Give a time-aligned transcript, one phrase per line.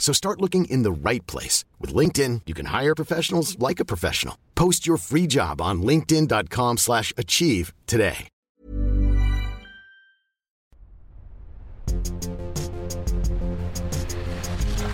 [0.00, 1.64] So start looking in the right place.
[1.78, 4.36] With LinkedIn, you can hire professionals like a professional.
[4.56, 8.28] Post your free job on linkedin.com slash achieve today.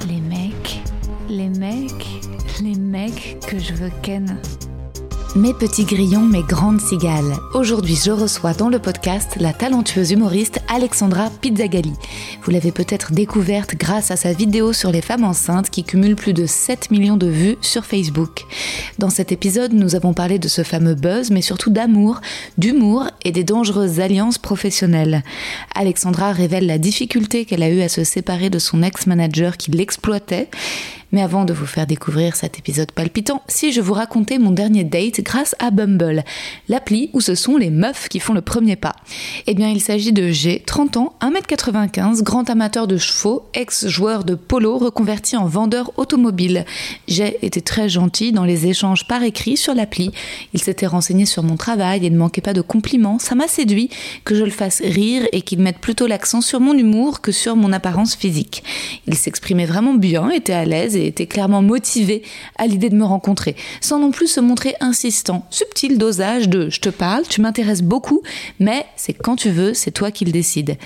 [0.07, 0.81] Les mecs,
[1.29, 4.41] les mecs, les mecs que je veux ken.
[5.37, 7.37] Mes petits grillons, mes grandes cigales.
[7.53, 11.93] Aujourd'hui, je reçois dans le podcast la talentueuse humoriste Alexandra Pizzagalli.
[12.43, 16.33] Vous l'avez peut-être découverte grâce à sa vidéo sur les femmes enceintes qui cumule plus
[16.33, 18.47] de 7 millions de vues sur Facebook.
[18.97, 22.23] Dans cet épisode, nous avons parlé de ce fameux buzz, mais surtout d'amour,
[22.57, 25.23] d'humour et des dangereuses alliances professionnelles.
[25.75, 30.49] Alexandra révèle la difficulté qu'elle a eue à se séparer de son ex-manager qui l'exploitait.
[31.13, 34.85] Mais avant de vous faire découvrir cet épisode palpitant, si je vous racontais mon dernier
[34.85, 36.25] date grâce à Bumble,
[36.69, 38.97] l'appli où ce sont les meufs qui font le premier pas.
[39.47, 44.35] Eh bien, il s'agit de G, 30 ans, 1m95, grand amateur de chevaux, ex-joueur de
[44.35, 46.65] polo reconverti en vendeur automobile.
[47.07, 50.11] G était très gentil dans les échanges par écrit sur l'appli.
[50.55, 53.19] Il s'était renseigné sur mon travail et ne manquait pas de compliments.
[53.19, 53.91] Ça m'a séduit
[54.25, 57.57] que je le fasse rire et qu'il mette plutôt l'accent sur mon humour que sur
[57.57, 58.63] mon apparence physique.
[59.07, 62.23] Il s'exprimait vraiment bien, était à l'aise et était clairement motivé
[62.57, 65.47] à l'idée de me rencontrer, sans non plus se montrer insistant.
[65.51, 68.23] Subtil dosage de je te parle, tu m'intéresses beaucoup,
[68.59, 70.77] mais c'est quand tu veux, c'est toi qui le décides.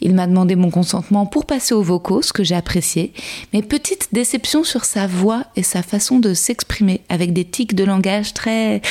[0.00, 3.12] Il m'a demandé mon consentement pour passer aux vocaux, ce que j'ai apprécié,
[3.52, 7.84] mais petite déception sur sa voix et sa façon de s'exprimer, avec des tics de
[7.84, 8.82] langage très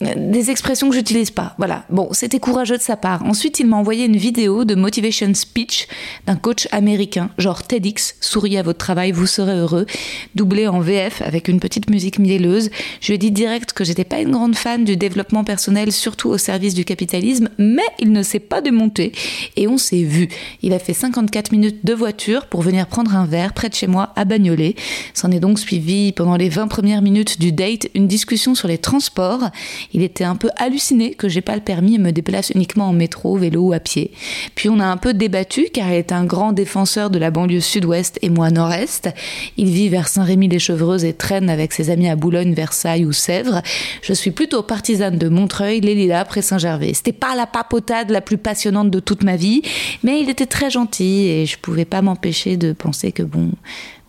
[0.00, 1.54] des expressions que j'utilise pas.
[1.58, 1.84] Voilà.
[1.88, 3.24] Bon, c'était courageux de sa part.
[3.24, 5.86] Ensuite, il m'a envoyé une vidéo de motivation speech
[6.26, 9.86] d'un coach américain, genre TEDx, souriez à votre travail, vous serez heureux,
[10.34, 12.70] doublé en VF avec une petite musique mielleuse.
[13.00, 16.28] Je lui ai dit direct que j'étais pas une grande fan du développement personnel, surtout
[16.28, 19.12] au service du capitalisme, mais il ne s'est pas démonté
[19.56, 20.28] et on s'est vu.
[20.62, 23.86] Il a fait 54 minutes de voiture pour venir prendre un verre près de chez
[23.86, 24.74] moi à Bagnolet.
[25.14, 28.78] S'en est donc suivi pendant les 20 premières minutes du date une discussion sur les
[28.78, 29.50] transports.
[29.92, 32.92] Il était un peu halluciné que j'ai pas le permis et me déplace uniquement en
[32.92, 34.12] métro, vélo ou à pied.
[34.54, 37.60] Puis on a un peu débattu car il est un grand défenseur de la banlieue
[37.60, 39.10] sud-ouest et moi nord-est.
[39.56, 43.62] Il vit vers Saint-Rémy-les-Chevreuses et traîne avec ses amis à Boulogne, Versailles ou Sèvres.
[44.02, 46.94] Je suis plutôt partisane de Montreuil, les Lilas, près Saint-Gervais.
[46.94, 49.62] C'était pas la papotade la plus passionnante de toute ma vie,
[50.02, 53.50] mais il était très gentil et je pouvais pas m'empêcher de penser que bon,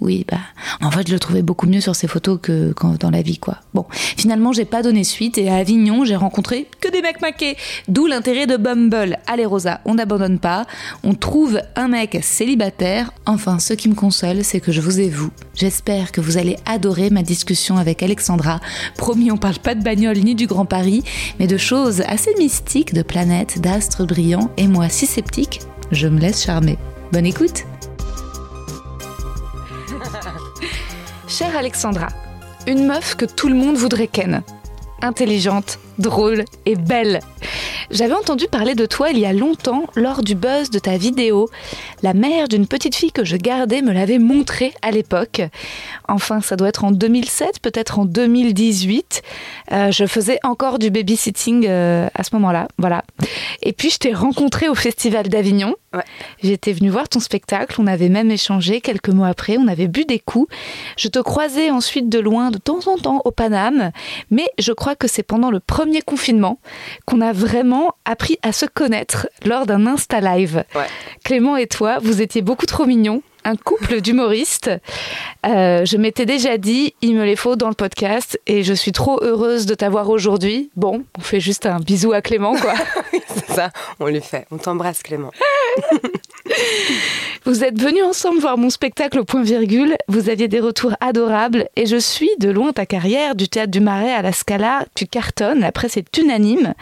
[0.06, 0.38] oui, bah,
[0.82, 3.58] en fait, je le trouvais beaucoup mieux sur ces photos que dans la vie, quoi.
[3.74, 7.58] Bon, finalement, j'ai pas donné suite et à Avignon, j'ai rencontré que des mecs maqués.
[7.88, 9.18] D'où l'intérêt de Bumble.
[9.26, 10.68] Allez, Rosa, on n'abandonne pas.
[11.04, 13.12] On trouve un mec célibataire.
[13.26, 15.32] Enfin, ce qui me console, c'est que je vous ai vous.
[15.56, 18.60] J'espère que vous allez adorer ma discussion avec Alexandra.
[18.98, 21.04] Promis, on parle pas de bagnole ni du Grand Paris,
[21.40, 24.52] mais de choses assez mystiques, de planètes, d'astres brillants.
[24.58, 25.62] Et moi, si sceptique,
[25.92, 26.78] je me laisse charmer.
[27.12, 27.66] Bonne écoute!
[31.28, 32.08] Chère Alexandra,
[32.68, 34.44] une meuf que tout le monde voudrait ken.
[35.02, 37.22] Intelligente, drôle et belle.
[37.92, 41.50] J'avais entendu parler de toi il y a longtemps lors du buzz de ta vidéo.
[42.02, 45.42] La mère d'une petite fille que je gardais me l'avait montré à l'époque.
[46.08, 49.22] Enfin, ça doit être en 2007, peut-être en 2018.
[49.72, 53.04] Euh, je faisais encore du babysitting euh, à ce moment-là, voilà.
[53.62, 55.76] Et puis je t'ai rencontré au Festival d'Avignon.
[55.94, 56.04] Ouais.
[56.44, 60.06] J'étais venue voir ton spectacle, on avait même échangé quelques mois après, on avait bu
[60.06, 60.54] des coups.
[60.98, 63.92] Je te croisais ensuite de loin, de temps en temps, au Paname,
[64.32, 66.60] mais je crois que c'est pendant le premier confinement
[67.06, 70.64] qu'on a vraiment appris à se connaître lors d'un Insta Live.
[70.76, 70.86] Ouais.
[71.24, 73.22] Clément et toi, vous étiez beaucoup trop mignons.
[73.44, 74.72] Un couple d'humoristes.
[75.46, 78.92] Euh, je m'étais déjà dit, il me les faut dans le podcast et je suis
[78.92, 80.72] trop heureuse de t'avoir aujourd'hui.
[80.76, 82.74] Bon, on fait juste un bisou à Clément, quoi.
[83.28, 84.48] C'est ça, on lui fait.
[84.50, 85.32] On t'embrasse, Clément.
[87.46, 89.96] Vous êtes venus ensemble voir mon spectacle au point virgule.
[90.08, 93.80] Vous aviez des retours adorables et je suis de loin ta carrière, du théâtre du
[93.80, 94.86] Marais à la Scala.
[94.96, 96.74] Tu cartonnes, la presse est unanime.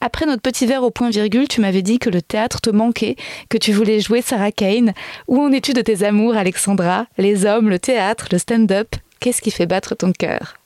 [0.00, 3.16] Après notre petit verre au point virgule, tu m'avais dit que le théâtre te manquait,
[3.48, 4.92] que tu voulais jouer Sarah Kane.
[5.28, 7.06] Où en es-tu de tes amours, Alexandra?
[7.16, 10.56] Les hommes, le théâtre, le stand-up Qu'est-ce qui fait battre ton cœur?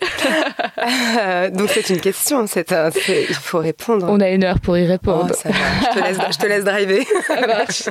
[1.52, 2.70] donc c'est une question, c'est
[3.06, 4.06] il faut répondre.
[4.08, 5.34] On a une heure pour y répondre.
[5.34, 7.04] Oh, je, te laisse, je te laisse driver.
[7.26, 7.82] Ça marche.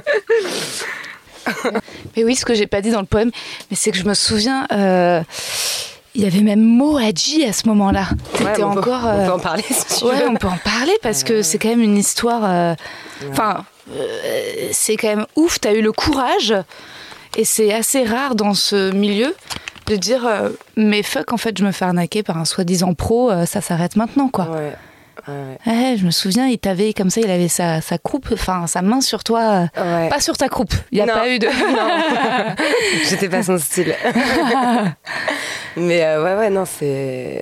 [2.15, 3.31] mais oui, ce que j'ai pas dit dans le poème,
[3.69, 5.21] mais c'est que je me souviens, euh,
[6.13, 8.07] il y avait même Mo Hadji à ce moment-là.
[8.39, 9.01] Ouais, on encore.
[9.01, 9.63] Peut, on peut en parler.
[9.69, 12.41] Si ouais, on peut en parler parce que c'est quand même une histoire.
[12.45, 12.75] Euh,
[13.31, 13.65] enfin,
[14.71, 15.59] c'est quand même ouf.
[15.59, 16.53] T'as eu le courage,
[17.35, 19.33] et c'est assez rare dans ce milieu
[19.87, 23.31] de dire euh, mais fuck en fait je me fais arnaquer par un soi-disant pro
[23.31, 24.73] euh, ça s'arrête maintenant quoi ouais.
[25.27, 25.95] Ouais.
[25.97, 29.01] je me souviens, il t'avait comme ça, il avait sa, sa croupe, enfin sa main
[29.01, 30.73] sur toi, euh, pas sur ta croupe.
[30.91, 31.47] Il n'y a pas eu de.
[33.09, 33.95] J'étais pas son style.
[35.77, 37.41] Mais ouais, ouais, non, c'est.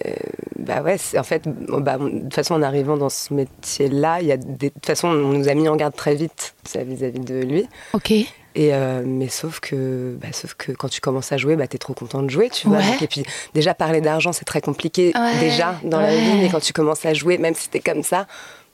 [0.58, 4.32] Bah ouais, en fait, bah, de toute façon, en arrivant dans ce métier-là, il y
[4.32, 4.70] a des...
[4.70, 7.68] de toute façon, on nous a mis en garde très vite vis-à-vis de lui.
[7.94, 8.14] Ok.
[8.56, 11.76] Et euh, mais sauf que, bah, sauf que quand tu commences à jouer, bah, tu
[11.76, 12.82] es trop content de jouer, tu vois.
[13.02, 13.24] et puis
[13.54, 16.42] déjà, parler d'argent, c'est très compliqué déjà dans la vie.
[16.42, 18.28] Mais quand tu commences à jouer, même si tu es comme ça,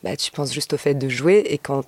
[0.04, 1.44] bah, tu penses juste au fait de jouer.
[1.50, 1.84] Et quand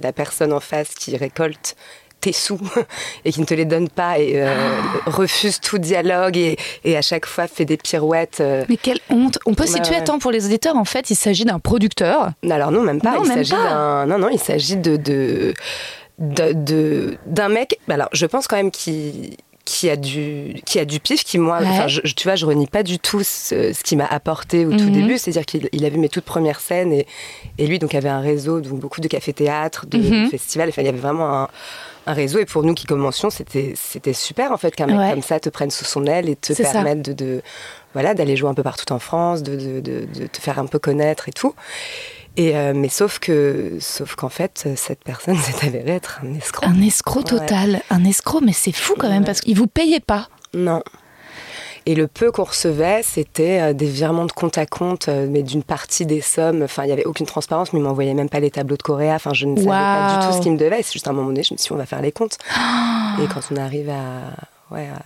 [0.00, 1.76] la personne en face qui récolte
[2.22, 2.58] tes sous
[3.24, 4.54] et qui ne te les donne pas et euh,
[5.06, 8.38] refuse tout dialogue et, et, à chaque fois fait des pirouettes.
[8.40, 11.44] Euh, mais quelle honte On peut situer, attends, pour les auditeurs, en fait, il s'agit
[11.44, 12.30] d'un producteur.
[12.48, 13.16] Alors non, même pas.
[13.22, 14.06] il s'agit d'un...
[14.06, 14.96] Non, non, il s'agit de...
[14.96, 15.52] de
[16.22, 17.78] de d'un mec.
[17.88, 21.60] Alors, je pense quand même qu'il qui a du qui a du pif qui moi
[22.16, 24.92] tu vois je renie pas du tout ce, qui m'a apporté au tout mhm.
[24.92, 27.06] début c'est à dire qu'il a vu mes toutes premières scènes et,
[27.58, 30.30] et lui donc avait un réseau donc beaucoup de cafés théâtres de, mhm.
[30.30, 31.48] festivals enfin il y avait vraiment un,
[32.06, 35.22] un, réseau et pour nous qui commencions c'était c'était super en fait qu'un mec comme
[35.22, 37.42] ça te prenne sous son aile et te permette de, de,
[37.92, 40.80] voilà d'aller jouer un peu partout en France de, de, de te faire un peu
[40.80, 41.54] connaître et tout
[42.36, 46.66] et euh, mais sauf que, sauf qu'en fait, cette personne s'est avérée être un escroc.
[46.66, 50.28] Un escroc total, un escroc, mais c'est fou quand même parce qu'il vous payait pas.
[50.54, 50.82] Non.
[51.84, 55.42] Et le peu qu'on recevait, c'était euh, des virements de compte à compte, euh, mais
[55.42, 56.62] d'une partie des sommes.
[56.62, 59.16] Enfin, il n'y avait aucune transparence, mais il m'envoyait même pas les tableaux de Coréa.
[59.16, 60.82] Enfin, je ne savais pas du tout ce qu'il me devait.
[60.82, 62.38] C'est juste à un moment donné, je me suis dit, on va faire les comptes.
[63.22, 65.02] et quand on arrive à, ouais, à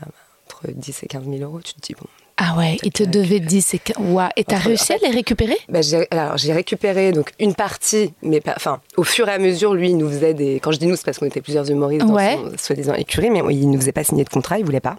[0.47, 2.07] entre 10 et 15 000 euros, tu te dis, bon,
[2.39, 4.29] ah ouais, il te devait 10 et wow.
[4.37, 5.57] Et t'as réussi à les récupérer?
[5.71, 5.81] Bah,
[6.11, 9.97] Alors j'ai récupéré donc une partie, mais enfin au fur et à mesure, lui il
[9.97, 10.61] nous faisait des.
[10.61, 13.43] Quand je dis nous, c'est parce qu'on était plusieurs humoristes dans son soi-disant écurie, mais
[13.55, 14.97] il nous faisait pas signer de contrat, il voulait pas.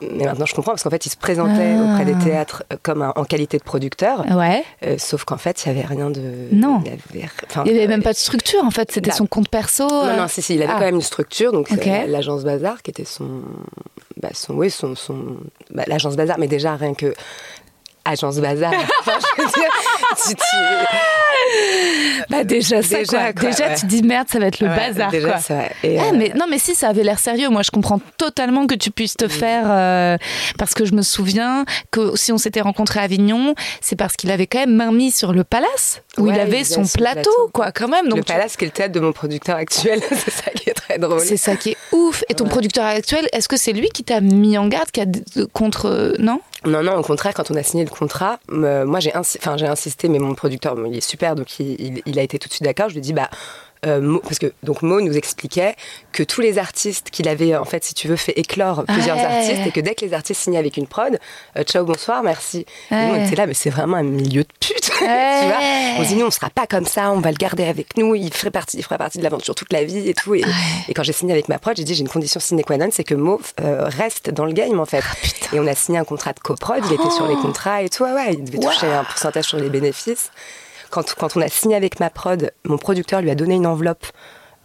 [0.00, 1.82] Mais maintenant, je comprends parce qu'en fait, il se présentait ah.
[1.82, 4.24] auprès des théâtres euh, comme en qualité de producteur.
[4.30, 4.64] Ouais.
[4.84, 6.48] Euh, sauf qu'en fait, il n'y avait rien de.
[6.52, 6.82] Non.
[6.84, 8.92] Il n'y avait, avait, même pas de structure, en fait.
[8.92, 9.88] C'était son compte perso.
[9.88, 10.54] Non, non, si, si.
[10.54, 10.78] Il avait ah.
[10.78, 11.52] quand même une structure.
[11.52, 13.42] Donc, l'agence Bazar, qui était son.
[14.20, 14.94] Bah, son oui, son.
[14.94, 15.36] son
[15.70, 17.14] bah, l'agence Bazar, mais déjà, rien que
[18.06, 18.72] agence bazar.
[19.00, 19.70] enfin, je veux dire,
[20.26, 20.56] tu,
[22.28, 23.50] bah déjà ça déjà, quoi.
[23.50, 25.40] déjà tu dis merde ça va être le bazar déjà, quoi.
[25.40, 28.66] Ça, et ah, mais non mais si ça avait l'air sérieux moi je comprends totalement
[28.66, 29.30] que tu puisses te mm.
[29.30, 30.18] faire euh,
[30.58, 34.30] parce que je me souviens que si on s'était rencontré à Avignon c'est parce qu'il
[34.30, 37.88] avait quand même main mise sur le Palace où il avait son plateau, quoi quand
[37.88, 40.70] même donc le Palace qui est le théâtre de mon producteur actuel c'est ça qui
[40.70, 43.72] est très drôle c'est ça qui est ouf et ton producteur actuel est-ce que c'est
[43.72, 45.06] lui qui t'a mis en garde qui a
[45.52, 46.40] contre non?
[46.64, 50.34] Non, non, au contraire, quand on a signé le contrat, moi j'ai insisté, mais mon
[50.34, 52.88] producteur, il est super, donc il a été tout de suite d'accord.
[52.88, 53.30] Je lui ai dit, bah,
[53.84, 55.76] euh, parce que donc Mo nous expliquait
[56.12, 59.66] que tous les artistes qu'il avait en fait si tu veux fait éclore plusieurs artistes
[59.66, 61.18] et que dès que les artistes signaient avec une prod
[61.56, 62.66] euh, ciao bonsoir merci.
[62.90, 65.58] Et nous on était là mais c'est vraiment un milieu de pute tu vois.
[65.98, 68.14] On se dit nous on sera pas comme ça on va le garder avec nous
[68.14, 70.34] il ferait partie il ferait partie de l'aventure toute la vie et tout.
[70.34, 70.44] Et,
[70.94, 73.04] quand j'ai signé avec ma prod j'ai dit j'ai une condition sine qua non c'est
[73.04, 75.02] que Mo euh, reste dans le game en fait.
[75.04, 77.42] Ah, et on a signé un contrat de coprod il était sur les oh.
[77.42, 78.04] contrats et tout.
[78.04, 80.30] Ouais, il devait toucher un pourcentage sur les bénéfices
[80.90, 84.06] quand, quand on a signé avec ma prod, mon producteur lui a donné une enveloppe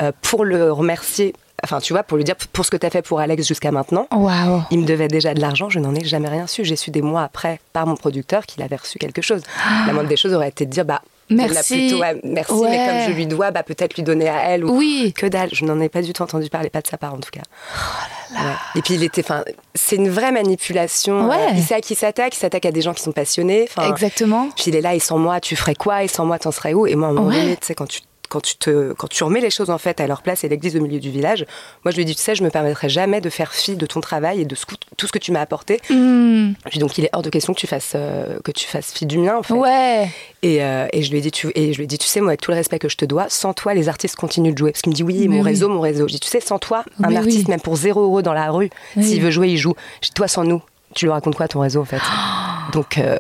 [0.02, 2.90] euh, pour le remercier enfin tu vois, pour lui dire pour ce que tu as
[2.90, 4.08] fait pour Alex jusqu'à maintenant.
[4.12, 4.64] Wow.
[4.72, 6.66] Il me devait déjà de l'argent, je n'en ai jamais rien su.
[6.66, 9.44] J'ai su des mois après par mon producteur qu'il avait reçu quelque chose.
[9.86, 11.94] La moindre des choses aurait été de dire bah Merci.
[11.96, 14.66] merci, mais comme je lui dois, bah, peut-être lui donner à elle.
[14.66, 15.14] Ou oui.
[15.16, 17.20] Que dalle, je n'en ai pas du tout entendu parler, pas de sa part en
[17.20, 17.42] tout cas.
[17.76, 18.58] Oh là là.
[18.76, 21.30] Et puis il était, enfin, c'est une vraie manipulation.
[21.30, 21.54] Ouais.
[21.54, 23.68] il sait à qui s'attaque, il s'attaque à des gens qui sont passionnés.
[23.90, 24.50] Exactement.
[24.56, 26.04] Puis il est là, et sans moi, tu ferais quoi?
[26.04, 26.88] Et sans moi, t'en serais où?
[26.88, 29.26] Et moi, à un moment donné, tu sais, quand tu quand tu te, quand tu
[29.26, 31.46] remets les choses en fait à leur place et l'église au milieu du village,
[31.84, 33.86] moi je lui ai dit, tu sais, je me permettrai jamais de faire fi de
[33.86, 34.56] ton travail et de
[34.96, 35.82] tout ce que tu m'as apporté.
[35.90, 36.54] Hmm.
[36.78, 39.18] donc il est hors de question que tu fasses, euh, que tu fasses fi du
[39.18, 39.54] mien en fait.
[39.54, 40.10] Ouais.
[40.44, 42.22] Et, euh, et, je lui ai dit, tu, et je lui ai dit, tu sais,
[42.22, 44.58] moi, avec tout le respect que je te dois, sans toi, les artistes continuent de
[44.58, 44.72] jouer.
[44.72, 46.08] Parce qu'il me dit, oui, mon réseau, mon réseau.
[46.08, 48.70] Je dis, tu sais, sans toi, un artiste, même pour 0 euros dans la rue,
[49.00, 49.76] s'il veut jouer, il joue.
[50.02, 50.62] Je dis, toi, sans nous,
[50.96, 52.02] tu lui racontes quoi ton réseau, en fait
[52.74, 52.98] Donc.
[52.98, 53.18] Euh,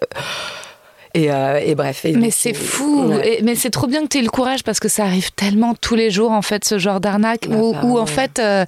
[1.15, 2.05] euh, et, bref.
[2.15, 3.13] mais c'est fou.
[3.43, 5.95] mais c'est trop bien que tu aies le courage parce que ça arrive tellement tous
[5.95, 7.47] les jours, en fait, ce genre d'arnaque.
[7.47, 8.65] Bah, où, en fait, euh,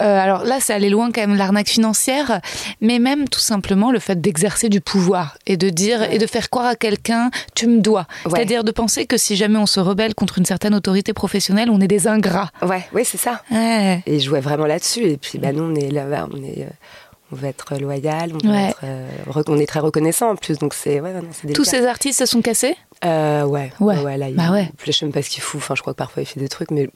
[0.00, 2.40] euh, alors là, ça allait loin quand même, l'arnaque financière,
[2.80, 6.50] mais même tout simplement le fait d'exercer du pouvoir et de dire et de faire
[6.50, 8.06] croire à quelqu'un, tu me dois.
[8.24, 11.80] C'est-à-dire de penser que si jamais on se rebelle contre une certaine autorité professionnelle, on
[11.80, 12.50] est des ingrats.
[12.62, 13.42] Ouais, oui, c'est ça.
[13.50, 15.04] Et je jouais vraiment là-dessus.
[15.04, 16.66] Et puis, bah, nous, on est là, on est
[17.32, 19.08] on veut être loyal, on, euh,
[19.46, 21.14] on est très reconnaissant en plus, donc c'est ouais,
[21.54, 22.76] Tous ces artistes se sont cassés?
[23.04, 24.70] Euh, ouais, ouais, ouais, là, bah ouais.
[24.84, 25.58] Je sais même pas ce qu'il fout.
[25.58, 26.88] Enfin, je crois que parfois il fait des trucs, mais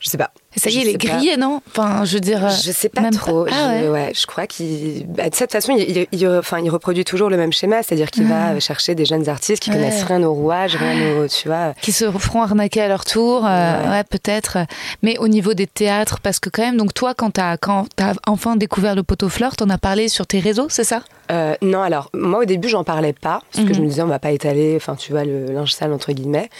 [0.00, 0.32] je sais pas.
[0.56, 1.62] Ça y est, il est grillé, non?
[1.68, 2.48] Enfin, je veux dire.
[2.50, 3.46] Je sais pas trop.
[3.50, 4.12] Ah je, ouais.
[4.14, 5.06] je crois qu'il.
[5.06, 8.26] Bah, de cette façon, il, il, enfin, il reproduit toujours le même schéma, c'est-à-dire qu'il
[8.26, 8.60] va ah.
[8.60, 11.28] chercher des jeunes artistes qui connaissent rien aux rouages, rien aux.
[11.28, 11.74] Tu vois.
[11.80, 14.58] Qui se feront arnaquer à leur tour, euh, ouais, peut-être.
[15.02, 18.14] Mais au niveau des théâtres, parce que quand même, donc toi, quand t'as quand as
[18.26, 21.02] enfin découvert le poteau fleur, t'en as parlé sur tes réseaux, c'est ça?
[21.30, 23.74] Euh, Non, alors moi au début, j'en parlais pas, parce que mhm.
[23.74, 26.50] je me disais, on va pas étaler, enfin, tu vois, le linge sale entre guillemets.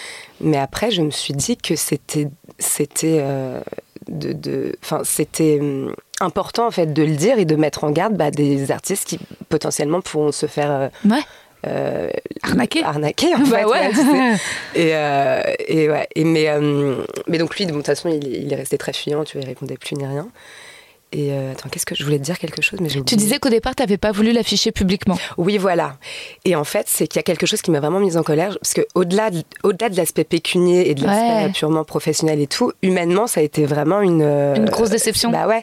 [0.40, 3.60] Mais après, je me suis dit que c'était c'était euh,
[4.08, 8.30] de, c'était hum, important en fait de le dire et de mettre en garde bah,
[8.30, 9.18] des artistes qui
[9.48, 11.16] potentiellement pourront se faire euh,
[11.66, 12.10] euh,
[12.42, 12.82] arnaquer.
[12.84, 14.36] arnaquer en bah fait ouais.
[14.74, 14.88] et,
[15.68, 18.78] et ouais et mais hum, mais donc lui de toute façon il, il, est resté
[18.78, 20.28] très fuyant tu vois il répondait plus ni rien
[21.12, 23.50] et euh, attends, qu'est-ce que je voulais te dire quelque chose mais Tu disais qu'au
[23.50, 25.18] départ, tu n'avais pas voulu l'afficher publiquement.
[25.36, 25.96] Oui, voilà.
[26.44, 28.56] Et en fait, c'est qu'il y a quelque chose qui m'a vraiment mise en colère,
[28.60, 32.72] parce que au-delà de, au-delà de l'aspect pécunier et de l'aspect purement professionnel et tout,
[32.82, 35.30] humainement, ça a été vraiment une euh, une grosse déception.
[35.30, 35.62] bah ouais.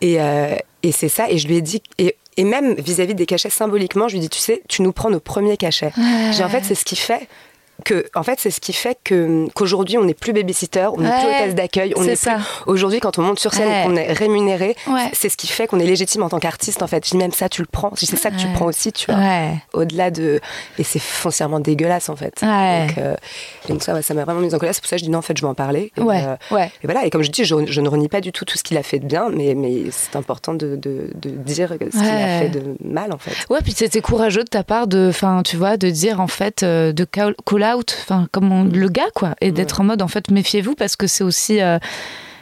[0.00, 1.28] Et euh, et c'est ça.
[1.30, 4.22] Et je lui ai dit et et même vis-à-vis des cachets, symboliquement, je lui ai
[4.22, 5.92] dit, tu sais, tu nous prends nos premiers cachets.
[6.32, 7.28] J'ai en fait, c'est ce qui fait
[7.84, 11.10] que, en fait, c'est ce qui fait que qu'aujourd'hui, on n'est plus babysitter, on n'est
[11.10, 12.32] plus hôtesse d'accueil, on est, plus.
[12.66, 14.76] Aujourd'hui, quand on monte sur scène, on est rémunéré.
[15.12, 16.82] C'est ce qui fait qu'on est légitime en tant qu'artiste.
[16.82, 17.92] En fait, je dis même ça, tu le prends.
[17.94, 19.20] C'est ça que tu prends aussi, tu vois.
[19.72, 20.40] Au-delà de,
[20.78, 22.40] et c'est foncièrement dégueulasse en fait.
[22.42, 23.16] Donc, euh,
[23.68, 24.74] donc, ça, ça m'a vraiment mise en colère.
[24.74, 25.92] C'est pour ça que je dis non, en fait, je vais en parler.
[25.96, 27.04] Et, euh, et voilà.
[27.04, 28.98] Et comme je dis, je, ne renie pas du tout tout ce qu'il a fait
[28.98, 32.76] de bien, mais, mais c'est important de, de, de, dire ce qu'il a fait de
[32.82, 33.32] mal en fait.
[33.50, 36.62] Ouais, puis c'était courageux de ta part de, enfin, tu vois, de dire en fait,
[36.62, 37.04] euh, de
[37.74, 41.06] out, enfin comme le gars quoi, et d'être en mode en fait méfiez-vous parce que
[41.06, 41.78] c'est aussi euh,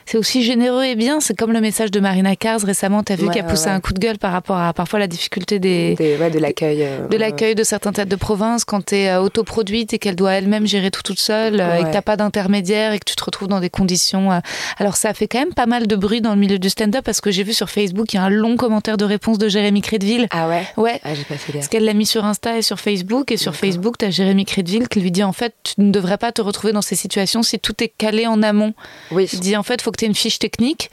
[0.07, 1.21] c'est aussi généreux et bien.
[1.21, 3.81] C'est comme le message de Marina Kars récemment, tu as vu, qui a poussé un
[3.81, 6.83] coup de gueule par rapport à parfois la difficulté des, de l'accueil.
[6.83, 10.17] Euh, de l'accueil de certains théâtres de province quand tu es euh, autoproduite et qu'elle
[10.17, 13.17] doit elle-même gérer tout toute seule euh, et que tu pas d'intermédiaire et que tu
[13.17, 14.31] te retrouves dans des conditions.
[14.79, 17.05] Alors ça a fait quand même pas mal de bruit dans le milieu du stand-up
[17.05, 19.49] parce que j'ai vu sur Facebook, il y a un long commentaire de réponse de
[19.49, 20.27] Jérémy Crédville.
[20.31, 20.67] Ah ouais?
[20.77, 21.01] Ouais.
[21.05, 23.31] Ah, j'ai pas fait Parce qu'elle l'a mis sur Insta et sur Facebook.
[23.33, 26.19] Et sur Facebook, tu as Jérémy Crédville qui lui dit en fait, tu ne devrais
[26.19, 28.75] pas te retrouver dans ces situations si tout est calé en amont.
[29.11, 29.29] Oui.
[29.33, 30.91] Il dit en fait, faut que tu aies une fiche technique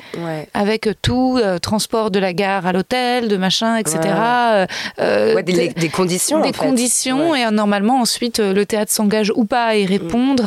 [0.53, 4.00] avec tout, euh, transport de la gare à l'hôtel, de machin, etc.
[4.03, 4.65] Euh,
[5.00, 6.41] euh, des, conditions.
[6.41, 10.43] Des conditions, et normalement, ensuite, le théâtre s'engage ou pas à y répondre.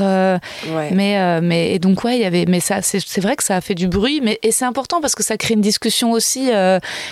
[0.93, 3.61] mais, mais, et donc, ouais, il y avait, mais ça, c'est vrai que ça a
[3.61, 6.51] fait du bruit, mais, et c'est important parce que ça crée une discussion aussi.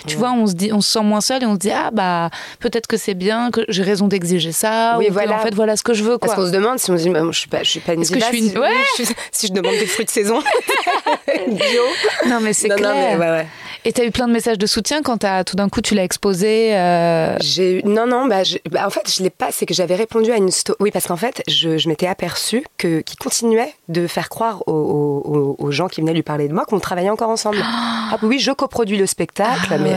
[0.06, 1.90] tu vois, on se, dit, on se sent moins seul et on se dit, ah,
[1.92, 2.30] bah,
[2.60, 4.96] peut-être que c'est bien, que j'ai raison d'exiger ça.
[4.98, 5.36] Oui, ou voilà.
[5.36, 6.18] en fait, voilà ce que je veux.
[6.18, 6.28] Quoi.
[6.28, 7.94] Parce qu'on se demande si on se dit, bah, je suis pas, je suis pas
[7.94, 8.50] une que je suis une...
[8.96, 10.40] si, si, je demande des fruits de saison
[11.48, 11.82] bio,
[12.28, 13.18] Non, mais c'est clair.
[13.18, 13.46] ouais, ouais.
[13.84, 15.94] Et tu as eu plein de messages de soutien quand as, tout d'un coup tu
[15.94, 17.36] l'as exposé euh...
[17.40, 19.50] J'ai Non, non, bah, bah, en fait, je l'ai pas.
[19.50, 20.76] C'est que j'avais répondu à une story.
[20.80, 25.70] Oui, parce qu'en fait, je, je m'étais aperçue qu'il continuait de faire croire aux, aux,
[25.72, 27.58] gens qui venaient lui parler de moi qu'on travaillait encore ensemble.
[27.64, 29.96] ah oui, je coproduis le spectacle, ah, mais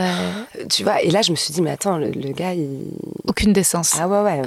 [0.68, 1.02] tu vois.
[1.02, 2.66] Et là, je me suis dit, mais attends, le, gars, il.
[3.28, 3.96] Aucune décence.
[4.00, 4.40] Ah ouais, ouais.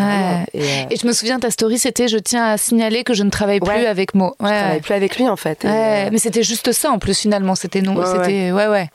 [0.54, 3.24] Et, euh, Et, je me souviens, ta story, c'était je tiens à signaler que je
[3.24, 4.36] ne travaille plus avec Mo.
[4.40, 4.50] Ouais.
[4.50, 5.64] Je travaille plus avec lui, en fait.
[5.66, 7.56] Euh, mais c'était juste ça, en plus, finalement.
[7.56, 7.96] C'était non.
[8.06, 8.90] c'était ouais, ouais.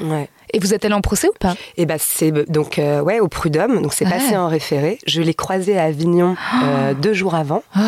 [0.00, 0.28] Ouais.
[0.52, 1.56] Et vous êtes allé en procès ou pas?
[1.76, 4.98] Eh ben c'est donc euh, ouais au prud'homme, donc c'est passé en référé.
[5.06, 7.62] Je l'ai croisé à Avignon euh, deux jours avant.
[7.76, 7.80] Oh.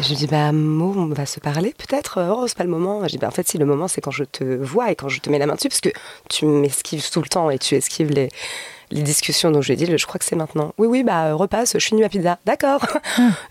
[0.00, 2.20] Je lui dis bah Mo, on va se parler peut-être?
[2.36, 3.02] Oh c'est pas le moment.
[3.04, 5.08] Je dis bah en fait si le moment c'est quand je te vois et quand
[5.08, 5.90] je te mets la main dessus parce que
[6.28, 8.28] tu m'esquives tout le temps et tu esquives les
[8.92, 10.72] les discussions dont je lui ai dit, je crois que c'est maintenant.
[10.78, 12.38] Oui, oui, bah repasse, je finis ma pizza.
[12.46, 12.84] D'accord.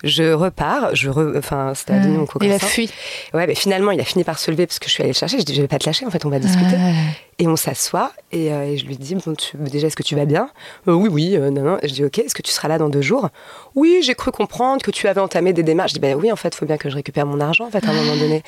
[0.04, 1.34] je repars, je re...
[1.36, 2.06] enfin c'était à Ouais.
[2.08, 2.90] mon Il a fui.
[3.34, 5.16] Ouais, mais finalement il a fini par se lever parce que je suis allée le
[5.18, 5.38] chercher.
[5.38, 6.76] Je dis je vais pas te lâcher, en fait on va discuter.
[6.76, 6.94] Ouais.
[7.38, 10.14] Et on s'assoit et, euh, et je lui dis bon tu, déjà est-ce que tu
[10.14, 10.48] vas bien?
[10.88, 11.78] Euh, Oui, oui, euh, non, non.
[11.82, 13.28] Je dis ok, est-ce que tu seras là dans deux jours?
[13.74, 15.90] Oui, j'ai cru comprendre que tu avais entamé des démarches.
[15.90, 17.84] Je dis bah oui, en fait, faut bien que je récupère mon argent en fait
[17.84, 18.42] à un moment donné.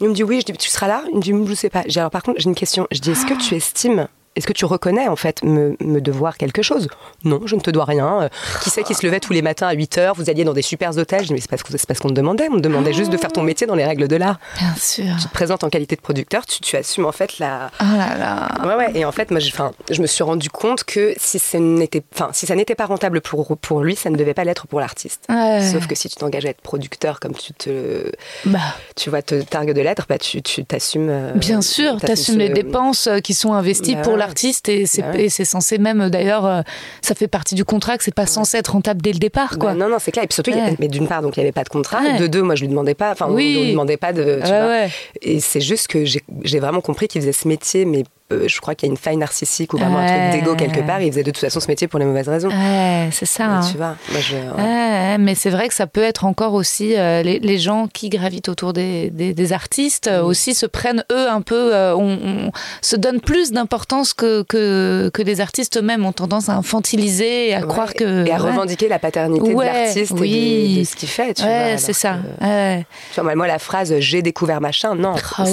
[0.00, 1.02] Il me dit oui, je dis tu seras là?
[1.12, 1.84] Il me dit je sais pas.
[1.96, 2.86] Alors par contre j'ai une question.
[2.90, 6.36] Je dis est-ce que tu estimes est-ce que tu reconnais en fait me, me devoir
[6.38, 6.88] quelque chose?
[7.24, 8.22] Non, je ne te dois rien.
[8.22, 8.28] Euh,
[8.62, 10.14] qui c'est qui se levait tous les matins à 8 heures?
[10.14, 11.22] Vous alliez dans des super hôtels?
[11.22, 12.48] Je dis mais c'est parce parce qu'on te demandait.
[12.50, 14.38] On te demandait juste de faire ton métier dans les règles de l'art.
[14.58, 15.04] Bien sûr.
[15.20, 18.16] Tu te présentes en qualité de producteur, tu, tu assumes en fait la, Oh là
[18.18, 18.48] là.
[18.66, 18.90] Ouais, ouais.
[18.94, 19.50] Et en fait, moi, je,
[19.90, 23.20] je me suis rendu compte que si, ce n'était, enfin, si ça n'était pas rentable
[23.20, 25.24] pour, pour lui, ça ne devait pas l'être pour l'artiste.
[25.28, 25.60] Ouais.
[25.72, 28.10] Sauf que si tu t'engages à être producteur, comme tu te,
[28.44, 28.58] Bah,
[28.96, 31.08] tu vois, te targues de l'être, bah, tu, tu t'assumes.
[31.10, 34.18] euh, bien sûr, t'assumes les dépenses euh, qui sont investies Bah pour ouais.
[34.26, 35.24] L'artiste et c'est Bah ouais.
[35.24, 36.62] et c'est censé même d'ailleurs, euh,
[37.02, 39.70] ça fait partie du contrat que c'est pas censé être rentable dès le départ, quoi.
[39.72, 40.24] Bah, non, non, c'est clair.
[40.24, 40.76] Et puis surtout, il y a- Ouais.
[40.78, 42.18] mais d'une part, donc il n'y avait pas de contrat.
[42.18, 43.12] De deux, moi, je lui demandais pas.
[43.12, 43.56] Enfin, on- Oui.
[43.58, 44.40] on lui demandait pas de.
[44.44, 44.92] Tu Ouais, vois.
[45.22, 48.60] Et c'est juste que j'ai j'ai vraiment compris qu'il faisait ce métier, mais euh, je
[48.60, 50.30] crois qu'il y a une faille narcissique ou vraiment un Ouais.
[50.30, 51.00] truc d'égo quelque part.
[51.00, 52.48] Il faisait de toute façon ce métier pour les mauvaises raisons.
[52.48, 53.44] Ouais, c'est ça.
[53.46, 53.60] hein.
[53.70, 54.36] Tu vois, moi, je.
[54.36, 57.86] Ouais, ouais, mais c'est vrai que ça peut être encore aussi euh, les, les gens
[57.92, 60.26] qui gravitent autour des, des, des artistes euh, Mm.
[60.26, 62.18] aussi se prennent eux un peu, euh, on,
[62.48, 62.50] on
[62.82, 67.54] se donne plus d'importance que, que que les artistes eux-mêmes ont tendance à infantiliser et
[67.54, 70.74] à croire que et à revendiquer la paternité de l'artiste et oui.
[70.74, 72.16] de, de ce qu'il fait tu vois, Ouais, c'est ça.
[72.40, 72.78] que-
[73.14, 75.44] tu vois, moi, la phrase j'ai découvert machin non Ah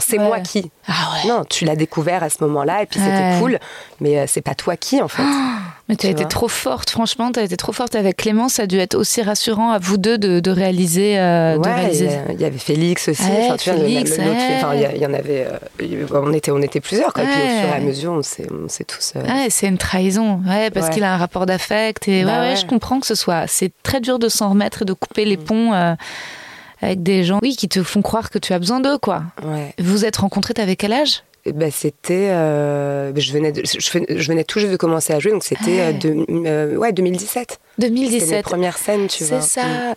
[0.00, 0.92] c'est moi qui Ah
[1.24, 1.28] ouais.
[1.28, 3.58] non tu l'as découvert à ce moment-là et puis c'était cool
[4.00, 5.22] mais euh, c'est pas toi qui en fait
[5.88, 8.48] Mais tu as été trop forte, franchement, tu as été trop forte avec Clément.
[8.48, 11.16] Ça a dû être aussi rassurant à vous deux de, de réaliser.
[11.16, 12.04] euh, ouais il réaliser.
[12.06, 14.90] y, a- il y avait Félix aussi Ouais, enfin, tu Félix, ouais.
[14.96, 17.22] il y en avait euh, on était on était plusieurs quoi.
[17.22, 19.68] et puis au fur et à mesure on s'est on s'est tous euh, Ouais, c'est
[19.68, 22.08] une trahison, ouais, parce qu'il a un rapport d'affect.
[22.08, 23.44] Et Bah ouais, je comprends que ce soit.
[23.46, 25.94] C'est très dur de s'en remettre et de couper les ponts euh,
[26.82, 29.22] avec des gens, oui, qui te font croire que tu as besoin d'eux, quoi.
[29.44, 31.22] ouais Vous êtes rencontrés, t'avais quel âge?
[31.52, 35.18] Ben, c'était euh, je venais de- je, venais- je venais tout juste de commencer à
[35.20, 35.92] jouer donc c'était euh, Ouais.
[35.94, 38.42] de- euh, ouais 2017 C'était mes 2017.
[38.44, 39.66] premières scènes tu vois C'est ça.
[39.66, 39.94] Mm.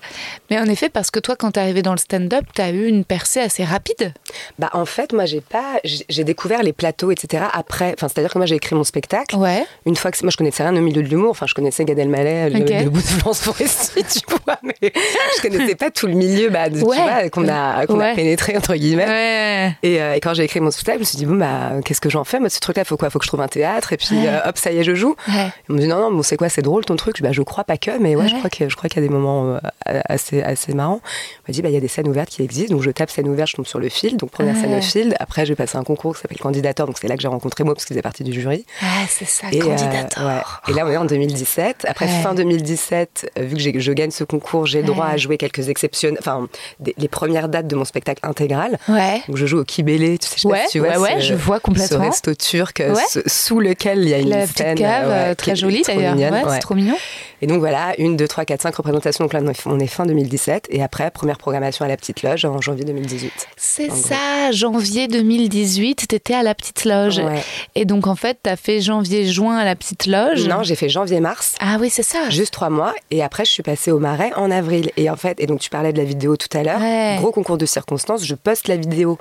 [0.49, 3.05] Mais en effet, parce que toi, quand t'es arrivé dans le stand-up, t'as eu une
[3.05, 4.13] percée assez rapide?
[4.57, 8.23] Bah en fait moi j'ai pas j'ai découvert les plateaux etc après enfin c'est à
[8.23, 9.63] dire que moi j'ai écrit mon spectacle Ouais.
[9.85, 11.97] une fois que moi je connaissais rien au milieu de l'humour enfin je connaissais Gad
[11.97, 16.49] Elmaleh le, bout de Florence Foresti tu vois mais je connaissais pas tout le milieu
[16.49, 16.95] bah, de- Ouais.
[16.97, 18.11] tu vois qu'on a qu'on Ouais.
[18.11, 19.75] a pénétré entre guillemets Ouais.
[19.83, 22.01] et, euh, et quand j'ai écrit mon spectacle je me suis dit bon bah qu'est-ce
[22.01, 23.09] que j'en fais moi ce truc là faut quoi?
[23.09, 25.15] Faut que je trouve un théâtre et puis euh, hop ça y est je joue
[25.27, 25.49] Ouais.
[25.69, 27.21] on me dit non non bon c'est quoi c'est drôle ton truc?
[27.21, 28.39] Bah je crois pas que mais ouais, je Ouais.
[28.39, 29.57] crois que je crois qu'il y a des moments
[29.87, 32.41] euh, assez assez marrants on m'a dit bah il y a des scènes ouvertes qui
[32.41, 34.79] existent donc je tape scène ouverte je tombe sur le fil donc première scène Ouais.
[34.79, 37.27] au fil après j'ai passé un concours qui s'appelle Candidator donc c'est là que j'ai
[37.27, 40.25] rencontré moi parce qu'il faisait partie du jury Ah, c'est ça, et, euh, candidateur.
[40.25, 40.71] ouais.
[40.71, 41.85] Et là, on est en 2017.
[41.87, 42.21] Après Ouais.
[42.23, 45.13] fin 2017, euh, vu que je gagne ce concours, j'ai droit Ouais.
[45.13, 46.47] à jouer quelques exceptions, enfin,
[46.79, 48.77] des- les premières dates de mon spectacle intégral.
[48.87, 49.21] Ouais.
[49.27, 50.89] Donc, je joue au Kibélé, tu sais, je sais pas Ouais, si tu vois.
[50.89, 51.99] ouais, ouais, ce- je vois Ce complètement.
[52.05, 53.01] resto turc euh, Ouais.
[53.09, 54.77] ce- sous lequel il y a une La scène.
[54.77, 56.15] cave, ouais, très jolie d'ailleurs.
[56.15, 56.41] Ouais, ouais.
[56.53, 56.95] c'est trop mignon.
[57.41, 59.23] Et donc voilà, une, deux, trois, quatre, cinq représentations.
[59.25, 60.67] Donc là, on est- fin 2017.
[60.69, 63.31] Et après, première programmation à la Petite Loge en janvier 2018.
[63.57, 67.19] C'est ça, janvier 2018, t'étais à la petite loge.
[67.19, 67.41] Ouais.
[67.75, 70.47] Et donc en fait, t'as fait janvier-juin à la petite loge?
[70.47, 71.55] Non, j'ai fait janvier-mars.
[71.59, 72.29] Ah oui, c'est ça.
[72.29, 75.39] Juste trois mois et après je suis passée au Marais en avril et en fait
[75.39, 77.15] et donc tu parlais de la vidéo tout à l'heure Ouais.
[77.19, 79.17] gros concours de circonstances je poste la vidéo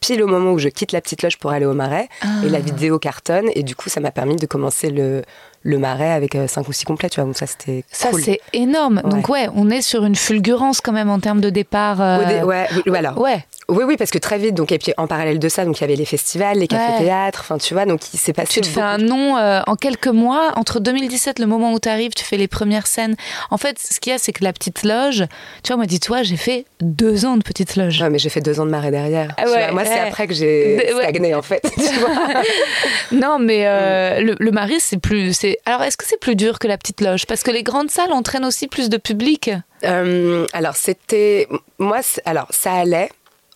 [0.00, 2.08] pile au moment où je quitte la petite loge pour aller au Marais
[2.44, 5.22] et la vidéo cartonne et du coup ça m'a permis de commencer le
[5.62, 8.22] le Marais avec euh, cinq ou six complets tu vois donc ça c'était Ça, cool.
[8.22, 9.00] c'est énorme.
[9.04, 12.00] Donc ouais, on est sur une fulgurance quand même en termes de départ.
[12.00, 13.12] euh, dé- ouais, oui, voilà.
[13.18, 13.44] Ouais.
[13.68, 15.82] Oui, oui, parce que très vite, donc, et puis en parallèle de ça, donc il
[15.82, 18.52] y avait les festivals, les cafés-théâtres, enfin, tu vois, donc il s'est passé.
[18.54, 21.88] Tu te fais un nom euh, en quelques mois, entre 2017, le moment où tu
[21.88, 23.14] arrives, tu fais les premières scènes.
[23.50, 25.24] En fait, ce qu'il y a, c'est que la petite loge,
[25.62, 28.02] tu vois, moi, dis-toi, j'ai fait deux ans de petite loge.
[28.02, 29.28] Ouais, mais j'ai fait deux ans de marais derrière.
[29.38, 31.62] Ah ouais, vois, moi, c'est après que j'ai De- stagné, en fait.
[31.76, 32.10] tu vois.
[33.12, 34.24] Non, mais euh, Mm.
[34.24, 35.32] le, le mari, c'est plus.
[35.34, 37.26] c'est Alors, est-ce que c'est plus dur que la petite loge?
[37.26, 39.50] Parce que les grandes salles entraînent aussi plus de public.
[39.84, 41.48] Euh, alors, c'était.
[41.78, 43.10] Moi, alors, ça allait.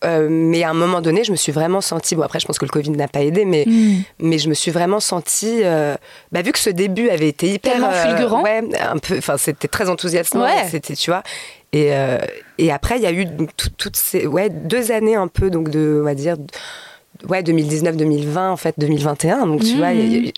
[0.05, 2.15] euh, mais à un moment donné, je me suis vraiment sentie.
[2.17, 4.03] Bon, après, je pense que le Covid n'a pas aidé, mais, Mm.
[4.21, 5.61] mais je me suis vraiment sentie.
[5.65, 5.95] euh,
[6.33, 7.73] bah, vu que ce début avait été hyper.
[7.73, 8.43] Tellement fulgurant.
[8.43, 9.17] ouais, un peu.
[9.19, 10.45] Enfin, c'était très enthousiasmant.
[10.45, 10.69] Ouais.
[10.71, 11.23] C'était, tu vois.
[11.73, 11.91] Et,
[12.59, 13.27] et après, il y a eu
[13.77, 14.27] toutes ces.
[14.27, 15.99] Ouais, deux années un peu, donc, de.
[16.01, 16.37] On va dire.
[17.29, 19.47] Ouais, 2019-2020, en fait, 2021.
[19.47, 19.77] Donc, tu Mhm.
[19.79, 19.89] vois,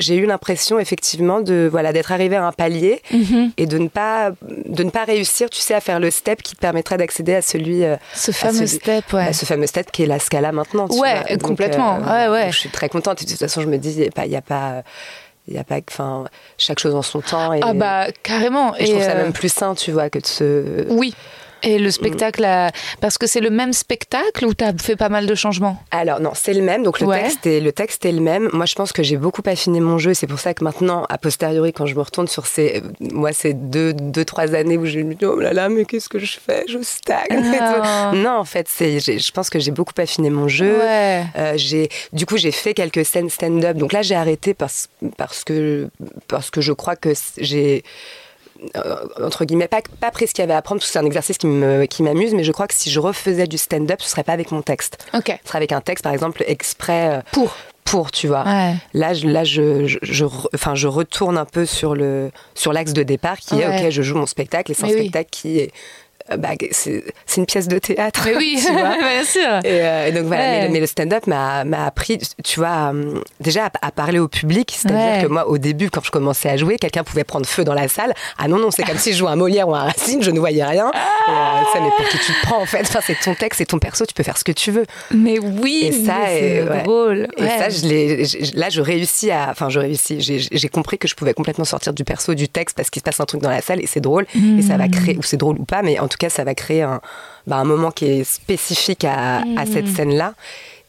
[0.00, 3.50] j'ai eu l'impression, effectivement, de, voilà, d'être arrivée à un palier Mhm.
[3.56, 4.30] et de ne pas
[4.66, 7.42] de ne pas réussir tu sais à faire le step qui te permettrait d'accéder à
[7.42, 9.22] celui euh, Ce fameux ce- step, ouais.
[9.28, 11.30] à ce fameux step qui est la Scala maintenant tu Ouais, vois.
[11.36, 11.96] Donc, complètement.
[11.96, 12.44] euh, Ouais, ouais.
[12.44, 14.10] donc je suis très contente et de toute façon je me dis il y a
[14.10, 14.82] pas il y a pas
[15.50, 16.24] Il y a pas, enfin,
[16.58, 17.54] chaque chose en son temps.
[17.54, 18.76] Et, Ah bah carrément.
[18.76, 20.84] et je trouve ça euh, même plus sain, tu vois, que de se.
[20.90, 21.14] Oui.
[21.62, 25.26] Et le spectacle, a- parce que c'est le même spectacle ou t'as fait pas mal
[25.26, 25.82] de changements?
[25.90, 26.82] Alors non, c'est le même.
[26.82, 27.22] Donc le Ouais.
[27.22, 28.48] texte est le texte est le même.
[28.52, 30.14] Moi, je pense que j'ai beaucoup affiné mon jeu.
[30.14, 33.54] C'est pour ça que maintenant, a posteriori, quand je me retourne sur ces, moi, ces
[33.54, 36.38] deux, deux, trois années où je me dis oh là là, mais qu'est-ce que je
[36.38, 36.64] fais?
[36.68, 37.26] Je stagne.
[37.60, 38.12] Ah.
[38.14, 40.78] Non, en fait, c'est, je pense que j'ai beaucoup affiné mon jeu.
[40.78, 41.24] Ouais.
[41.36, 43.76] Euh, j'ai, du coup, j'ai fait quelques scènes stand-up.
[43.76, 45.88] Donc là, j'ai arrêté parce, parce que,
[46.28, 47.88] parce que je crois que j'ai euh,
[49.22, 51.06] entre guillemets, pas, pas pris ce qu'il y avait à apprendre, parce que c'est un
[51.06, 54.08] exercice qui me- qui m'amuse, mais je crois que si je refaisais du stand-up, ce
[54.10, 54.98] serait pas avec mon texte.
[55.14, 55.38] Ok.
[55.42, 57.54] Ce serait avec un texte, par exemple, exprès euh, Pour.
[57.84, 58.44] pour, tu vois.
[58.44, 58.74] Ouais.
[58.94, 62.72] Là, je, là je, je, je re- enfin, je retourne un peu sur le sur
[62.72, 63.62] l'axe de départ qui Ouais.
[63.62, 64.98] est, ok, je joue mon spectacle, et c'est un oui.
[64.98, 65.72] spectacle qui est...
[66.32, 67.02] euh, bah, c'est
[67.36, 68.22] une pièce de théâtre.
[68.26, 68.96] Mais oui, tu vois.
[68.98, 69.58] bien sûr.
[69.64, 70.58] Et, euh, et donc voilà, Ouais.
[70.60, 74.28] mais, le- mais le stand-up m'a appris, tu vois, hum, déjà à, à parler au
[74.28, 74.74] public.
[74.76, 75.22] C'est-à-dire Ouais.
[75.22, 77.88] que moi, au début, quand je commençais à jouer, quelqu'un pouvait prendre feu dans la
[77.88, 78.12] salle.
[78.38, 80.38] Ah non, non, c'est comme si je jouais un Molière ou un Racine, je ne
[80.38, 80.90] voyais rien.
[80.94, 82.80] Et, euh, ça, mais pour qui tu te prends en fait?
[82.82, 84.84] Enfin, c'est ton texte, c'est ton perso, tu peux faire ce que tu veux.
[85.14, 86.82] Mais oui, Et ça, mais c'est ouais.
[86.82, 87.28] drôle.
[87.36, 89.48] Et ça, je l'ai- je- là, je réussis à.
[89.50, 90.18] Enfin, je réussis.
[90.20, 93.20] J'ai compris que je pouvais complètement sortir du perso, du texte, parce qu'il se passe
[93.20, 94.26] un truc dans la salle et c'est drôle.
[94.58, 96.54] Et ça va créer, ou c'est drôle ou pas, mais en tout cas, ça va
[96.54, 97.00] créer un,
[97.46, 100.34] bah, un moment qui est spécifique à, à cette scène-là.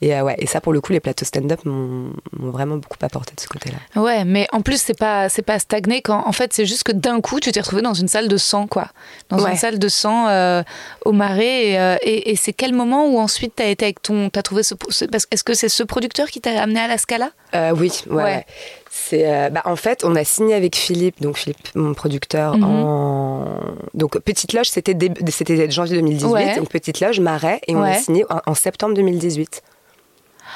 [0.02, 3.36] Et, euh, ouais, et ça, pour le coup, les plateaux stand-up m'ont vraiment beaucoup apporté
[3.36, 4.02] de ce côté-là.
[4.02, 6.94] Ouais, mais en plus c'est pas c'est pas stagné quand en fait c'est juste que
[6.94, 8.88] d'un coup tu t'es retrouvé dans une salle de sang quoi,
[9.28, 9.52] dans Ouais.
[9.52, 10.64] une salle de sang euh,
[11.04, 14.30] au marais et, euh, et, et c'est quel moment où ensuite t'as été avec ton
[14.30, 14.74] t'as trouvé ce,
[15.32, 17.32] est-ce que c'est ce producteur qui t'a amené à la Scala?
[17.76, 18.24] Oui, ouais.
[18.24, 18.46] Ouais.
[18.92, 22.64] C'est, euh, bah, en fait, on a signé avec Philippe, donc Philippe, mon producteur, Mhm.
[22.64, 23.46] en
[23.94, 26.56] donc Petite Loge, c'était début- c'était janvier 2018, Ouais.
[26.58, 29.62] donc Petite Loge, Marais, et on a signé en, en septembre 2018.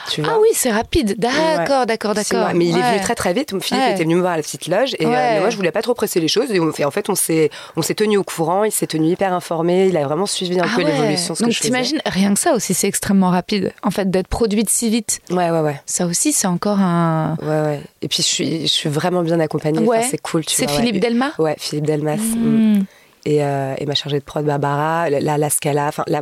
[0.09, 2.49] Tu vois Ah oui c'est rapide, d'accord d'accord d'accord.
[2.53, 3.53] Mais il est venu très très vite.
[3.61, 5.81] Philippe était venu me voir à la petite loge et euh, moi je voulais pas
[5.81, 6.51] trop presser les choses.
[6.51, 8.63] Et on, en fait, on s'est on s'est tenu au courant.
[8.63, 9.87] Il s'est tenu hyper informé.
[9.87, 11.35] Il a vraiment suivi un Ah peu l'évolution.
[11.35, 14.69] ce que Donc t'imagines rien que ça aussi c'est extrêmement rapide en fait d'être produite
[14.69, 15.21] si vite.
[15.29, 17.37] Ouais ouais ouais Ça aussi c'est encore un.
[17.41, 17.81] ouais ouais.
[18.01, 19.79] Et puis je suis je suis vraiment bien accompagnée.
[19.79, 19.99] Ouais.
[19.99, 20.43] Enfin, c'est cool.
[20.47, 20.99] C'est Philippe.
[20.99, 21.31] Delmas?
[21.39, 22.17] Ouais, Philippe Delmas.
[22.17, 22.77] mm.
[22.79, 22.83] Hmm.
[23.25, 26.21] Et, euh, et ma chargée de prod Barbara, la, la, la Scala, enfin là,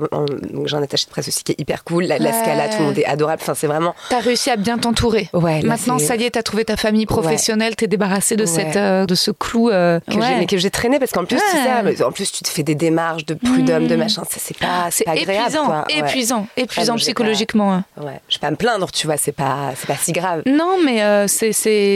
[0.65, 2.03] j'ai un attaché de presse aussi qui est hyper cool.
[2.05, 2.39] La, la Ouais.
[2.41, 3.39] Scala, tout le monde est adorable.
[3.41, 3.95] Enfin c'est vraiment.
[4.09, 5.27] T'as réussi à bien t'entourer.
[5.33, 5.61] Ouais.
[5.63, 8.47] Maintenant, ça y est, t'as trouvé ta famille professionnelle, t'es débarrassé de, Ouais.
[8.47, 9.69] cette, euh, de ce clou.
[9.69, 10.69] euh, que j'ai ouais.
[10.69, 11.63] traîné parce qu'en plus Ouais.
[11.63, 13.99] ça mais en plus tu te fais des démarches de prud'homme de Mm.
[13.99, 15.85] machin ça c'est pas c'est agréable épuisant, quoi.
[15.89, 15.99] Ouais.
[15.99, 17.73] épuisant, épuisant psychologiquement.
[17.73, 17.83] hein.
[17.97, 20.43] Ouais, je vais pas me plaindre, tu vois, c'est pas, c'est pas si grave.
[20.45, 21.51] Non, mais euh, c'est,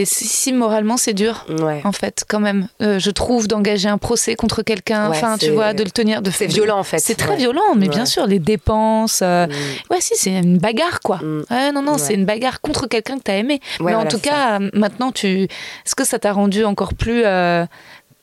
[0.06, 1.46] si, moralement c'est dur.
[1.60, 1.80] Ouais.
[1.84, 5.50] En fait, quand même, Euh, je trouve d'engager un procès contre quelqu'un, Enfin, tu c'est-
[5.52, 6.98] vois, de le tenir, de c'est violent, en fait.
[6.98, 7.36] C'est très Ouais.
[7.36, 9.20] violent, mais bien sûr, les dépenses.
[9.22, 9.50] euh, Mm.
[9.90, 11.16] Ouais, si, c'est une bagarre, quoi.
[11.18, 11.44] Mm.
[11.50, 13.60] Ouais, non, non, c'est une bagarre contre quelqu'un que t'as aimé.
[13.80, 17.22] mais en voilà, tout cas, euh, maintenant, tu, est-ce que ça t'a rendu encore plus
[17.24, 17.64] euh,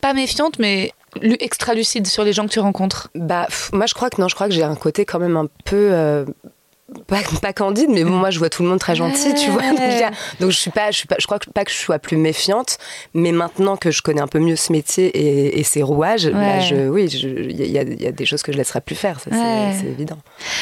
[0.02, 0.92] pas méfiante, mais
[1.40, 3.10] extra lucide sur les gens que tu rencontres?
[3.16, 5.38] Bah, pff, moi, je crois que non, je crois que j'ai un côté quand même
[5.38, 5.90] un peu.
[5.92, 6.26] euh,
[7.08, 9.62] pas, pas candide, mais bon, moi, je vois tout le monde très gentil, tu vois.
[10.40, 12.18] Donc, je suis pas, je suis pas, je crois que, pas que je sois plus
[12.18, 12.78] méfiante,
[13.14, 16.60] mais maintenant que je connais un peu mieux ce métier et, et ses rouages, là,
[16.60, 18.96] je, oui, je- il y, a- il y a des choses que je laisserai plus
[18.96, 19.74] faire, ça, c'est- Ouais.
[19.80, 20.18] c'est évident.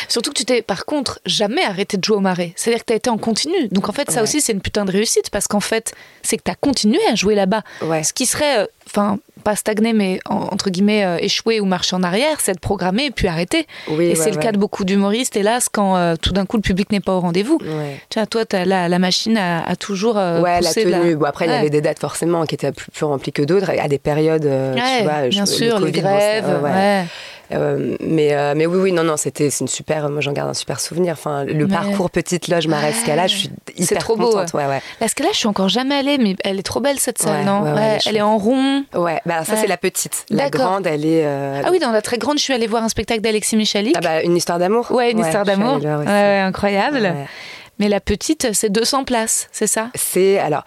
[0.07, 2.53] Surtout que tu t'es, par contre, jamais arrêté de jouer au marais.
[2.55, 3.67] C'est-à-dire que tu as été en continu.
[3.69, 4.23] Donc en fait, ça Ouais.
[4.23, 7.15] aussi, c'est une putain de réussite parce qu'en fait, c'est que tu as continué à
[7.15, 7.61] jouer là-bas.
[7.83, 8.03] Ouais.
[8.03, 11.95] Ce qui serait, euh, enfin, pas stagné, mais en- entre guillemets, euh, échouer ou marcher
[11.95, 13.67] en arrière, c'est de programmer et puis arrêter.
[13.89, 16.57] Oui, et ouais, c'est le cas de beaucoup d'humoristes, hélas, quand euh, tout d'un coup
[16.57, 17.57] le public n'est pas au rendez-vous.
[17.61, 17.99] Ouais.
[18.09, 20.17] Tu vois, toi, la, la machine a, a toujours.
[20.17, 21.15] euh, Ouais, la poussé de tenue.
[21.15, 23.69] Bon, après, il y avait des dates forcément qui étaient plus, plus remplies que d'autres,
[23.71, 27.07] à des périodes, tu vois, bien je- sûr, le les Covid, ça, grèves.
[27.51, 27.73] Ouais, ouais.
[27.73, 27.81] ouais.
[27.91, 30.09] Euh, mais, euh, mais oui, oui, non, non, c'était une super.
[30.09, 31.13] Moi, j'en garde un super souvenir.
[31.13, 34.53] Enfin, le Mais- parcours petite loge Marais Scala, je suis hyper C'est trop beau, contente.
[34.53, 34.81] Ouais, ouais.
[35.15, 37.43] Que là, je suis encore jamais allée, mais elle est trop belle cette salle, Ouais,
[37.45, 38.83] non ouais, ouais, elle est en rond.
[38.95, 39.59] Ouais, bah, alors ça, Ouais.
[39.61, 40.25] c'est la petite.
[40.29, 41.25] La grande, elle est.
[41.25, 43.95] euh, Ah oui, dans la très grande, je suis allée voir un spectacle d'Alexis Michalik.
[43.97, 44.91] ah bah, une histoire d'amour.
[44.91, 45.77] Ouais, une histoire d'amour.
[45.83, 47.01] Ouais, ouais, incroyable.
[47.01, 47.25] Ouais.
[47.79, 49.87] Mais la petite, c'est 200 places, c'est ça?
[49.95, 50.63] C'est alors.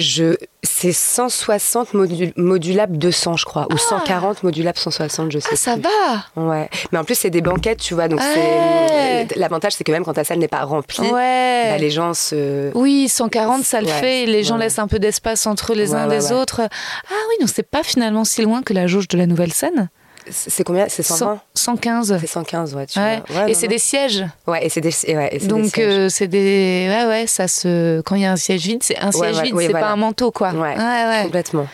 [0.00, 5.56] Je, c'est 160 modu- modulables 200, je crois, ou 140 modulables 160, je sais Ah,
[5.56, 5.82] ça plus.
[5.82, 9.26] va Ouais, mais en plus c'est des banquettes, tu vois, donc Ouais.
[9.28, 11.68] c'est l'avantage, c'est que même quand ta salle n'est pas remplie, Ouais.
[11.70, 12.70] bah, les gens se.
[12.74, 14.26] Oui, 140, ça le Ouais, fait.
[14.26, 16.62] Les gens laissent un peu d'espace entre les uns des autres.
[16.62, 19.90] Ah oui, donc c'est pas finalement si loin que la jauge de la nouvelle scène.
[20.28, 20.86] C'est combien?
[20.88, 22.16] C'est 120 115.
[22.20, 23.22] C'est 115, ouais, tu Ouais.
[23.28, 23.44] vois.
[23.44, 24.24] Ouais, et c'est des sièges?
[24.46, 28.14] Ouais, et c'est des, ouais, et Donc euh, c'est des ouais ouais ça se quand
[28.16, 29.86] il y a un siège vide c'est un siège vide oui, c'est voilà.
[29.86, 30.50] pas un manteau quoi.
[30.52, 31.22] Ouais, ouais.
[31.24, 31.66] Complètement.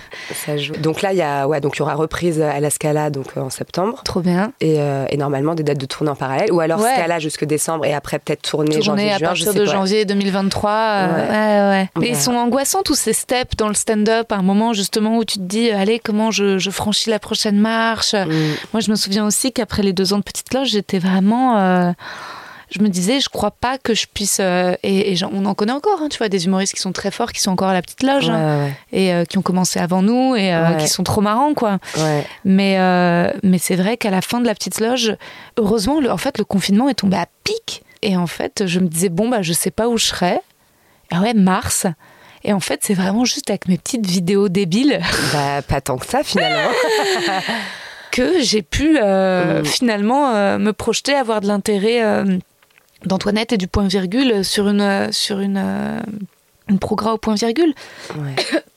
[0.47, 0.75] Ça joue.
[0.75, 3.27] Donc là, il y a, ouais, donc il y aura reprise à la Scala donc
[3.37, 4.01] euh, en septembre.
[4.05, 4.53] Trop bien.
[4.61, 6.81] Et, euh, et normalement des dates de tournée en parallèle, ou alors.
[6.81, 10.71] Scala jusque décembre et après peut-être Tournée janvier, à juin, partir de janvier 2023.
[10.71, 11.79] euh, Ouais.
[11.81, 11.89] ouais.
[11.99, 14.31] Mais ils sont angoissants tous ces steps dans le stand-up.
[14.33, 17.59] À un moment justement où tu te dis, allez, comment je, je franchis la prochaine
[17.59, 18.15] marche?
[18.15, 18.31] Mm.
[18.73, 21.59] Moi, je me souviens aussi qu'après les deux ans de petite cloche, j'étais vraiment.
[21.59, 21.93] euh,
[22.75, 24.39] je me disais, je crois pas que je puisse.
[24.41, 27.31] euh, et on en connaît encore, hein, tu vois, des humoristes qui sont très forts,
[27.33, 29.79] qui sont encore à la petite loge Ouais, hein, ouais, et euh, qui ont commencé
[29.79, 30.77] avant nous et euh, Ouais.
[30.79, 31.79] qui sont trop marrants, quoi.
[32.45, 32.77] Mais,
[33.45, 35.17] mais c'est vrai qu'à la fin de la petite loge,
[35.59, 37.85] heureusement, le, en fait, le confinement est tombé à pic.
[38.03, 40.39] Et en fait, je me disais, bon, bah, je sais pas où je serai.
[41.13, 41.87] Ah ouais, mars.
[42.45, 45.01] Et en fait, c'est vraiment juste avec mes petites vidéos débiles
[45.33, 46.71] Bah, pas tant que ça finalement.
[48.17, 49.65] que j'ai pu euh, Mm.
[49.65, 52.39] finalement euh, me projeter, avoir de l'intérêt euh,
[53.05, 56.01] d'Antoinette et du point virgule sur une, euh, sur une, euh,
[57.15, 57.75] au point virgule.
[58.17, 58.35] ouais.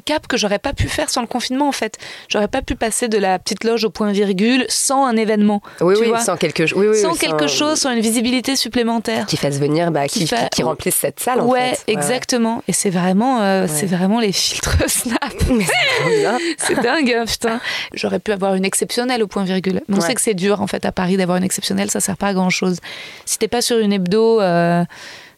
[0.00, 1.96] cap que j'aurais pas pu faire sans le confinement en fait.
[2.28, 5.62] J'aurais pas pu passer de la petite loge au point virgule sans un événement.
[5.80, 6.62] Oui, tu oui, vois sans quelque.
[6.74, 9.26] Oui, oui, sans quelque chose, sans une visibilité supplémentaire.
[9.26, 11.92] qui fasse venir, bah, Qui remplisse cette salle en ouais, fait.
[11.92, 12.62] exactement.
[12.68, 15.18] Et c'est vraiment, euh, c'est vraiment les filtres Snap.
[16.58, 17.60] C'est dingue, hein, putain.
[17.94, 19.80] J'aurais pu avoir une exceptionnelle au point virgule.
[19.88, 20.06] Mais on Ouais.
[20.06, 22.34] sait que c'est dur en fait à Paris d'avoir une exceptionnelle, ça sert pas à
[22.34, 22.78] grand chose.
[23.26, 24.84] Si t'es pas sur une hebdo, euh,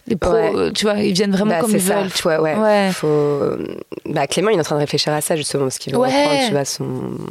[0.08, 0.50] les pros, Ouais.
[0.54, 2.10] euh, tu vois, ils viennent vraiment Bah, comme ils ça, veulent.
[2.12, 2.56] tu vois, ouais.
[2.56, 2.90] Ouais.
[2.92, 3.06] Faut...
[3.06, 5.98] euh, Bah, Clément, il est en train de réfléchir à ça justement, parce qu'il veut
[6.00, 6.08] Ouais.
[6.08, 6.86] reprendre, tu vois, son,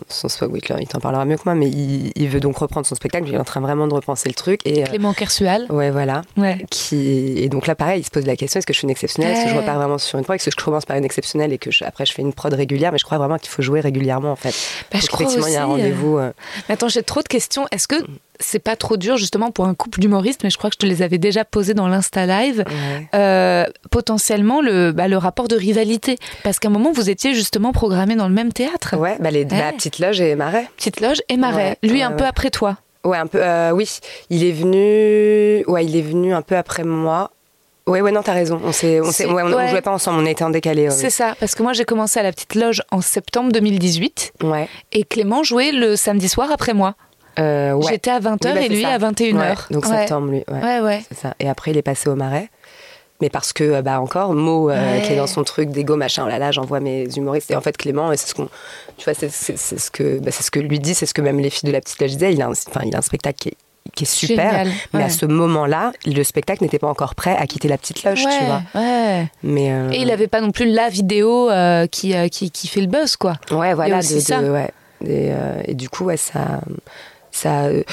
[0.07, 0.53] son spectacle.
[0.53, 3.27] Oui, il t'en parlera mieux que moi, mais il, il veut donc reprendre son spectacle.
[3.27, 4.61] Il est en train vraiment de repenser le truc.
[4.65, 5.65] Et, euh, Clément Kersual.
[5.69, 6.21] ouais, voilà.
[6.69, 7.33] Qui...
[7.37, 9.35] Et donc là, pareil, il se pose la question est-ce que je suis une exceptionnelle?
[9.35, 10.35] Est-ce que je repars vraiment sur une prod?
[10.35, 12.53] Est-ce que je commence par une exceptionnelle et que je- après je fais une prod
[12.53, 12.91] régulière?
[12.91, 14.53] Mais je crois vraiment qu'il faut jouer régulièrement en fait.
[14.91, 16.17] Bah, je crois effectivement, il y a un euh, rendez-vous.
[16.17, 16.31] euh,
[16.69, 17.65] Mais attends, j'ai trop de questions.
[17.71, 17.95] Est-ce que
[18.41, 20.85] c'est pas trop dur justement pour un couple d'humoristes Mais je crois que je te
[20.85, 22.63] les avais déjà posées dans l'Insta Live.
[22.67, 23.07] ouais.
[23.15, 26.17] Euh, potentiellement le, bah, le rapport de rivalité.
[26.43, 28.95] Parce qu'à un moment, vous étiez justement programmés dans le même théâtre.
[28.97, 29.57] Ouais, bah, les, Ouais.
[29.59, 30.67] la petite loge et Marais.
[30.77, 31.77] Petite Loge et Marais.
[31.83, 32.77] Ouais, Lui, un peu après toi.
[33.03, 33.39] Ouais, un peu.
[33.41, 33.89] euh, oui,
[34.29, 35.63] il est venu.
[35.67, 37.31] Ouais, il est venu un peu après moi.
[37.87, 38.61] Ouais, ouais, non, t'as raison.
[38.63, 39.67] On s'est, on s'est, C'est- ouais, on, on ouais.
[39.69, 40.19] jouait pas ensemble.
[40.21, 40.83] On était en décalé.
[40.83, 41.35] ouais, C'est ça.
[41.39, 44.33] Parce que moi, j'ai commencé à la Petite Loge en septembre 2018.
[44.43, 44.69] Ouais.
[44.91, 46.93] Et Clément jouait le samedi soir après moi.
[47.39, 47.91] Euh, ouais.
[47.93, 48.89] J'étais à 20h Oui, bah, et lui ça.
[48.89, 49.35] à 21h.
[49.37, 49.97] Ouais, donc ouais.
[49.97, 50.43] septembre, lui.
[50.49, 51.01] Ouais.
[51.15, 51.33] Ça.
[51.39, 52.49] Et après, il est passé au Marais.
[53.21, 56.23] Mais parce que, euh, bah, encore, Mo, euh, qui est dans son truc d'égo, machin,
[56.25, 57.51] oh là là, j'envoie mes humoristes.
[57.51, 58.49] Et en fait, Clément, c'est ce qu'on.
[58.97, 61.51] Tu vois, c'est, ce que, bah, ce que lui dit, c'est ce que même les
[61.51, 62.33] filles de la petite loge disaient.
[62.33, 63.57] Il a un, enfin, il a un spectacle qui est,
[63.93, 64.51] qui est super.
[64.51, 64.67] Génial.
[64.93, 68.25] Mais à ce moment-là, le spectacle n'était pas encore prêt à quitter la petite loge,
[68.25, 68.61] ouais, tu vois.
[68.73, 69.27] ouais.
[69.43, 72.67] Mais, euh, Et il avait pas non plus la vidéo euh, qui, euh, qui, qui
[72.67, 73.35] fait le buzz, quoi.
[73.51, 73.97] Ouais, voilà.
[73.99, 74.41] de- ça.
[74.41, 74.55] de-.
[75.07, 75.31] Et,
[75.65, 76.61] et du coup, ça.
[77.31, 77.83] Ça, euh,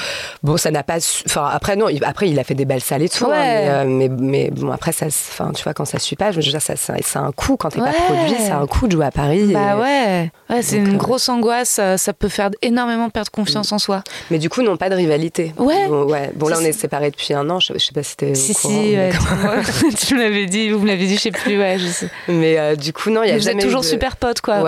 [0.43, 0.97] bon, ça n'a pas.
[1.25, 3.25] Enfin, après, non, il, après, il a fait des belles salles et tout.
[3.25, 3.37] hein, Ouais.
[3.37, 6.37] mais, euh, mais, mais bon, après, ça, enfin, tu vois, quand ça suit pas, je
[6.37, 7.91] veux dire, ça, a un coût quand t'es Ouais.
[7.91, 9.51] pas produit, a un coût de jouer à Paris.
[9.53, 13.71] Bah et- ouais, ouais c'est une euh, grosse angoisse, ça peut faire énormément perdre confiance
[13.71, 14.03] en soi.
[14.31, 15.53] Mais du coup, non, pas de rivalité.
[15.57, 15.87] Ouais.
[15.87, 16.31] Bon, ouais.
[16.35, 17.59] bon là, on est c'est- séparés depuis un an.
[17.59, 18.35] Je, je sais pas si t'es.
[18.35, 21.77] Si, courant, si, tu, me l'avais dit, vous me l'avez dit, je sais plus, ouais,
[21.79, 22.09] je sais.
[22.27, 24.17] mais, euh, du coup, non, il y a Mais vous êtes jamais toujours de- super
[24.17, 24.59] potes, quoi.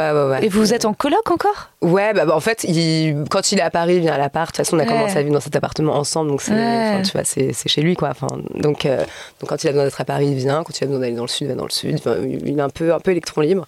[0.42, 1.70] Et vous êtes en coloc encore?
[1.82, 4.61] Ouais, bah, bah, en fait, il, quand il est à Paris, il vient à l'appart.
[4.64, 4.88] Façon, on a Ouais.
[4.90, 7.02] commencé à vivre dans cet appartement ensemble, donc c'est, Ouais.
[7.04, 8.10] tu vois, c'est, c'est chez lui, quoi.
[8.10, 8.98] Enfin, donc, euh,
[9.40, 10.64] donc, quand il a besoin d'être à Paris, il vient.
[10.64, 11.96] Quand il a besoin d'aller dans le sud, il va dans le sud.
[11.96, 13.68] Enfin, il est un peu, un peu électron libre.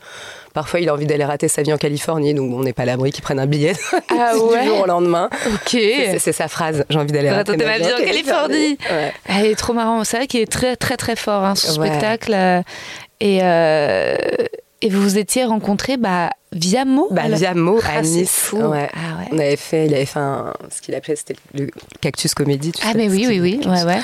[0.54, 2.86] Parfois, il a envie d'aller rater sa vie en Californie, donc on n'est pas à
[2.86, 3.74] l'abri qu'il prenne un billet
[4.10, 5.30] Ah du jour au lendemain.
[5.48, 5.70] Ok.
[5.70, 6.86] C'est, sa phrase.
[6.90, 8.78] J'ai envie d'aller rater ma vie en Californie.
[8.92, 9.12] Ouais.
[9.28, 10.04] Ah, il est trop marrant.
[10.04, 11.88] C'est vrai qu'il est très, très, très fort, hein, ce Ouais.
[11.88, 12.34] spectacle.
[12.36, 12.62] euh,
[13.20, 14.16] Et, euh,
[14.82, 18.22] et vous vous étiez rencontrés bah, via Mo Bah, alors via Mo Ah, à c'est
[18.22, 18.32] Nice.
[18.32, 18.58] fou.
[18.58, 18.90] Ouais.
[18.94, 19.28] Ah ouais.
[19.32, 21.68] On avait fait, il avait fait un, ce qu'il appelait, c'était le
[22.02, 22.72] cactus comédie.
[22.72, 23.60] tu Ah, sais, mais oui, oui, oui.
[23.66, 24.00] Ouais, ouais.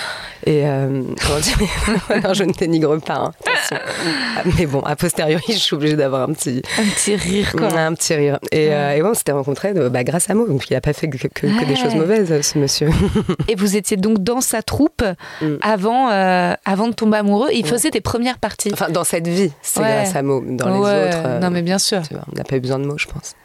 [0.46, 1.58] Et euh, comment dire
[2.10, 3.16] Alors, je ne dénigre pas.
[3.16, 3.32] hein.
[3.72, 7.68] Ah, mais bon, a posteriori, je suis obligée d'avoir un petit, Un petit rire, quoi.
[7.78, 8.40] un petit rire.
[8.52, 10.48] Et, euh, et bon, on s'était rencontrés de- bah, grâce à Mo.
[10.48, 11.66] Donc, il n'a pas fait que, que- que Ouais.
[11.66, 12.90] des choses mauvaises, ce monsieur.
[13.48, 15.04] Et vous étiez donc dans sa troupe
[15.42, 15.56] Mm.
[15.62, 17.50] avant, euh, avant de tomber amoureux.
[17.54, 18.70] Il faisait des premières parties.
[18.74, 19.88] Enfin, dans cette vie, c'est Ouais.
[20.04, 20.42] grâce à Mo.
[20.46, 22.02] Dans les Ouais, autres, euh, Non, mais bien sûr.
[22.08, 23.36] tu vois, on n'a pas eu besoin de mots, je pense.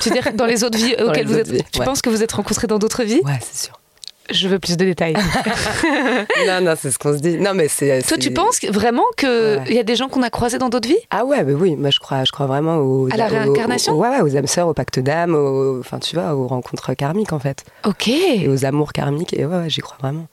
[0.00, 1.48] Tu veux dire dans les autres vies Dans auxquelles les vous êtes.
[1.48, 1.84] vies, tu ouais.
[1.84, 3.20] penses que vous êtes rencontrés dans d'autres vies?
[3.24, 3.78] Ouais, c'est sûr.
[4.32, 5.14] Je veux plus de détails.
[6.46, 7.36] non, non, c'est ce qu'on se dit.
[7.38, 8.02] Non, mais c'est.
[8.02, 9.72] Toi, tu penses vraiment qu'il Ouais.
[9.74, 10.98] y a des gens qu'on a croisés dans d'autres vies?
[11.10, 13.94] Ah ouais, mais oui, moi je crois, je crois vraiment aux, À la aux- réincarnation?
[13.94, 16.94] aux- Ouais, ouais, aux âmes sœurs, au pacte d'âme, aux, enfin tu vois, aux rencontres
[16.94, 18.08] karmiques en fait, Ok.
[18.08, 19.34] et aux amours karmiques.
[19.34, 20.26] Et ouais, ouais j'y crois vraiment.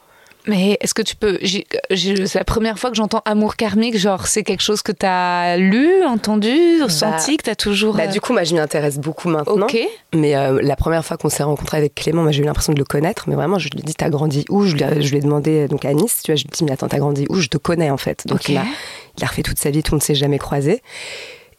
[0.48, 1.38] Mais est-ce que tu peux.
[1.44, 3.98] C'est la première fois que j'entends amour karmique.
[3.98, 7.96] Genre, c'est quelque chose que tu as lu, entendu, ressenti, que tu as toujours.
[7.96, 9.66] Bah, euh, du coup, moi, je m'y intéresse beaucoup maintenant.
[9.68, 9.78] Ok.
[10.14, 12.80] Mais euh, la première fois qu'on s'est rencontré avec Clément, moi, j'ai eu l'impression de
[12.80, 13.26] le connaître.
[13.28, 14.64] Mais vraiment, je lui ai dit, t'as grandi où?
[14.64, 16.56] Je lui, ai, je lui ai demandé, donc à Nice, tu vois, je lui ai
[16.58, 17.36] dit, mais attends, t'as grandi où?
[17.36, 18.26] Je te connais, en fait.
[18.26, 18.50] Donc, Ok.
[18.50, 18.64] il, a,
[19.18, 20.82] il a refait toute sa vie, tout, on ne s'est jamais croisé.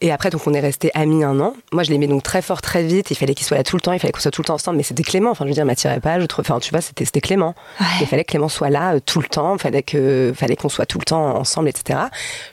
[0.01, 1.53] Et après, donc, on est restés amis un an.
[1.73, 3.11] Moi, je l'aimais donc très fort, très vite.
[3.11, 4.53] Il fallait qu'il soit là tout le temps, il fallait qu'on soit tout le temps
[4.53, 4.77] ensemble.
[4.77, 5.31] Mais c'était Clément.
[5.31, 6.19] Enfin, je veux dire, il m'attirait pas.
[6.21, 7.53] Je trouve, enfin, tu vois, c'était, c'était Clément.
[7.81, 7.85] Ouais.
[8.01, 9.55] Il fallait que Clément soit là euh, tout le temps.
[9.55, 11.99] Il fallait, que, fallait qu'on soit tout le temps ensemble, etc.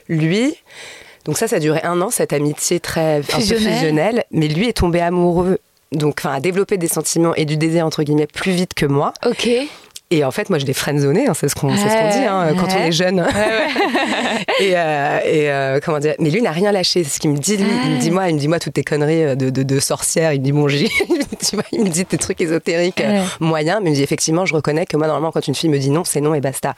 [0.09, 0.55] Lui,
[1.23, 3.73] donc ça, ça a duré un an, cette amitié très Fusionnelle.
[3.73, 4.23] fusionnelle.
[4.31, 5.59] Mais lui est tombé amoureux.
[5.93, 9.13] Donc, enfin, a développé des sentiments et du désir, entre guillemets, plus vite que moi.
[9.25, 9.49] Ok.
[10.09, 12.25] Et en fait, moi, je l'ai friendzonné, hein, c'est ce qu'on c'est ce qu'on dit
[12.25, 12.87] hein, quand on Ouais.
[12.87, 13.19] est jeune.
[14.61, 17.03] et euh, et euh, comment dire Mais lui n'a rien lâché.
[17.03, 17.57] C'est ce qu'il me dit.
[17.57, 19.63] Lui, il me dit moi, il me dit moi toutes tes conneries euh, de, de,
[19.63, 20.31] de sorcière.
[20.33, 23.25] Il me dit bon, vois, il me dit tes trucs ésotériques euh, Ouais.
[23.41, 23.79] moyens.
[23.83, 25.89] Mais il me dit effectivement, je reconnais que moi normalement, quand une fille me dit
[25.89, 26.73] non, c'est non et basta.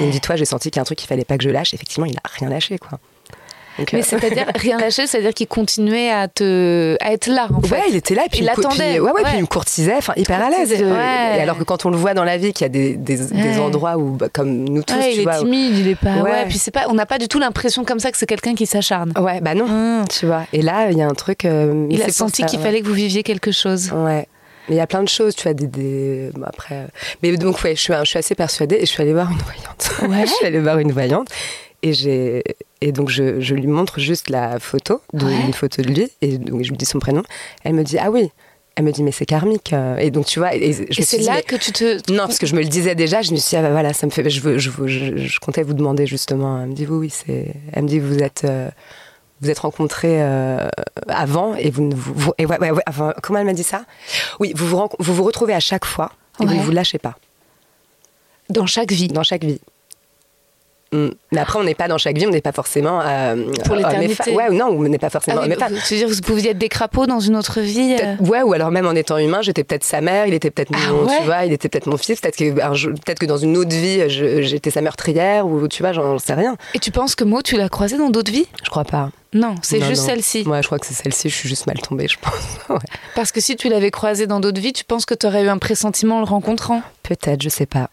[0.00, 1.44] Il me dit toi, j'ai senti qu'il y a un truc qu'il fallait pas que
[1.44, 1.74] je lâche.
[1.74, 2.98] Effectivement, il a rien lâché quoi.
[3.78, 7.62] Donc, Mais euh, c'est-à-dire rien lâcher, c'est-à-dire qu'il continuait à te à être là en
[7.62, 7.74] fait.
[7.74, 9.22] Ouais, il était là, et puis Il me cou- l'attendait, puis- ouais, ouais, ouais.
[9.24, 10.74] puis il me courtisait, enfin hyper à l'aise.
[10.78, 11.40] Euh, ouais.
[11.40, 13.96] Alors que quand on le voit dans la vie, qu'il y a des, des, endroits
[13.96, 16.16] où, bah, comme nous tous, Ouais, tu il vois, est où- timide, il est pas.
[16.22, 16.44] Ouais.
[16.48, 18.66] Puis c'est pas, on n'a pas du tout l'impression comme ça que c'est quelqu'un qui
[18.66, 19.12] s'acharne.
[19.18, 20.04] Ouais, bah non, Hum.
[20.08, 20.42] tu vois.
[20.52, 21.44] Et là, il y a un truc.
[21.44, 23.90] euh, Il a senti qu'il fallait que vous viviez quelque chose.
[23.92, 24.26] Ouais.
[24.68, 25.66] Mais il y a plein de choses, tu vois, des.
[25.66, 26.30] des...
[26.34, 26.74] bon, après.
[26.76, 26.86] euh,
[27.22, 29.38] Mais donc, ouais, je suis, je suis assez persuadée et je suis allée voir une
[29.38, 30.10] voyante.
[30.12, 30.26] Ouais.
[30.26, 31.28] je suis allée voir une voyante
[31.82, 32.44] et j'ai.
[32.82, 35.40] Et donc, je, je lui montre juste la photo, de, Ouais.
[35.46, 37.22] une photo de lui, et donc je lui dis son prénom.
[37.64, 38.30] Elle me dit, ah oui.
[38.74, 39.74] Elle me dit, mais c'est karmique.
[39.74, 39.98] euh.
[39.98, 42.10] Et donc, tu vois, et, je me Et c'est là mais- que tu te.
[42.10, 43.92] Non, parce que je me le disais déjà, je me suis dit, ah bah voilà,
[43.92, 44.28] ça me fait.
[44.30, 46.62] Je, veux, je, veux- je, je comptais vous demander justement.
[46.62, 47.54] Elle me dit, oui, oui, c'est.
[47.74, 48.44] Elle me dit, vous êtes.
[48.44, 48.70] euh,
[49.42, 50.68] vous êtes rencontrés euh,
[51.08, 53.64] avant et vous ne vous, vous- et ouais, ouais, ouais, enfin, comment elle m'a dit
[53.64, 53.84] ça?
[54.40, 57.16] Oui, vous vous, vous vous retrouvez à chaque fois et vous vous lâchez pas
[58.50, 59.08] Dans chaque vie.
[59.08, 59.60] dans chaque vie.
[60.92, 64.32] Mais après, on n'est pas dans chaque vie, on n'est pas forcément euh, Pour l'éternité.
[64.32, 65.40] Ouais, ou non, on n'est pas forcément.
[65.42, 65.72] Ah femme.
[65.72, 68.42] vous- tu veux dire vous pouviez être des crapauds dans une autre vie euh, Ouais,
[68.42, 71.04] ou alors même en étant humain, j'étais peut-être sa mère, il était peut-être Ah mon,
[71.06, 73.70] ouais tu vois, il était peut-être mon fils, peut-être que, peut-être que dans une autre
[73.74, 76.56] vie, j'étais sa meurtrière, ou tu vois, j'en sais rien.
[76.74, 78.46] Et tu penses que Mo, tu l'as croisé dans d'autres vies?
[78.64, 79.10] Je crois pas.
[79.34, 80.44] Non, c'est juste celle-ci.
[80.46, 82.32] Moi, je crois que c'est celle-ci, je suis juste mal tombée, je pense.
[82.68, 82.78] Ouais.
[83.14, 85.48] Parce que si tu l'avais croisé dans d'autres vies, tu penses que tu aurais eu
[85.48, 86.82] un pressentiment en le rencontrant?
[87.02, 87.88] Peut-être, je sais pas.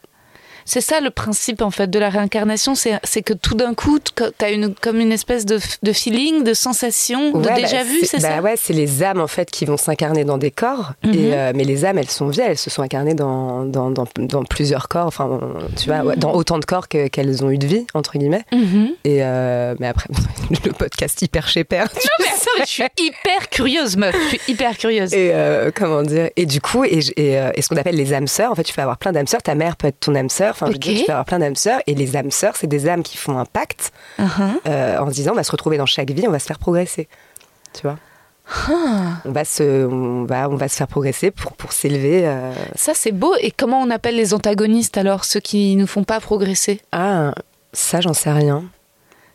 [0.69, 4.23] C'est ça le principe en fait de la réincarnation, c'est que tout d'un coup, tu
[4.45, 7.99] as une, comme une espèce de, de feeling, de sensation, de Ouais, déjà bah, vu,
[8.05, 10.91] c'est bah ça ouais, c'est les âmes en fait qui vont s'incarner dans des corps.
[11.03, 11.13] Mhm.
[11.13, 14.05] et, euh, mais les âmes, elles sont vieilles, elles se sont incarnées dans, dans, dans,
[14.17, 15.39] dans plusieurs corps, enfin,
[15.75, 18.45] tu vois, ouais, dans autant de corps que- qu'elles ont eu de vie, entre guillemets.
[18.53, 18.89] Mhm.
[19.05, 20.07] Et euh, mais après,
[20.65, 21.89] le podcast hyper chez père.
[21.89, 24.15] tu Non, mais attends, mais je suis hyper curieuse, meuf.
[24.15, 25.13] Je suis hyper curieuse.
[25.13, 26.29] Et euh, comment dire?
[26.35, 28.63] Et du coup, et, je- et, et ce qu'on appelle les âmes sœurs, en fait,
[28.63, 29.41] tu peux avoir plein d'âmes sœurs.
[29.41, 30.55] Ta mère peut être ton âme sœur.
[30.61, 31.79] Enfin, je veux dire, tu peux avoir plein d'âmes sœurs.
[31.87, 34.27] Et les âmes sœurs, c'est des âmes qui font un pacte Uh-huh.
[34.67, 36.59] euh, en se disant, on va se retrouver dans chaque vie, on va se faire
[36.59, 37.07] progresser.
[37.73, 37.97] Tu vois?
[38.67, 39.21] Ah.
[39.25, 42.27] on va se, on va, on va se faire progresser pour pour s'élever.
[42.27, 42.51] euh.
[42.75, 43.33] Ça, c'est beau.
[43.41, 46.81] Et comment on appelle les antagonistes alors, ceux qui nous font pas progresser?
[46.91, 47.33] Ah,
[47.73, 48.63] ça, j'en sais rien.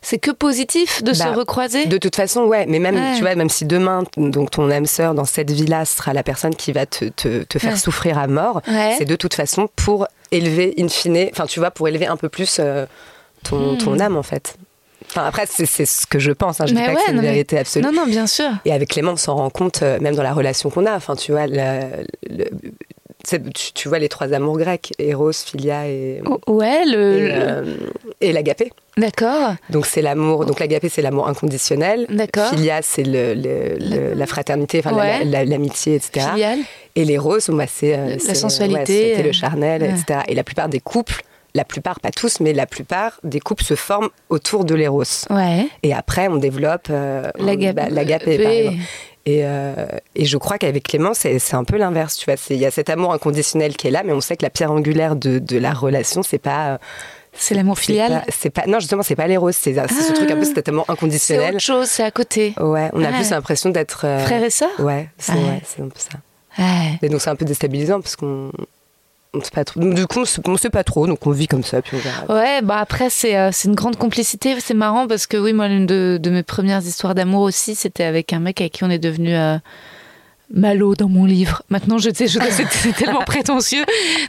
[0.05, 2.67] C'est que positif de se Bah, recroiser De toute façon, ouais.
[2.69, 3.15] Mais même, Ouais.
[3.17, 6.55] tu vois, même si demain, donc ton âme sœur dans cette vie-là sera la personne
[6.55, 7.77] qui va te, te, te faire Ouais.
[7.79, 8.95] souffrir à mort, Ouais.
[8.99, 12.29] c'est de toute façon pour élever, in fine, enfin, tu vois, pour élever un peu
[12.29, 12.87] plus euh,
[13.43, 13.79] ton, Hmm.
[13.79, 14.57] ton âme, en fait.
[15.11, 16.61] Enfin, après, c'est ce que je pense.
[16.61, 16.67] Hein.
[16.67, 17.85] Je Mais dis pas ouais, que c'est une mais- vérité absolue.
[17.85, 18.49] Non, non, bien sûr.
[18.65, 20.95] Et avec Clément, on s'en rend compte, euh, même dans la relation qu'on a.
[20.97, 22.73] Enfin, tu vois, le- le- c'est-
[23.25, 27.17] tu, tu vois les trois amours grecs, Eros, Philia et, O- Ouais, le.
[27.17, 27.77] et, le- euh,
[28.21, 28.73] et l'agapé.
[28.97, 29.55] D'accord.
[29.71, 30.47] Donc c'est l'amour.
[30.47, 32.07] Donc l'agapé, c'est l'amour inconditionnel.
[32.09, 32.51] D'accord.
[32.51, 34.93] Philia, c'est le, le- le- la fraternité, enfin
[35.25, 36.27] la- l'amitié, etc.
[36.33, 36.59] Filiale.
[36.97, 39.91] Et l'éros, bah, c'est euh, La sensualité, ouais, c'était euh, le charnel, ouais.
[39.91, 40.21] etc.
[40.29, 41.23] Et la plupart des couples,
[41.57, 44.75] la plupart, pas tous, mais la plupart des couples se forment autour de.
[44.75, 45.67] Ouais.
[45.83, 46.89] Et après, on développe
[47.39, 47.73] L'agapé.
[47.73, 48.77] bah, l'agapé, par exemple.
[49.27, 52.17] Et, euh, et je crois qu'avec Clément, c'est c'est un peu l'inverse.
[52.17, 54.37] Tu vois, C'est- il y a cet amour inconditionnel qui est là, mais on sait
[54.37, 56.75] que la pierre angulaire de, de la relation, c'est pas.
[56.75, 56.79] euh,
[57.37, 58.11] C'est l'amour c'est filial.
[58.13, 59.51] pas- C'est pas, non, justement, c'est pas l'éros.
[59.51, 60.15] C'est c'est ce Ah.
[60.15, 61.55] truc un peu, cet amour C'est inconditionnel.
[61.55, 62.55] autre chose, c'est à côté.
[62.61, 63.15] Ouais, on a Ouais.
[63.17, 64.05] plus l'impression d'être.
[64.05, 65.39] euh, Frère et sœur Ouais, c'est Ouais.
[65.39, 66.19] ouais, c'est un peu ça.
[66.59, 66.99] Ouais.
[67.03, 68.53] Et donc c'est un peu déstabilisant parce qu'on.
[69.77, 72.35] Du coup, on on sait pas trop, donc on vit comme ça, puis on verra.
[72.35, 74.55] Ouais, bah après, c'est euh, une grande complicité.
[74.61, 78.05] C'est marrant parce que, oui, moi, l'une de, de mes premières histoires d'amour aussi, c'était
[78.05, 79.35] avec un mec avec qui on est devenu
[80.53, 81.63] Malo dans mon livre.
[81.71, 82.39] Maintenant, je sais, je
[82.71, 83.85] c'est tellement prétentieux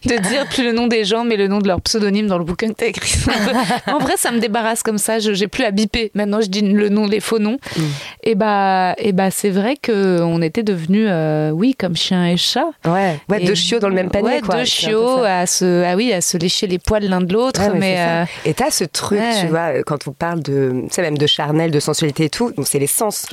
[0.05, 2.43] de dire plus le nom des gens, mais le nom de leur pseudonyme dans le
[2.43, 3.15] bouquin que t'as écrit.
[3.87, 5.19] En vrai, ça me débarrasse comme ça.
[5.19, 6.11] Je j'ai plus à biper.
[6.13, 7.57] Maintenant, je dis le nom, les faux noms.
[7.77, 7.81] Mm.
[8.23, 12.37] Et bah, et bah, c'est vrai que on était devenus, euh, oui, comme chien et
[12.37, 12.67] chat.
[12.85, 14.55] Ouais, ouais, deux chiots dans le même panier, ouais, quoi.
[14.55, 17.61] Deux chiots à se, ah oui, à se lécher les poils l'un de l'autre.
[17.75, 18.25] mais, euh...
[18.45, 21.71] et t'as ce truc, tu vois, quand on parle de, tu sais, même de charnel,
[21.71, 22.51] de sensualité et tout.
[22.51, 23.27] Donc c'est les sens.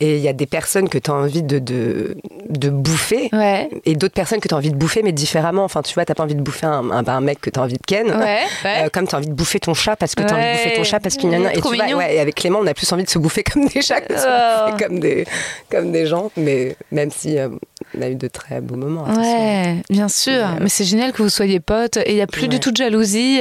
[0.00, 2.15] Et il y a des personnes que t'as envie de, de
[2.48, 3.30] de bouffer
[3.84, 5.64] et d'autres personnes que tu as envie de bouffer mais différemment.
[5.64, 7.76] Enfin, tu vois, t'as pas envie de bouffer un, un, mec que tu as envie
[7.76, 8.06] de ken,
[8.64, 10.52] euh, comme tu as envie de bouffer ton chat parce que tu as envie de
[10.52, 11.52] bouffer ton chat parce qu'il y en a.
[11.52, 13.82] Et, tu vois, et avec Clément, on a plus envie de se bouffer comme des
[13.82, 14.70] chats que de se oh.
[14.70, 15.26] bouffer comme des,
[15.70, 16.30] comme des gens.
[16.36, 17.48] Mais même si euh,
[17.96, 19.04] on a eu de très beaux moments.
[19.04, 20.32] Ouais, bien sûr.
[20.32, 22.70] Euh, mais, c'est génial que vous soyez potes et il n'y a plus du tout
[22.70, 23.40] de jalousie.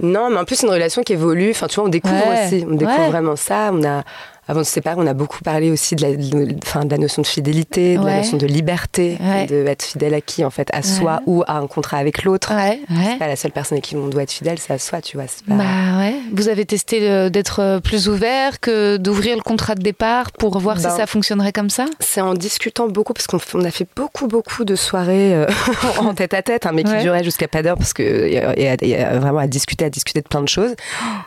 [0.00, 1.50] Non, mais en plus, c'est une relation qui évolue.
[1.50, 2.64] Enfin, tu vois, on découvre aussi.
[2.68, 3.70] On découvre vraiment ça.
[3.72, 4.02] On a
[4.48, 7.26] avant de se séparer, on a beaucoup parlé aussi de la, de, la notion de
[7.26, 11.20] fidélité, de la notion de liberté, de être fidèle à qui en fait, à soi
[11.26, 12.52] ou à un contrat avec l'autre.
[12.88, 15.16] C'est pas la seule personne à qui on doit être fidèle, c'est à soi, tu
[15.16, 15.26] vois.
[15.46, 15.64] Bah
[15.98, 16.14] ouais.
[16.32, 20.78] Vous avez testé d'être euh, plus ouvert que d'ouvrir le contrat de départ pour voir
[20.78, 21.86] si ben, ça fonctionnerait comme ça?
[22.00, 25.46] C'est en discutant beaucoup parce qu'on a fait beaucoup beaucoup de soirées euh,
[25.98, 28.94] en tête à tête, hein, mais qui duraient jusqu'à pas d'heure parce que il y,
[28.94, 30.74] a vraiment à discuter, à discuter de plein de choses.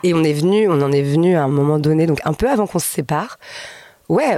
[0.02, 2.48] Et on est venu, on en est venu à un moment donné, donc un peu
[2.48, 3.38] avant qu'on se sépare part,
[4.08, 4.36] ouais,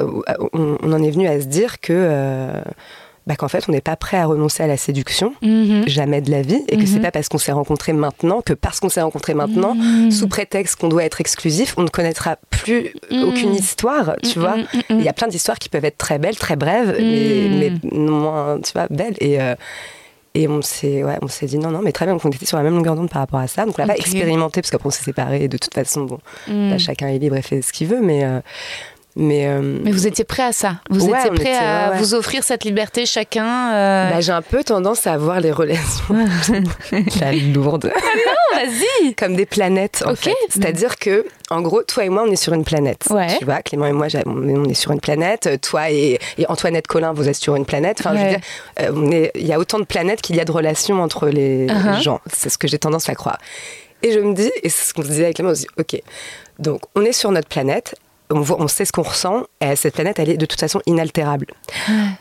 [0.53, 1.93] on, en est venu à se dire que.
[1.93, 2.63] Euh,
[3.27, 5.87] bah, qu'en fait on n'est pas prêt à renoncer à la séduction, mhm.
[5.87, 7.03] jamais de la vie, et que c'est mhm.
[7.03, 10.11] pas parce qu'on s'est rencontré maintenant que parce qu'on s'est rencontré maintenant, mhm.
[10.11, 14.57] sous prétexte qu'on doit être exclusif, on ne connaîtra plus aucune histoire, tu vois.
[14.89, 18.73] Il y a plein d'histoires qui peuvent être très belles, très brèves, mais, moins, tu
[18.73, 19.15] vois, belles.
[19.21, 19.55] Et, euh,
[20.35, 22.75] et on s'est ouais, dit non, non, mais très bien, on était sur la même
[22.75, 23.67] longueur d'onde par rapport à ça.
[23.67, 26.19] Donc on l'a pas expérimenté, parce qu'après on s'est séparés, et de toute façon, bon,
[26.47, 28.25] bah, chacun est libre et fait ce qu'il veut, mais.
[28.25, 28.41] Euh,
[29.21, 32.65] mais, euh, mais vous étiez prêt à ça Vous étiez prêt à vous offrir cette
[32.65, 36.27] liberté chacun euh bah, J'ai un peu tendance à voir les relations
[37.21, 37.93] la lourde.
[37.95, 40.35] Ah non, vas-y Comme des planètes, en fait.
[40.49, 43.09] C'est-à-dire que, en gros, toi et moi, on est sur une planète.
[43.39, 45.61] Tu vois, Clément et moi, on est sur une planète.
[45.61, 46.19] Toi et,
[46.49, 47.99] Antoinette Colin, vous êtes sur une planète.
[48.01, 48.41] Enfin, je veux dire,
[48.81, 52.03] euh, il y a autant de planètes qu'il y a de relations entre les uh-huh.
[52.03, 52.21] gens.
[52.33, 53.39] C'est ce que j'ai tendance à croire.
[54.03, 55.69] Et je me dis, et c'est ce qu'on se disait avec Clément, on se dit,
[55.79, 56.01] ok,
[56.59, 57.97] donc on est sur notre planète,
[58.31, 61.47] on, sait ce qu'on ressent, et cette planète, elle est de toute façon inaltérable.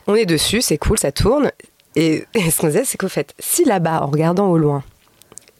[0.07, 1.51] On est dessus, c'est cool, ça tourne.
[1.95, 4.83] Et, ce qu'on disait, c'est qu'au fait, si là-bas, en regardant au loin,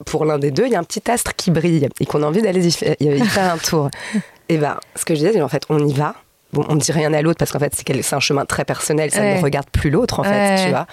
[0.06, 2.28] pour l'un des deux, il y a un petit astre qui brille et qu'on a
[2.28, 3.90] envie d'aller y, faire un tour,
[4.50, 6.16] et ben, ce que je disais, c'est en fait, on y va,
[6.54, 9.12] bon, on ne dit rien à l'autre parce qu'en fait, c'est un chemin très personnel,
[9.12, 10.88] ça ne regarde plus l'autre, en fait, tu vois.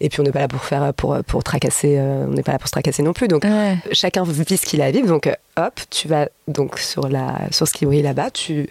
[0.00, 2.52] Et puis, on n'est pas là pour faire, pour, pour tracasser, euh, on n'est pas
[2.52, 3.28] là pour se tracasser non plus.
[3.28, 3.44] Donc,
[3.92, 5.08] chacun vit ce qu'il a à vivre.
[5.08, 8.68] Donc, hop, tu vas donc sur, la, sur ce qui brille là-bas, tu,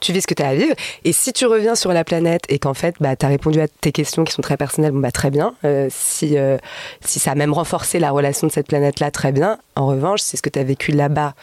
[0.00, 0.74] tu vis ce que tu as à vivre.
[1.04, 3.68] Et si tu reviens sur la planète et qu'en fait, bah, tu as répondu à
[3.68, 5.54] tes questions qui sont très personnelles, bon, bah, très bien.
[5.64, 6.58] Euh, si, euh,
[7.04, 9.58] si ça a même renforcé la relation de cette planète-là, très bien.
[9.74, 11.34] En revanche, c'est ce que tu as vécu là-bas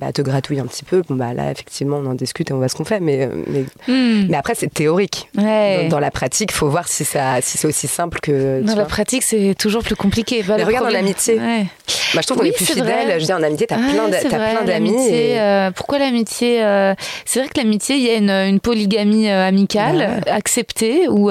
[0.00, 2.56] bah, te gratouille un petit peu, bon, bah, là, effectivement, on en discute et on
[2.56, 3.00] voit ce qu'on fait.
[3.00, 4.28] Mais, euh, mais, hmm.
[4.30, 5.28] mais après, c'est théorique.
[5.34, 8.62] Dans, la pratique, il faut voir si, ça, si c'est aussi simple que.
[8.62, 10.42] Dans la pratique, c'est toujours plus compliqué.
[10.48, 11.34] mais regarde en amitié.
[11.34, 11.66] Ouais.
[12.14, 13.20] Bah, je trouve qu'on est plus fidèle.
[13.20, 14.96] Je dis, en amitié, tu as plein d'amis.
[15.10, 16.94] Euh, pourquoi l'amitié euh,
[17.26, 21.30] C'est vrai que l'amitié, il y a une, une polygamie amicale bah acceptée ou.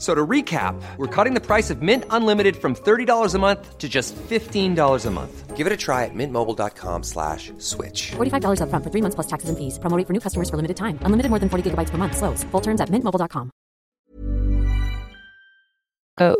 [0.00, 3.86] So to recap, we're cutting the price of Mint Unlimited from $30 a month to
[3.86, 5.56] just $15 a month.
[5.56, 8.12] Give it a try at mintmobile.com slash switch.
[8.12, 9.78] $45 up front for three months plus taxes and fees.
[9.78, 10.98] Promoting for new customers for limited time.
[11.02, 12.16] Unlimited more than 40 gigabytes per month.
[12.16, 12.44] Slows.
[12.44, 13.50] Full terms at mintmobile.com.
[16.18, 16.24] Oh.
[16.24, 16.34] Euh,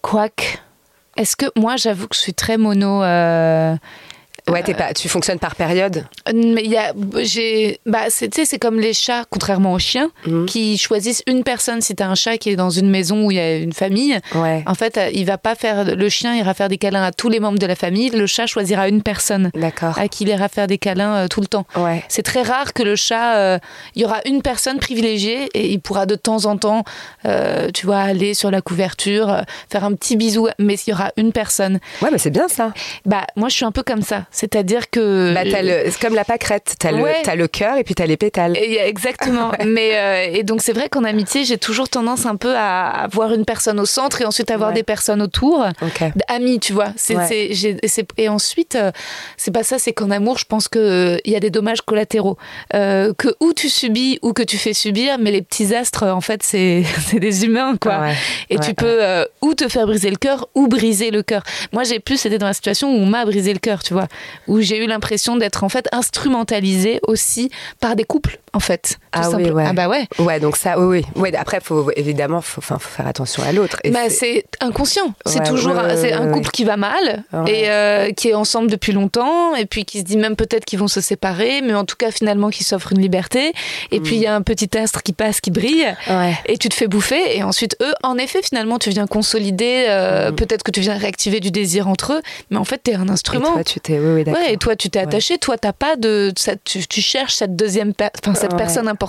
[0.00, 0.58] quoique,
[1.16, 3.02] est-ce que moi, j'avoue que je suis très mono...
[3.02, 3.76] Euh
[4.48, 6.04] Ouais, pas, tu fonctionnes par période.
[6.34, 10.46] Mais il y a, j'ai, bah, c'est, c'est comme les chats, contrairement aux chiens, mhm.
[10.46, 11.80] qui choisissent une personne.
[11.80, 14.18] Si t'as un chat qui est dans une maison où il y a une famille,
[14.34, 14.62] ouais.
[14.66, 17.40] en fait, il va pas faire, le chien ira faire des câlins à tous les
[17.40, 18.10] membres de la famille.
[18.10, 19.50] Le chat choisira une personne.
[19.54, 19.98] D'accord.
[19.98, 21.66] À qui il ira faire des câlins euh, tout le temps.
[21.74, 22.04] Ouais.
[22.08, 23.58] C'est très rare que le chat, euh,
[23.96, 26.84] il y aura une personne privilégiée et il pourra de temps en temps,
[27.26, 31.10] euh, tu vois, aller sur la couverture, faire un petit bisou, mais il y aura
[31.16, 31.80] une personne.
[32.00, 32.72] Ouais, mais c'est bien ça.
[33.04, 34.24] Bah, moi, je suis un peu comme ça.
[34.32, 35.32] C'est-à-dire que.
[35.34, 36.74] Bah, le- c'est comme la pâquerette.
[36.78, 37.22] T'as Ouais.
[37.36, 38.56] le, cœur et puis t'as les pétales.
[38.56, 39.52] Et, exactement.
[39.66, 43.32] Mais euh, et donc c'est vrai qu'en amitié, j'ai toujours tendance un peu à avoir
[43.32, 44.76] une personne au centre et ensuite avoir Ouais.
[44.76, 45.66] des personnes autour.
[45.82, 46.02] Ok.
[46.28, 46.92] Amis, tu vois.
[48.16, 48.90] Et ensuite, euh,
[49.36, 52.36] c'est pas ça, c'est qu'en amour, je pense qu'il y a des dommages collatéraux.
[52.74, 56.20] Euh, que ou tu subis ou que tu fais subir, mais les petits astres, en
[56.20, 58.08] fait, c'est, des humains, quoi.
[58.50, 61.42] Et tu peux euh, ou te faire briser le cœur ou briser le cœur.
[61.72, 64.08] Moi, j'ai plus été dans la situation où on m'a brisé le cœur, tu vois.
[64.48, 67.50] Où j'ai eu l'impression d'être, en fait, instrumentalisée aussi
[67.80, 68.98] par des couples, en fait.
[69.12, 69.56] Tout Ah oui, simplement.
[69.56, 69.64] ouais.
[69.68, 70.06] Ah bah ouais.
[70.18, 71.20] Ouais, donc ça, oui, oui.
[71.20, 73.78] Ouais, après, faut, évidemment, faut, faut faire attention à l'autre.
[73.84, 75.14] Et Bah, c'est- inconscient.
[75.26, 78.70] C'est Ouais, toujours ouais, un- ouais, couple qui va mal et euh, qui est ensemble
[78.70, 81.84] depuis longtemps et puis qui se dit même peut-être qu'ils vont se séparer, mais en
[81.84, 83.52] tout cas finalement qui s'offre une liberté.
[83.90, 85.86] Et puis il y a un petit astre qui passe, qui brille.
[86.08, 86.34] Ouais.
[86.46, 89.86] Et tu te fais bouffer et ensuite eux, en effet, finalement, tu viens consolider.
[89.88, 90.36] euh, Mm.
[90.36, 93.10] Peut-être que tu viens réactiver du désir entre eux, mais en fait, t'es un Et
[93.10, 93.52] instrument.
[93.52, 95.38] toi, tu t'es, oui, oui, et toi, tu t'es attaché.
[95.38, 97.92] Toi, t'as pas de, ça- tu, tu cherches cette deuxième,
[98.24, 99.01] enfin cette personne importante,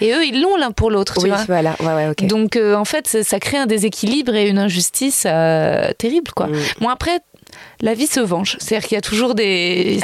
[0.00, 1.14] et eux, ils l'ont l'un pour l'autre.
[1.14, 1.44] tu Oui, vois.
[1.46, 1.76] voilà.
[1.80, 2.26] Ouais, ouais, ok.
[2.26, 6.46] Donc euh, en fait, ça- ça crée un déséquilibre et une injustice euh, terrible, quoi.
[6.46, 6.56] Mm.
[6.80, 7.20] Bon après.
[7.80, 10.00] La vie se venge, c'est-à-dire qu'il y a toujours des,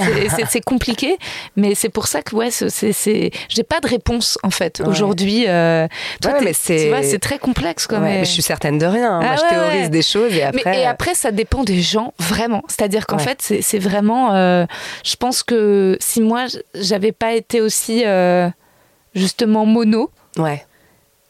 [0.48, 1.18] c'est- compliqué,
[1.56, 4.86] mais c'est pour ça que ouais, c'est, j'ai pas de réponse en fait Ouais.
[4.88, 5.44] aujourd'hui.
[5.48, 5.86] euh,
[6.24, 8.18] Ouais, mais c'est- très complexe quand Ouais, même.
[8.20, 9.16] mais je suis certaine de rien.
[9.16, 9.20] hein.
[9.22, 10.62] Ah Moi, je théorise des choses et après.
[10.70, 12.62] Mais, et après, ça dépend des gens, vraiment.
[12.68, 14.34] C'est-à-dire qu'en fait, c'est vraiment.
[14.34, 14.64] euh,
[15.04, 18.48] je pense que si moi, j'avais pas été aussi euh,
[19.14, 20.64] justement mono, Ouais.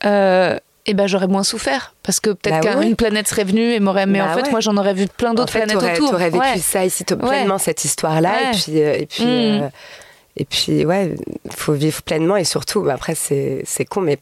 [0.04, 2.94] euh, eh ben j'aurais moins souffert parce que peut-être Bah qu'une oui.
[2.94, 4.50] planète serait venue et m'aurait mais en Bah fait ouais.
[4.50, 6.58] moi j'en aurais vu plein En d'autres fait, planètes autour t'aurais vécu Ouais.
[6.58, 7.28] ça ici, Ouais.
[7.28, 8.52] pleinement cette.
[8.52, 9.62] Et puis, euh, et puis, Mm.
[9.62, 9.68] euh,
[10.34, 11.14] et puis, ouais,
[11.50, 14.18] faut vivre pleinement et surtout, bah, après, c'est, con, mais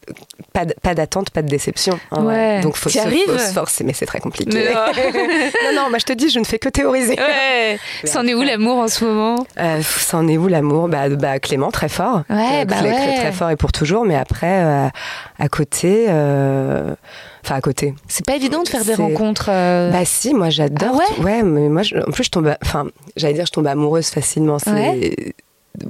[0.53, 2.01] pas, d'attente, pas de déception.
[2.11, 2.57] vrai.
[2.57, 2.61] Ouais.
[2.63, 4.51] Donc, faut se, faut se forcer, mais c'est très compliqué.
[4.53, 4.81] Mais non.
[5.75, 7.15] non, non, moi, je te dis, je ne fais que théoriser.
[7.17, 9.47] ouais c'en est où l'amour en ce moment?
[9.61, 10.89] Euh, pff, ça en est où l'amour?
[10.89, 12.23] Bah, bah, Clément, très fort.
[12.29, 13.17] Ouais, Euh, bah Clé- ouais.
[13.21, 14.05] Très, fort et pour toujours.
[14.05, 14.89] Mais après, euh,
[15.39, 16.93] à côté, euh,
[17.45, 17.95] enfin à côté.
[18.09, 21.01] c'est pas évident de faire des rencontres euh, Bah si, moi j'adore.
[21.01, 22.87] Ah ouais mais moi, je- en plus, je tombe, enfin,
[23.17, 24.59] j'allais dire, je tombe amoureuse facilement.
[24.59, 25.35] C'est, Ouais.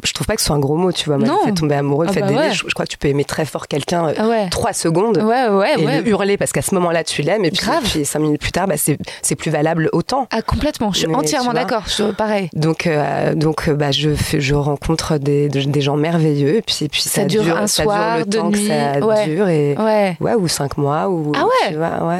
[0.04, 1.16] Je trouve pas que ce soit un gros mot, tu vois.
[1.16, 1.38] Moi, Non.
[1.40, 2.52] le fait de tomber amoureux, le Ah fait bah d'aimer, ouais.
[2.52, 5.16] je, je crois que tu peux aimer très fort quelqu'un euh, ah ouais trois secondes.
[5.18, 7.82] ouais ouais Et ouais le hurler parce qu'à ce moment-là tu l'aimes et puis, Grave.
[7.82, 10.26] puis cinq minutes plus tard bah, c'est, plus valable autant.
[10.30, 11.84] ah complètement je suis Mais entièrement d'accord
[12.16, 16.88] pareil Donc, euh, donc euh, bah, je, je rencontre des, des gens merveilleux et puis,
[16.90, 20.34] puis Ça ça, dure un ça soir, dure le temps que ça dure et ouais
[20.34, 21.68] ou cinq mois ou Ah ouais.
[21.70, 22.18] tu vois,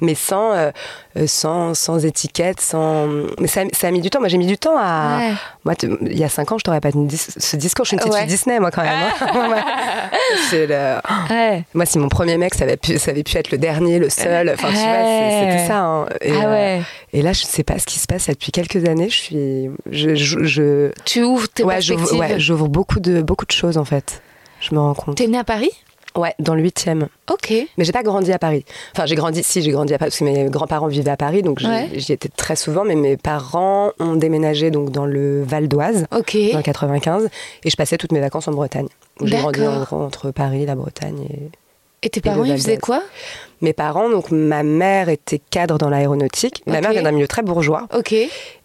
[0.00, 0.70] mais sans, euh,
[1.26, 3.06] sans sans étiquette, sans
[3.40, 4.20] mais ça, ça a mis du temps.
[4.20, 5.18] Moi j'ai mis du temps à
[5.64, 7.84] moi il y a cinq ans je t'aurais pas dis- ce discours.
[7.84, 8.26] Je suis une petite Ouais.
[8.26, 8.92] Disney moi quand même.
[9.20, 9.62] hein.
[10.52, 13.58] Le- ouais Moi si mon premier mec ça avait pu ça avait pu être le
[13.58, 14.50] dernier, le seul.
[14.54, 15.78] Enfin tu vois c'était ça.
[15.80, 16.06] hein.
[16.20, 16.80] Et, ah euh,
[17.12, 19.08] et là je sais pas ce qui se passe là, depuis quelques années.
[19.10, 23.22] Je suis je je, je- tu ouvres tes ouais, j'ouvre, perspectives ouais, j'ouvre beaucoup de
[23.22, 24.22] beaucoup de choses en fait.
[24.60, 25.16] Je me rends compte.
[25.16, 25.70] t'es né à Paris?
[26.16, 27.08] Ouais, dans le huitième.
[27.30, 28.64] ok Mais j'ai pas grandi à Paris.
[28.94, 31.42] Enfin, j'ai grandi, si, j'ai grandi à Paris, parce que mes grands-parents vivaient à Paris,
[31.42, 31.88] donc j'y Ouais.
[32.08, 36.58] étais très souvent, mais mes parents ont déménagé donc dans le Val d'Oise, ok dans
[36.58, 37.28] le 95,
[37.64, 38.88] et je passais toutes mes vacances en Bretagne.
[39.22, 39.86] J'ai grandi en D'accord.
[39.86, 42.06] gros entre Paris, la Bretagne et...
[42.06, 43.02] et tes parents ils faisaient quoi?
[43.60, 47.42] Mes parents, donc ma mère était cadre dans l'aéronautique, ma mère vient d'un milieu très
[47.42, 48.14] bourgeois, ok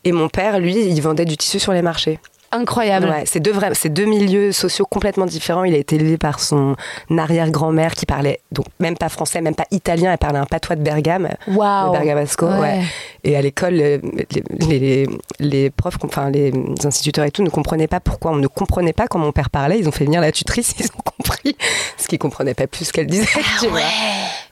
[0.07, 2.19] et mon père, lui, il vendait du tissu sur les marchés.
[2.51, 5.63] Incroyable Ouais, c'est deux vrais, c'est deux milieux sociaux complètement différents.
[5.63, 6.75] Il a été élevé par son
[7.15, 10.81] arrière-grand-mère qui parlait donc même pas français, même pas italien, elle parlait un patois de
[10.81, 12.47] Bergame, waouh le bergamasco.
[12.47, 12.59] Ouais.
[12.59, 12.81] Ouais.
[13.23, 15.07] Et à l'école, les,
[15.39, 18.31] les, profs, enfin les instituteurs et tout, ne comprenaient pas pourquoi.
[18.31, 19.79] On ne comprenait pas quand mon père parlait.
[19.79, 21.55] Ils ont fait venir la tutrice, ils ont compris,
[21.95, 23.27] parce qu'ils comprenaient pas plus ce qu'elle disait.
[23.35, 23.79] Ah tu vois.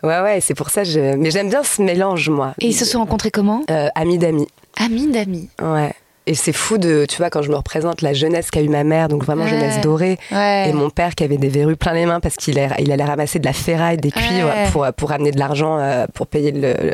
[0.04, 0.42] Ouais, ouais.
[0.42, 0.84] C'est pour ça.
[0.84, 1.16] Je...
[1.16, 2.54] Mais j'aime bien ce mélange, moi.
[2.60, 3.64] et ils se sont rencontrés comment?
[3.70, 4.48] Euh, amis d'amis.
[4.78, 5.94] amis d'amis Ouais.
[6.26, 8.84] Et c'est fou de, tu vois, quand je me représente la jeunesse qu'a eu ma
[8.86, 9.50] mère, donc vraiment Ouais.
[9.50, 12.58] jeunesse dorée, ouais et mon père qui avait des verrues plein les mains parce qu'il
[12.60, 14.70] allait, il allait ramasser de la ferraille, des cuivres Ouais.
[14.72, 16.94] pour, pour amener de l'argent euh, pour payer le,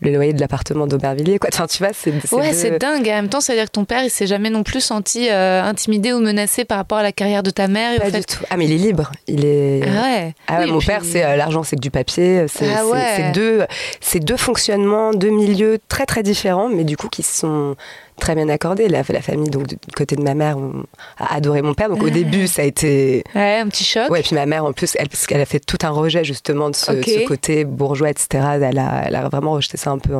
[0.00, 1.40] le loyer de l'appartement d'Aubervilliers.
[1.40, 1.50] Quoi.
[1.52, 3.08] Enfin, tu vois, c'est Ouais, c'est dingue.
[3.08, 5.28] En même temps, ça veut dire que ton père, il s'est jamais non plus senti
[5.28, 7.94] euh, intimidé ou menacé par rapport à la carrière de ta mère.
[7.94, 8.44] et au Pas fait- du tout.
[8.48, 9.10] Ah, mais il est libre.
[9.26, 9.80] Il est.
[9.84, 10.34] Ah ouais.
[10.46, 12.44] Ah ouais, Oui, mon puis- père, c'est euh, l'argent, c'est que du papier.
[12.46, 13.32] C'est Ah ouais.
[13.32, 13.64] deux,
[14.00, 17.74] c'est deux fonctionnements, deux milieux très très différents, mais du coup qui sont
[18.18, 18.88] très bien accordés.
[18.88, 20.84] La, la famille, donc du côté de ma mère, on
[21.18, 21.88] a adoré mon père.
[21.88, 23.24] Donc au début, ça a été.
[23.34, 24.10] Ouais, un petit choc.
[24.10, 26.70] Ouais, puis ma mère, en plus, elle, parce qu'elle a fait tout un rejet justement
[26.70, 28.44] de ce, ce côté bourgeois, etc.
[28.54, 30.14] Elle a, elle a vraiment rejeté ça un peu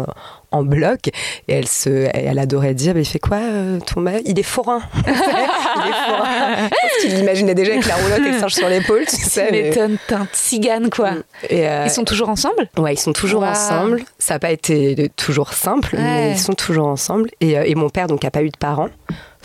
[0.51, 1.09] en, bloc.
[1.49, 4.43] Et elle, se, elle adorait dire, mais il fait quoi euh, ton mec Il est
[4.43, 4.81] forain.
[5.07, 6.69] il est forain.
[6.71, 9.49] Parce qu'il l'imaginait déjà avec la roulotte et le singe sur l'épaule, tu sais.
[9.51, 11.13] mais- un tzigane, quoi.
[11.49, 12.69] Et, euh, Ils sont toujours ensemble?
[12.79, 14.03] Ouais, ils sont toujours ensemble.
[14.19, 16.03] Ça n'a pas été toujours simple, Ouais.
[16.03, 17.31] mais ils sont toujours ensemble.
[17.41, 18.89] Et, euh, et mon père, donc, n'a pas eu de parents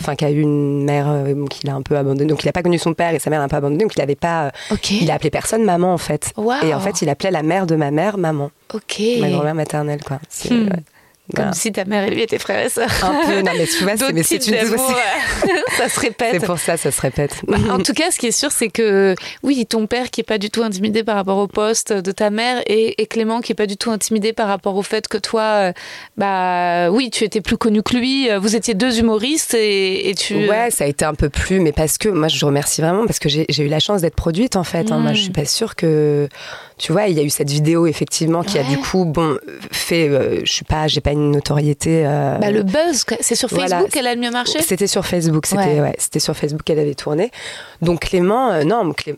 [0.00, 2.52] enfin qui a eu une mère euh, qu'il a un peu abandonné, donc il a
[2.52, 4.46] pas connu son père et sa mère l'a un peu abandonné, donc il avait pas,
[4.46, 6.32] euh, il a appelé personne maman en fait.
[6.62, 10.18] Et en fait, il appelait la mère de ma mère maman, ma grand-mère maternelle quoi.
[10.50, 10.64] Hmm.
[10.64, 10.68] ouais.
[11.34, 12.90] Comme si ta mère et lui étaient frères et sœurs.
[13.02, 14.54] Un peu, non mais tu vois, mais c'est une
[15.78, 16.36] ça se répète.
[16.38, 17.36] c'est pour ça, ça se répète.
[17.48, 20.24] Bah, en tout cas, ce qui est sûr, c'est que oui, ton père qui est
[20.24, 23.52] pas du tout intimidé par rapport au poste de ta mère et, et Clément qui
[23.52, 25.72] est pas du tout intimidé par rapport au fait que toi, euh,
[26.16, 28.30] bah oui, tu étais plus connu que lui.
[28.30, 30.48] euh, Vous étiez deux humoristes et, et tu.
[30.48, 33.18] Ouais, ça a été un peu plus, mais parce que moi je remercie vraiment parce
[33.18, 34.92] que j'ai eu la chance d'être produite en fait.
[34.92, 34.98] hein.
[34.98, 35.14] Moi Mm.
[35.14, 36.28] je suis pas sûre que,
[36.76, 39.38] tu vois, il y a eu cette vidéo effectivement qui a du coup, bon,
[39.70, 42.04] fait, euh, je suis pas, j'ai pas une notoriété.
[42.06, 43.68] euh, Bah, le buzz, c'est sur Voilà.
[43.68, 44.60] Facebook qu'elle a le mieux marché?
[44.60, 45.80] C'était sur Facebook, c'était Ouais.
[45.80, 45.94] ouais.
[45.98, 47.30] c'était sur Facebook qu'elle avait tourné.
[47.82, 49.16] Donc Clément, euh, non, Clé-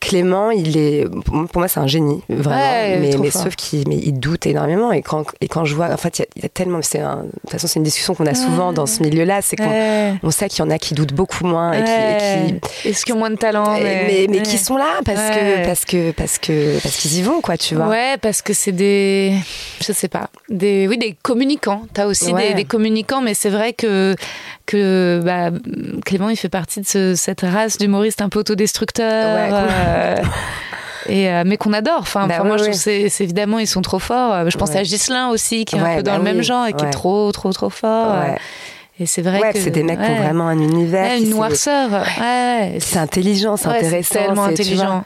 [0.00, 2.56] Clément, il est, pour moi, c'est un génie, vraiment.
[2.56, 4.92] Ouais, mais sauf qu'il mais il doute énormément.
[4.92, 6.80] Et quand, et quand je vois, en fait, il y a- il y, a tellement,
[6.82, 7.04] c'est de
[7.42, 10.14] toute façon, c'est une discussion qu'on a souvent dans ce milieu-là, c'est qu'on Ouais.
[10.22, 13.04] on sait qu'il y en a qui doutent beaucoup moins et qui, et qui- Est-ce
[13.04, 16.38] qu'ils ont moins de talent mais, mais, qui sont là parce que parce que parce
[16.38, 17.88] que parce qu'ils y vont quoi, tu vois.
[17.88, 19.34] Ouais, parce que c'est des,
[19.80, 21.82] je sais pas, des, oui, des communicants.
[21.92, 24.14] T'as aussi des communicants, mais c'est vrai que
[24.66, 25.50] que bah,
[26.04, 29.50] Clément, il fait partie de ce- cette race d'humoristes un peu autodestructeurs.
[29.50, 29.50] Ouais.
[29.52, 30.16] euh,
[31.06, 31.98] Et euh, mais qu'on adore.
[32.00, 34.48] Enfin, Bah moi, je trouve c'est évidemment ils sont trop forts.
[34.50, 34.78] Je pense Ouais.
[34.78, 36.90] à Ghislain aussi, qui est un peu dans bah le même genre et qui est
[36.90, 38.16] trop, trop, trop fort.
[39.00, 41.04] Et c'est vrai Ouais, que c'est des mecs qui ont vraiment un univers.
[41.10, 41.90] Ouais, une noirceur.
[42.78, 44.14] C'est intelligent, c'est intéressant.
[44.14, 45.04] tellement c'est- vois, intelligent.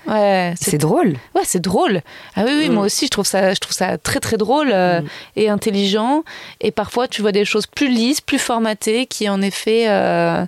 [0.61, 1.15] C'est drôle.
[1.35, 2.03] Ouais, c'est drôle.
[2.37, 2.73] Ah oui, oui, Mm.
[2.75, 5.01] moi aussi, je trouve ça, je trouve ça très, très drôle euh,
[5.37, 6.23] et intelligent.
[6.61, 10.45] Et parfois, tu vois des choses plus lisses, plus formatées, qui en effet, euh,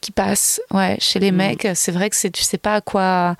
[0.00, 0.60] qui passent.
[0.72, 1.36] Ouais, chez les Mm.
[1.36, 3.34] mecs, c'est vrai que tu sais pas à quoi.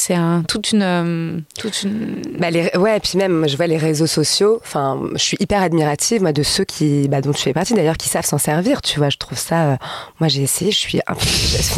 [0.00, 2.22] C'est un, toute une, euh, toute une.
[2.38, 4.60] Bah les, ouais, et puis même, je vois les réseaux sociaux.
[4.64, 7.96] Enfin, je suis hyper admirative, moi, de ceux qui, bah, dont tu fais partie d'ailleurs,
[7.96, 8.80] qui savent s'en servir.
[8.80, 9.72] Tu vois, je trouve ça.
[9.72, 9.76] euh,
[10.20, 10.70] moi, j'ai essayé.
[10.70, 11.00] Je suis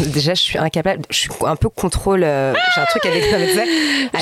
[0.05, 1.01] déjà, je suis incapable.
[1.09, 2.23] Je suis un peu contrôle.
[2.23, 3.63] euh, j'ai un truc avec ça.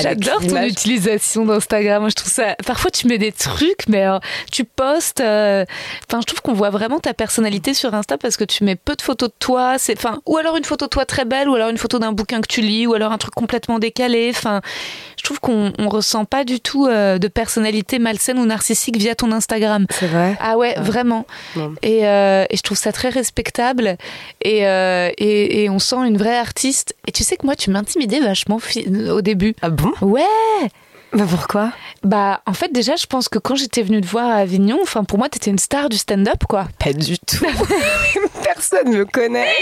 [0.00, 2.08] J'adore ton utilisation d'Instagram.
[2.08, 2.56] Je trouve ça.
[2.66, 4.06] Parfois, tu mets des trucs, mais
[4.50, 5.20] tu postes.
[5.20, 8.96] Enfin, je trouve qu'on voit vraiment ta personnalité sur Insta parce que tu mets peu
[8.96, 9.76] de photos de toi.
[9.78, 12.12] C'est, enfin, ou alors une photo de toi très belle, ou alors une photo d'un
[12.12, 13.89] bouquin que tu lis, ou alors un truc complètement décalé.
[14.30, 14.60] Enfin,
[15.16, 19.14] je trouve qu'on on ressent pas du tout euh, de personnalité malsaine ou narcissique via
[19.14, 19.86] ton Instagram.
[19.90, 20.36] C'est vrai.
[20.40, 21.26] Ah ouais, vraiment.
[21.54, 21.74] Bon.
[21.82, 23.96] Et, euh, et je trouve ça très respectable.
[24.42, 26.94] Et, euh, et, et on sent une vraie artiste.
[27.06, 28.58] Et tu sais que moi, tu m'intimidais vachement
[29.10, 29.54] au début.
[29.62, 29.92] Ah bon?
[30.00, 30.22] Ouais.
[31.12, 31.72] Bah pourquoi?
[32.04, 35.02] Bah, en fait, déjà, je pense que quand j'étais venue te voir à Avignon, enfin,
[35.02, 36.68] pour moi, t'étais une star du stand-up, quoi.
[36.78, 37.44] Pas du tout.
[38.44, 39.48] Personne me connaît.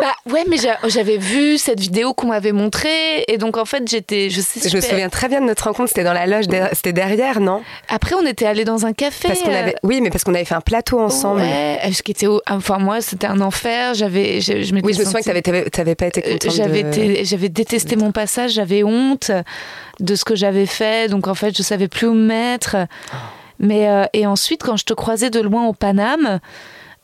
[0.00, 3.86] Bah, ouais, mais j'a- j'avais vu cette vidéo qu'on m'avait montrée, et donc, en fait,
[3.88, 5.90] j'étais, je sais, Je me souviens très bien de notre rencontre.
[5.90, 6.46] C'était dans la loge.
[6.72, 7.62] C'était derrière, non?
[7.88, 9.28] Après, on était allés dans un café.
[9.28, 9.74] Parce qu'on euh, avait.
[9.82, 11.42] Oui, mais parce qu'on avait fait un plateau ensemble.
[11.42, 13.94] Ouais, ce qui était, enfin, moi, c'était un enfer.
[13.94, 16.52] J'avais, je, je m'étais Oui, je me souviens que t'avais, t'avais, pas été Euh, contente.
[16.56, 17.24] J'avais, de...
[17.24, 19.30] j'avais détesté mon passage, j'avais honte
[20.00, 22.76] de ce que j'avais fait, donc en fait je savais plus où me mettre.
[23.60, 26.40] Mais euh, et ensuite quand je te croisais de loin au Paname,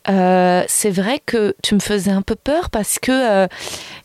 [0.09, 3.47] euh, c'est vrai que tu me faisais un peu peur parce que euh,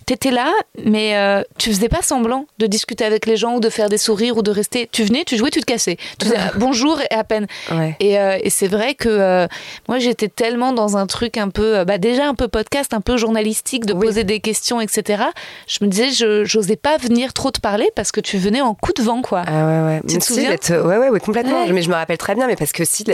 [0.04, 0.52] t'étais là,
[0.84, 3.96] mais euh, tu faisais pas semblant de discuter avec les gens ou de faire des
[3.98, 4.88] sourires ou de rester.
[4.92, 5.96] Tu venais, tu jouais, tu te cassais.
[6.18, 7.46] Tu faisais bonjour et à peine.
[7.72, 7.96] Ouais.
[8.00, 9.46] Et, euh, et c'est vrai que euh,
[9.88, 13.16] moi j'étais tellement dans un truc un peu, bah déjà un peu podcast, un peu
[13.16, 14.06] journalistique, de Oui.
[14.06, 15.24] poser des questions, etc.
[15.66, 18.74] Je me disais, je j'osais pas venir trop te parler parce que tu venais en
[18.74, 19.44] coup de vent, quoi.
[19.46, 20.00] Ah ouais, ouais.
[20.02, 20.84] Tu te Mais si, souviens?
[20.84, 21.64] Ouais, ouais, ouais, complètement.
[21.64, 21.72] Ouais.
[21.72, 23.04] Mais je me rappelle très bien, mais parce que si,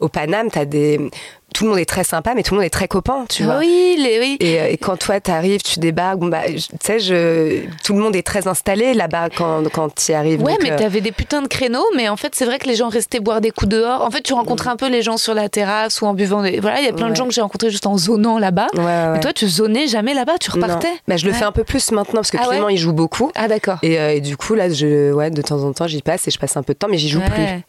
[0.00, 1.10] au Paname, t'as des.
[1.56, 3.56] Tout le monde est très sympa, mais tout le monde est très copain, tu vois.
[3.56, 4.36] Oui, les, oui.
[4.40, 7.98] Et, euh, et quand toi t'arrives, tu débarques, bon, bah, tu sais, je, tout le
[8.00, 10.42] monde est très installé là-bas quand, quand tu arrives.
[10.42, 12.74] Ouais, mais euh, t'avais des putains de créneaux, mais en fait, c'est vrai que les
[12.74, 14.02] gens restaient boire des coups dehors.
[14.02, 16.60] En fait, tu rencontres un peu les gens sur la terrasse ou en buvant des.
[16.60, 18.66] Voilà, il y a plein de gens que j'ai rencontrés juste en zonant là-bas.
[18.74, 19.20] Ouais, ouais, Mais ouais.
[19.20, 20.92] toi, tu zonais jamais là-bas, tu repartais.
[21.08, 22.92] Bah, je le fais un peu plus maintenant parce que Ah ouais Clément il joue
[22.92, 23.32] beaucoup.
[23.34, 23.78] Ah, d'accord.
[23.82, 26.30] Et, euh, et du coup, là, je, ouais, de temps en temps, j'y passe et
[26.30, 27.30] je passe un peu de temps, mais j'y joue Ouais.
[27.30, 27.62] plus.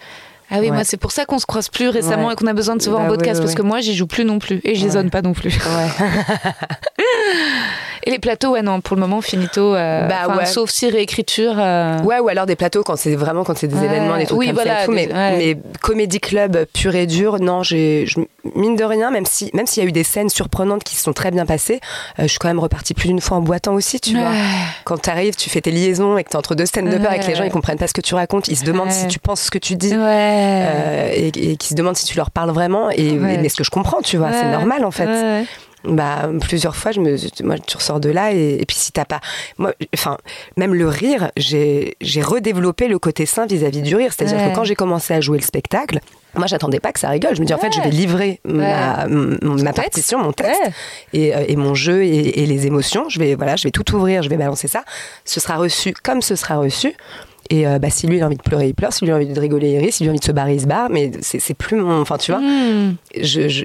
[0.49, 0.75] Ah oui, Ouais.
[0.75, 2.33] moi c'est pour ça qu'on se croise plus récemment Ouais.
[2.33, 4.07] et qu'on a besoin de se voir en Bah podcast parce que moi j'y joue
[4.07, 4.91] plus non plus et j'y Ouais.
[4.91, 5.57] zone pas non plus.
[8.07, 9.75] Et les plateaux, ouais non, pour le moment finito.
[9.75, 10.45] euh, Bah ouais.
[10.45, 11.55] Sauf si réécriture.
[11.57, 13.83] euh, Ouais, ou alors des plateaux quand c'est vraiment quand c'est des Ouais.
[13.85, 14.95] événements, des trucs Oui, comme voilà, ça et tout.
[14.95, 15.37] des- Mais, ouais.
[15.37, 18.05] mais comédie club pur et dur, non, j'ai
[18.55, 21.03] mine de rien, même si même s'il y a eu des scènes surprenantes qui se
[21.03, 21.81] sont très bien passées,
[22.19, 24.31] euh, je suis quand même repartie plus d'une fois en boitant aussi, tu vois.
[24.85, 27.19] Quand t'arrives, tu fais tes liaisons et que t'es entre deux scènes de peur et
[27.19, 29.19] que les gens ils comprennent pas ce que tu racontes, ils se demandent si tu
[29.19, 29.93] penses ce que tu dis.
[29.93, 33.69] Et, et qui se demandent si tu leur parles vraiment et, mais ce que je
[33.71, 35.45] comprends tu vois c'est normal en fait.
[35.83, 37.15] Bah, plusieurs fois, je me,
[37.45, 39.21] moi, tu ressors de là et, et puis si t'as pas,
[39.57, 40.17] moi, enfin,
[40.57, 44.11] même le rire, j'ai, j'ai redéveloppé le côté sain vis-à-vis du rire.
[44.11, 44.49] C'est-à-dire Ouais.
[44.51, 45.99] que quand j'ai commencé à jouer le spectacle,
[46.35, 47.35] moi, j'attendais pas que ça rigole.
[47.35, 49.75] Je me dis, en fait, je vais livrer ma, m- ma texte.
[49.75, 50.71] partition, mon texte Ouais.
[51.13, 53.07] et, euh, et mon jeu et, et les émotions.
[53.09, 54.83] Je vais, voilà, je vais tout ouvrir, je vais balancer ça.
[55.25, 56.93] Ce sera reçu comme ce sera reçu.
[57.49, 58.91] Et euh, bah, si lui il a envie de pleurer, il pleure.
[58.91, 59.91] Si lui il a envie de rigoler, il rit.
[59.91, 60.89] Si lui il a envie de se barrer, il se barre.
[60.89, 62.01] Mais c'est plus mon.
[62.01, 62.95] Enfin, tu vois, Hmm.
[63.15, 63.63] je, je,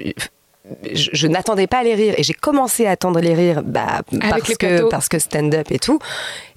[0.93, 2.15] je- je n'attendais pas les rires.
[2.17, 5.79] Et j'ai commencé à attendre les rires bah, parce, les que, parce que stand-up et
[5.79, 5.99] tout.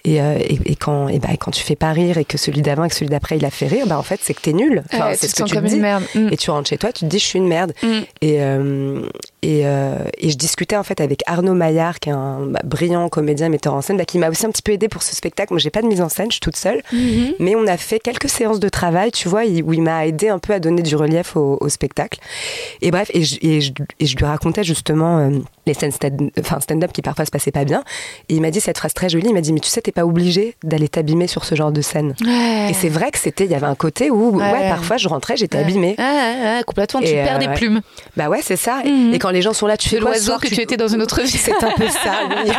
[0.06, 2.62] Et, euh, et, et quand, et bah, quand tu fais pas rire et que celui
[2.62, 4.52] d'avant et que celui d'après il a fait rire, bah, en fait, c'est que t'es
[4.52, 4.84] nul.
[4.92, 5.80] Enfin, Ouais, c'est ce que tu te dis.
[5.80, 6.28] Mm.
[6.32, 7.72] Et tu rentres chez toi, tu te dis, je suis une merde.
[7.82, 7.88] Mm.
[8.22, 9.02] Et, euh,
[9.42, 13.08] et, euh, et je discutais en fait avec Arnaud Maillard, qui est un bah, brillant
[13.08, 15.52] comédien, metteur en scène, bah, qui m'a aussi un petit peu aidé pour ce spectacle.
[15.52, 16.82] Moi, j'ai pas de mise en scène, je suis toute seule.
[16.92, 17.34] Mhm.
[17.40, 20.38] Mais on a fait quelques séances de travail, tu vois, où il m'a aidé un
[20.38, 22.20] peu à donner du relief au, au spectacle.
[22.80, 23.70] Et bref, et je,
[24.16, 25.30] lui racontais justement
[25.66, 27.82] les scènes stand- enfin, stand-up qui parfois se passaient pas bien.
[28.28, 29.92] Et il m'a dit cette phrase très jolie, il m'a dit, mais tu sais, t'es
[29.96, 32.14] pas obligé d'aller t'abîmer sur ce genre de scène.
[32.24, 32.68] Ouais.
[32.70, 34.68] Et c'est vrai que c'était, il y avait un côté où, ouais, Ouais.
[34.68, 35.64] parfois je rentrais, j'étais Ouais.
[35.64, 35.96] abîmée.
[36.66, 37.00] Complètement.
[37.00, 37.80] Tu Et, perds euh, des plumes.
[38.16, 38.80] Bah ouais, c'est ça.
[38.84, 39.14] Et- Mhm.
[39.14, 41.20] Et quand les gens sont là, tu fais l'oiseau que tu étais dans une autre
[41.22, 41.28] vie.
[41.28, 42.52] C'est un peu ça, oui.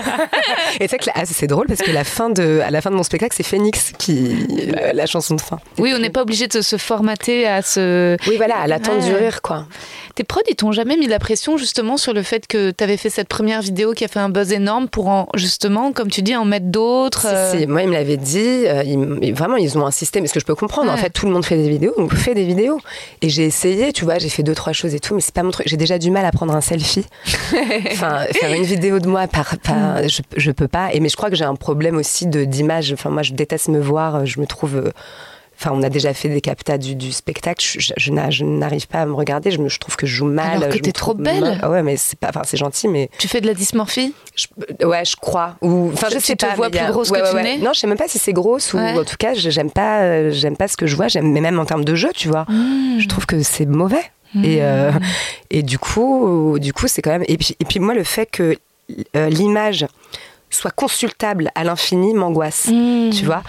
[0.80, 2.90] Et tu sais que ah, c'est drôle parce que la fin de, à la fin
[2.90, 4.36] de mon spectacle, c'est Phoenix qui,
[4.72, 5.60] la, la chanson de fin.
[5.78, 8.18] Oui, on n'est pas obligé de se formater à ce.
[8.28, 9.66] Oui, voilà, à l'attente du rire, quoi.
[10.16, 12.84] Tes prods, ils t'ont jamais mis de la pression justement sur le fait que tu
[12.84, 16.10] avais fait cette première vidéo qui a fait un buzz énorme pour en, justement, comme
[16.10, 17.26] tu dis, en mettre d'autres.
[17.30, 18.39] Si, euh, si, moi, ils me l'avaient dit.
[18.67, 20.21] euh, ils vraiment, ils ont insisté.
[20.21, 22.13] Mais ce que je peux comprendre, en fait, tout le monde fait des vidéos, donc
[22.13, 22.80] fais des vidéos.
[23.21, 25.43] Et j'ai essayé, tu vois, j'ai fait deux, trois choses et tout, mais c'est pas
[25.43, 25.67] mon truc.
[25.67, 27.05] J'ai déjà du mal à prendre un selfie.
[27.91, 30.93] enfin, faire une vidéo de moi, par, par- je, je peux pas.
[30.93, 32.91] Et mais je crois que j'ai un problème aussi de d'image.
[32.93, 34.25] Enfin, moi, je déteste me voir.
[34.25, 34.91] Je me trouve.
[35.58, 37.66] Euh, Enfin, on a déjà fait des captas du, du spectacle.
[37.66, 39.49] Je, je- je n'a- je n'arrive pas à me regarder.
[39.49, 40.58] Je, me, je trouve que je joue mal.
[40.64, 41.60] Alors que t'es trop belle.
[41.64, 42.30] Ah ouais, mais c'est pas.
[42.30, 44.14] Enfin, c'est gentil, mais Tu fais de la dysmorphie?
[44.36, 45.55] je- ouais, je crois.
[45.62, 46.53] Ou enfin, je sais te pas.
[46.55, 47.58] vois a- plus grosse ouais, que ouais, tu ouais.
[47.58, 50.01] Non, je sais même pas si c'est grosse ou en tout cas, je- j'aime pas,
[50.01, 51.08] euh, j'aime pas ce que je vois.
[51.08, 52.99] J'aime, mais même en termes de jeu, tu vois, Mmh.
[52.99, 54.03] je trouve que c'est mauvais.
[54.43, 54.91] Et euh,
[55.49, 57.24] et du coup, du coup, c'est quand même.
[57.28, 58.55] Et puis et puis moi, le fait que
[59.16, 59.88] euh, l'image
[60.51, 62.68] soit consultable à l'infini m'angoisse.
[62.68, 63.10] Mmh.
[63.12, 63.41] Tu vois?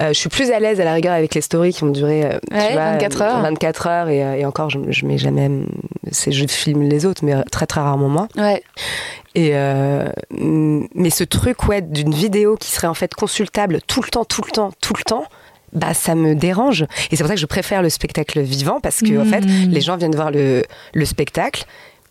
[0.00, 2.24] Euh, je suis plus à l'aise à la rigueur avec les stories qui ont duré
[2.24, 3.40] euh, Ouais, vois, 24 heures.
[3.40, 5.50] 24 heures et, euh, et encore je, je mets jamais
[6.28, 8.62] je filme les autres mais très très rarement moi Ouais.
[9.34, 14.08] et euh, mais ce truc ouais d'une vidéo qui serait en fait consultable tout le
[14.08, 15.24] temps, tout le temps, tout le temps.
[15.72, 16.82] Bah, ça me dérange.
[17.10, 19.68] Et c'est pour ça que je préfère le spectacle vivant parce que, en fait, Mm.
[19.70, 20.62] les gens viennent voir le,
[20.94, 21.64] le spectacle.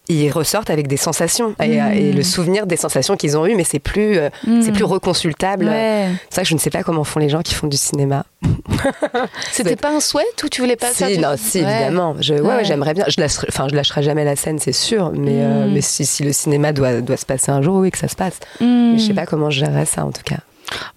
[0.07, 1.93] Ils ressortent avec des sensations et, Mm.
[1.93, 4.29] et le souvenir des sensations qu'ils ont eues, mais c'est plus, euh,
[4.61, 5.65] c'est plus reconsultable.
[5.65, 6.09] Ouais.
[6.29, 8.23] C'est vrai que je ne sais pas comment font les gens qui font du cinéma.
[9.51, 11.63] C'était pas un souhait ou tu voulais pas si, ça tu- non, si, Ouais.
[11.71, 12.15] évidemment.
[12.19, 13.05] Je, ouais, j'aimerais bien.
[13.07, 15.11] Je lâcherai, enfin, je lâcherai jamais la scène, c'est sûr.
[15.13, 15.73] Mais, euh, Mm.
[15.73, 18.15] mais si, si le cinéma doit, doit se passer un jour, oui, que ça se
[18.15, 18.39] passe.
[18.61, 20.37] Mais je sais pas comment je gérerais ça, en tout cas.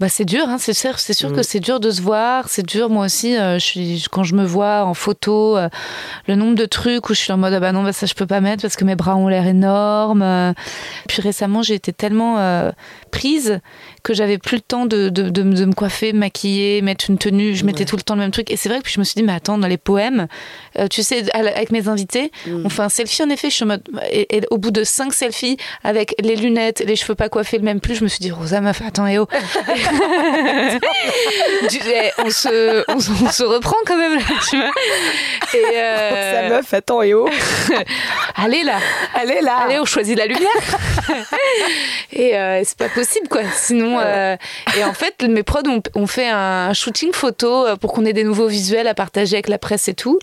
[0.01, 1.37] Bah c'est dur, hein, c'est sûr, c'est sûr Mm.
[1.37, 3.37] que c'est dur de se voir, c'est dur moi aussi.
[3.37, 5.69] euh, je suis quand je me vois en photo, euh,
[6.27, 8.15] le nombre de trucs où je suis en mode ah bah non bah ça je
[8.15, 10.23] peux pas mettre parce que mes bras ont l'air énormes.
[10.23, 10.53] euh.
[11.09, 12.71] Puis récemment j'ai été tellement euh,
[13.11, 13.61] prise
[14.09, 17.05] que j'avais plus le temps de, de, de, me- de me coiffer, me maquiller, mettre
[17.11, 17.55] une tenue.
[17.55, 19.05] Je mettais tout le temps le même truc et c'est vrai que puis je me
[19.05, 20.27] suis dit mais attends dans les poèmes,
[20.79, 22.33] euh, tu sais avec mes invités,
[22.65, 23.51] on fait un selfie en effet.
[23.51, 27.15] Je suis mode et, et au bout de cinq selfies avec les lunettes, les cheveux
[27.15, 29.29] pas coiffés le même plus, je me suis dit Rosa meuf attends et oh
[31.71, 34.71] du- eh, on, se, on, se- on se reprend quand même là, tu vois.
[35.55, 37.29] Et euh, meuf, attends, et oh
[38.37, 38.79] allez là,
[39.15, 40.49] Allez là allez, on choisit la lumière.
[42.13, 43.43] et euh, c'est pas possible quoi.
[43.55, 44.37] Sinon, euh,
[44.79, 48.13] et en fait, mes prods ont, ont fait un shooting photo euh, pour qu'on ait
[48.13, 50.19] des nouveaux visuels à partager avec la presse et tout.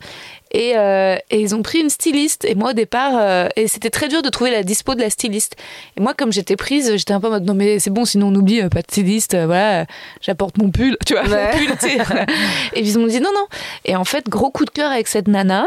[0.51, 2.45] Et, euh, et ils ont pris une styliste.
[2.45, 5.09] Et moi, au départ, euh, et c'était très dur de trouver la dispo de la
[5.09, 5.55] styliste.
[5.97, 8.27] Et moi, comme j'étais prise, j'étais un peu en mode non, mais c'est bon, sinon
[8.27, 9.85] on oublie, pas de styliste, voilà,
[10.21, 11.51] j'apporte mon pull, tu vois, Ouais.
[11.67, 12.25] mon pull.
[12.73, 13.47] Et ils m'ont dit non, non.
[13.83, 15.65] Et en fait, gros coup de cœur avec cette nana.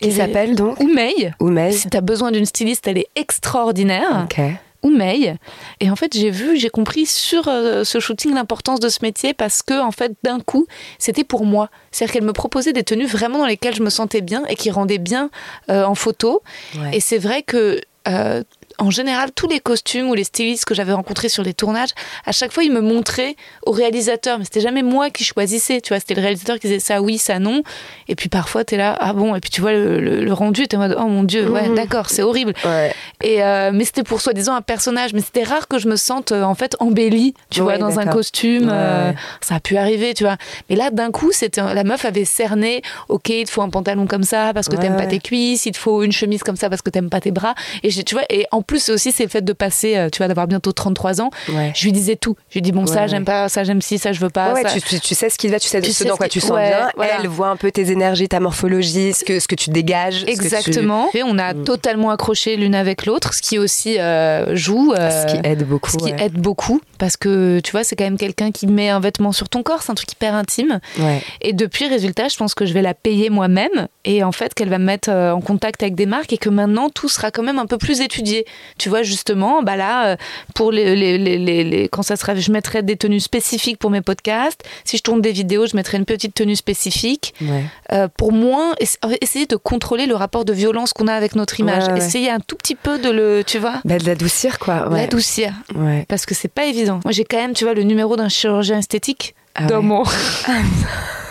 [0.00, 0.78] Qui s'appelle donc?
[0.80, 1.32] Oumei.
[1.40, 1.72] Oumei.
[1.72, 4.24] Si t'as besoin d'une styliste, elle est extraordinaire.
[4.30, 4.40] Ok.
[4.82, 5.34] Oumei.
[5.80, 9.34] Et en fait, j'ai vu, j'ai compris sur euh, ce shooting l'importance de ce métier
[9.34, 10.66] parce que, en fait, d'un coup,
[10.98, 11.68] c'était pour moi.
[11.90, 14.70] C'est-à-dire qu'elle me proposait des tenues vraiment dans lesquelles je me sentais bien et qui
[14.70, 15.30] rendaient bien
[15.70, 16.42] euh, en photo.
[16.76, 16.96] Ouais.
[16.96, 17.80] Et c'est vrai que.
[18.08, 18.42] euh,
[18.78, 21.90] en général, tous les costumes ou les stylistes que j'avais rencontrés sur les tournages,
[22.26, 24.38] à chaque fois, ils me montraient au réalisateur.
[24.38, 25.80] Mais c'était jamais moi qui choisissais.
[25.80, 27.62] Tu vois, c'était le réalisateur qui disait ça oui, ça non.
[28.08, 29.34] Et puis parfois, t'es là, ah bon.
[29.34, 31.68] Et puis tu vois le, le- le rendu, t'es en mode, oh mon dieu, ouais,
[31.68, 31.74] Mhm.
[31.74, 32.52] d'accord, c'est horrible.
[32.64, 32.94] Ouais.
[33.22, 36.32] Et euh, mais c'était pour soi-disant un personnage, mais c'était rare que je me sente
[36.32, 38.68] euh, en fait embellie, tu Ouais, vois, dans un costume.
[38.68, 39.12] Ouais, euh.
[39.40, 40.36] Ça a pu arriver, tu vois.
[40.70, 42.82] Mais là, d'un coup, c'était la meuf avait cerné.
[43.08, 45.66] Ok, il te faut un pantalon comme ça parce que t'aimes pas tes cuisses.
[45.66, 47.54] Il te faut une chemise comme ça parce que t'aimes pas tes bras.
[47.82, 48.24] Et tu vois.
[48.30, 51.20] Et en plus, aussi c'est le fait de passer, euh, tu vois, d'avoir bientôt 33
[51.20, 51.30] ans.
[51.48, 51.72] Ouais.
[51.74, 52.36] Je lui disais tout.
[52.50, 54.52] Je lui dis bon, ça j'aime pas, ça j'aime si, ça je veux pas.
[54.52, 56.18] Ouais, ça- tu, tu- sais ce qui va, tu sais Tu ce sais dans ce
[56.18, 56.90] quoi tu sens bien.
[56.94, 57.14] voilà.
[57.20, 60.24] Elle voit un peu tes énergies, ta morphologie, ce que, ce que tu dégages.
[60.24, 61.08] tu- Exactement.
[61.14, 64.92] Et on a totalement accroché l'une avec l'autre, ce qui aussi euh, joue.
[64.92, 65.90] euh, Ce qui aide beaucoup.
[65.90, 69.00] ce qui aide beaucoup parce que tu vois c'est quand même quelqu'un qui met un
[69.00, 71.22] vêtement sur ton corps c'est un truc hyper intime Ouais.
[71.40, 74.68] et depuis résultat je pense que je vais la payer moi-même et en fait qu'elle
[74.68, 77.42] va me mettre euh, en contact avec des marques et que maintenant tout sera quand
[77.42, 78.44] même un peu plus étudié
[78.78, 80.16] tu vois justement bah là euh,
[80.54, 84.00] pour les, les, les, les- quand ça sera je mettrai des tenues spécifiques pour mes
[84.00, 87.64] podcasts si je tourne des vidéos je mettrai une petite tenue spécifique Ouais.
[87.92, 91.60] euh, pour moins ess- essayer de contrôler le rapport de violence qu'on a avec notre
[91.60, 94.88] image Ouais, essayer un tout petit peu de le tu vois Bah, de l'adoucir, quoi.
[94.90, 96.04] L'adoucir Ouais.
[96.08, 96.87] parce que c'est pas évident.
[97.04, 99.82] Moi, j'ai quand même, tu vois, le numéro d'un chirurgien esthétique Ah dans ouais.
[99.82, 100.02] mon.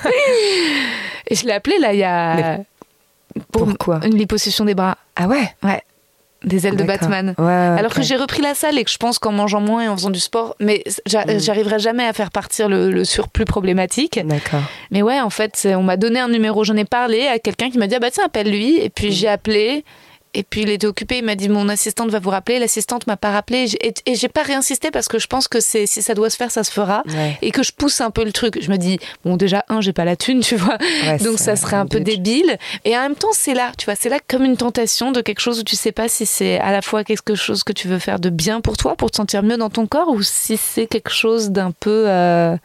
[1.29, 2.59] Et je l'ai appelé là, il y a.
[3.51, 3.99] pour pourquoi?
[4.05, 4.97] Une liposuction des bras.
[5.15, 5.53] Ah ouais?
[5.63, 5.81] Ouais.
[6.43, 6.83] Des ailes de.
[6.83, 7.33] Batman.
[7.37, 9.81] Ouais, ouais, Alors que j'ai repris la salle et que je pense qu'en mangeant moins
[9.83, 11.39] et en faisant du sport, mais Mm.
[11.39, 14.19] j'arriverai jamais à faire partir le, le surplus problématique.
[14.23, 14.61] D'accord.
[14.91, 17.77] Mais ouais, en fait, on m'a donné un numéro, j'en ai parlé à quelqu'un qui
[17.79, 18.91] m'a dit ah bah tiens appelle lui et Mm.
[18.95, 19.83] puis j'ai appelé
[20.37, 23.17] et puis il était occupé, il m'a dit mon assistante va vous rappeler, l'assistante m'a
[23.17, 26.29] pas rappelé et, j'ai pas réinsisté parce que je pense que c'est si ça doit
[26.29, 27.37] se faire ça se fera Ouais.
[27.41, 28.59] et que je pousse un peu le truc.
[28.61, 31.55] Je me dis bon déjà un j'ai pas la thune tu vois Ouais, donc ça
[31.55, 34.45] serait un peu débile et en même temps c'est là tu vois c'est là comme
[34.45, 37.33] une tentation de quelque chose où tu sais pas si c'est à la fois quelque
[37.35, 39.87] chose que tu veux faire de bien pour toi pour te sentir mieux dans ton
[39.87, 42.55] corps ou si c'est quelque chose d'un peu euh,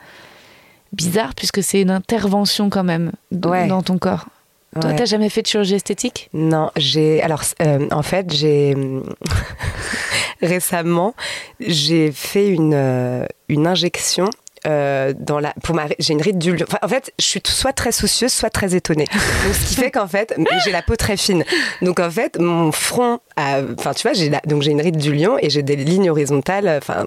[0.92, 3.12] bizarre puisque c'est une intervention quand même
[3.44, 3.66] Ouais.
[3.66, 4.26] dans ton corps.
[4.80, 4.96] Toi, Ouais.
[4.96, 6.30] t'as jamais fait de chirurgie esthétique?
[6.32, 7.22] Non, j'ai.
[7.22, 8.74] Alors, euh, en fait, j'ai.
[10.42, 11.14] Récemment,
[11.60, 14.28] j'ai fait une, euh, une injection.
[14.66, 16.64] Euh, dans la, pour ma, j'ai une ride du lion.
[16.68, 19.06] Enfin, en fait, je suis soit très soucieuse, soit très étonnée.
[19.44, 20.34] Donc, ce qui fait qu'en fait,
[20.64, 21.44] j'ai la peau très fine.
[21.82, 25.12] Donc, en fait, mon front, a- enfin, tu vois, j'ai donc j'ai une ride du
[25.14, 26.68] lion et j'ai des lignes horizontales.
[26.80, 27.06] Enfin,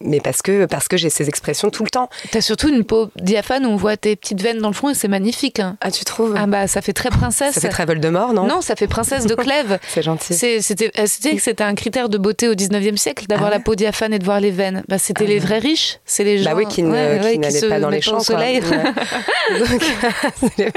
[0.00, 2.08] mais parce que parce que j'ai ces expressions tout le temps.
[2.30, 4.94] T'as surtout une peau diaphane où on voit tes petites veines dans le front et
[4.94, 5.60] c'est magnifique.
[5.60, 5.76] hein.
[5.80, 6.34] Ah, tu trouves?
[6.36, 7.54] Ah bah ça fait très princesse.
[7.54, 8.44] Ça fait très Voldemort, non?
[8.46, 9.78] Non, ça fait princesse de Clèves.
[9.88, 10.34] C'est gentil.
[10.34, 13.74] C'était euh, c'était un critère de beauté au 19e siècle d'avoir Ah ouais la peau
[13.74, 14.82] diaphane et de voir les veines.
[14.88, 17.68] Bah, c'était les vrais riches, c'est les gens Bah oui, qui ouais, qui ouais, n'allaient
[17.68, 18.24] pas dans les champs, au quoi.
[18.24, 18.60] soleil.
[19.58, 19.82] Donc,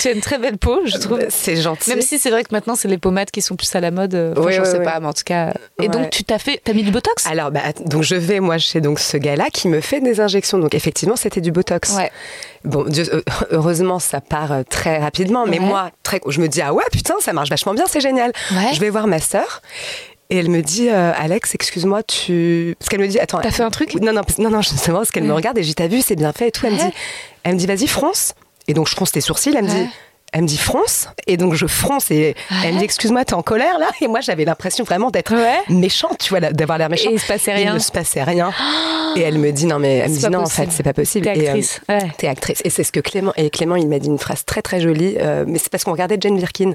[0.00, 1.20] tu as une très belle peau, je trouve.
[1.28, 1.90] c'est gentil.
[1.90, 4.14] Même si c'est vrai que maintenant c'est les pommades qui sont plus à la mode,
[4.14, 4.84] euh, enfin, Oui, j'en oui, sais oui.
[4.84, 5.52] pas, mais en tout cas.
[5.82, 7.26] Et donc tu t'as fait, t'as mis du botox?
[7.26, 10.58] Alors, bah, donc je vais moi chez donc ce gars-là qui me fait des injections.
[10.58, 11.94] Donc effectivement, c'était du botox.
[11.96, 12.10] Ouais.
[12.64, 15.44] Bon, Dieu- euh, heureusement, ça part euh, très rapidement.
[15.46, 15.66] Mais Ouais.
[15.66, 18.32] moi, très, je me dis ah ouais, putain, ça marche vachement bien, c'est génial.
[18.52, 18.72] Ouais.
[18.74, 19.62] Je vais voir ma sœur.
[20.30, 22.74] Et elle me dit, euh, Alex, excuse-moi, tu.
[22.78, 23.40] Parce qu'elle me dit, attends.
[23.40, 23.94] T'as fait un truc?
[24.00, 26.32] Non, non, non, non, justement, parce qu'elle me regarde et j'ai t'as vu, c'est bien
[26.32, 26.66] fait et tout.
[26.66, 26.94] Elle me dit,
[27.42, 28.34] elle me dit, vas-y, fronce.
[28.66, 29.54] Et donc, je fronce tes sourcils.
[29.54, 29.86] Elle me dit,
[30.34, 31.08] elle me dit, fronce.
[31.28, 33.88] Et donc, je fronce et elle me dit, excuse-moi, t'es en colère là?
[34.00, 35.60] Et moi, j'avais l'impression vraiment d'être Ouais.
[35.68, 37.12] méchante, tu vois, d'avoir l'air méchante.
[37.12, 37.74] Et il se passait Il rien.
[37.74, 38.52] ne se passait rien.
[39.16, 40.66] Et elle me dit, non, mais elle me dit, non, en possible.
[40.66, 41.26] fait, c'est pas possible.
[41.26, 41.80] T'es euh, actrice.
[41.88, 42.10] ouais.
[42.18, 42.60] T'es actrice.
[42.64, 43.32] Et c'est ce que Clément.
[43.36, 45.14] Et Clément, il m'a dit une phrase très très jolie.
[45.20, 46.74] euh, mais c'est parce qu'on regardait Jane Birkin,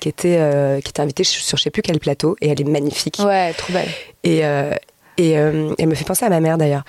[0.00, 2.64] qui était euh, qui était invitée sur je sais plus quel plateau, et elle est
[2.64, 3.18] magnifique.
[3.24, 3.88] Ouais, trop belle.
[4.22, 4.42] Et
[5.16, 6.82] et euh, elle me fait penser à ma mère d'ailleurs.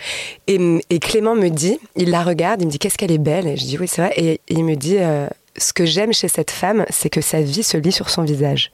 [0.47, 0.57] Et,
[0.89, 3.45] et Clément me dit, il la regarde, il me dit qu'est-ce qu'elle est belle?
[3.47, 4.13] Et je dis oui c'est vrai.
[4.15, 5.28] Et, il me dit euh,
[5.58, 8.72] ce que j'aime chez cette femme, c'est que sa vie se lit sur son visage.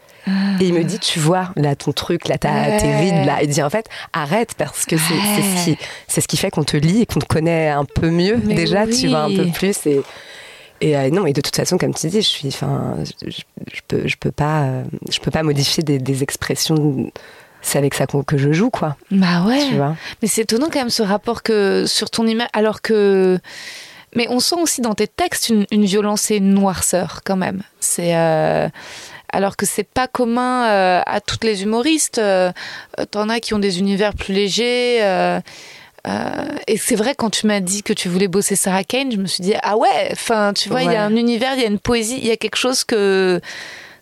[0.60, 3.00] Et il me dit, tu vois, là, ton truc, là, t'as tes Ouais.
[3.00, 3.38] rides, là.
[3.42, 6.52] Il dit, en fait, arrête, parce que c'est c'est ce qui, c'est ce qui fait
[6.52, 9.34] qu'on te lit et qu'on te connaît un peu mieux, Mais déjà, tu vois, un
[9.36, 9.86] peu plus.
[9.86, 10.02] Et,
[10.82, 13.42] et euh, non, et de toute façon, comme tu dis, je suis, enfin, je, je-
[13.74, 17.10] je peux, je peux pas, euh, je peux pas modifier des, des expressions.
[17.62, 18.98] C'est avec ça que je joue, quoi.
[19.10, 19.66] Bah ouais.
[19.70, 19.96] Tu vois.
[20.22, 23.40] Mais c'est étonnant quand même ce rapport que sur ton image, alors que.
[24.16, 27.62] Mais on sent aussi dans tes textes une, une violence et une noirceur quand même.
[27.80, 28.70] C'est euh,
[29.30, 32.18] alors que c'est pas commun euh, à toutes les humoristes.
[32.18, 32.52] Euh,
[33.12, 35.00] T'en as qui ont des univers plus légers.
[36.68, 39.28] et c'est vrai quand tu m'as dit que tu voulais bosser Sarah Kane, je me
[39.28, 40.10] suis dit ah ouais.
[40.12, 42.32] Enfin, tu vois, il y a un univers, il y a une poésie, il y
[42.32, 43.42] a quelque chose que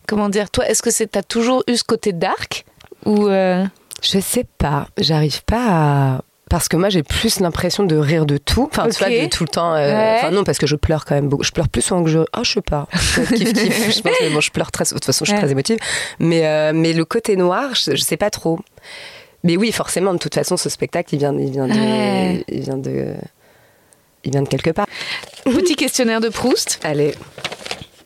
[0.08, 0.52] comment dire.
[0.52, 2.64] Toi, est-ce que c'est t'as toujours eu ce côté dark
[3.06, 6.22] ou Je sais pas, j'arrive pas à.
[6.50, 8.70] Parce que moi, j'ai plus l'impression de rire de tout.
[8.72, 9.10] Enfin, tu Ok.
[9.10, 9.74] vois, de tout le temps.
[9.74, 10.16] euh, Ouais.
[10.20, 11.44] Enfin, non, parce que je pleure quand même beaucoup.
[11.44, 12.20] Je pleure plus souvent que je.
[12.34, 12.88] Ah, je sais pas.
[12.94, 13.96] kiff, kiff.
[13.96, 14.84] Je pense que bon, je pleure très.
[14.86, 15.42] De toute façon, je suis Ouais.
[15.42, 15.78] très émotive.
[16.20, 18.60] Mais, euh, mais le côté noir, je, je sais pas trop.
[19.44, 21.74] Mais oui, forcément, de toute façon, ce spectacle, il vient, il vient de.
[21.74, 22.44] Ouais.
[22.48, 23.16] Il vient de.
[24.24, 24.88] Il vient de quelque part.
[25.46, 27.14] petit questionnaire de Proust Allez.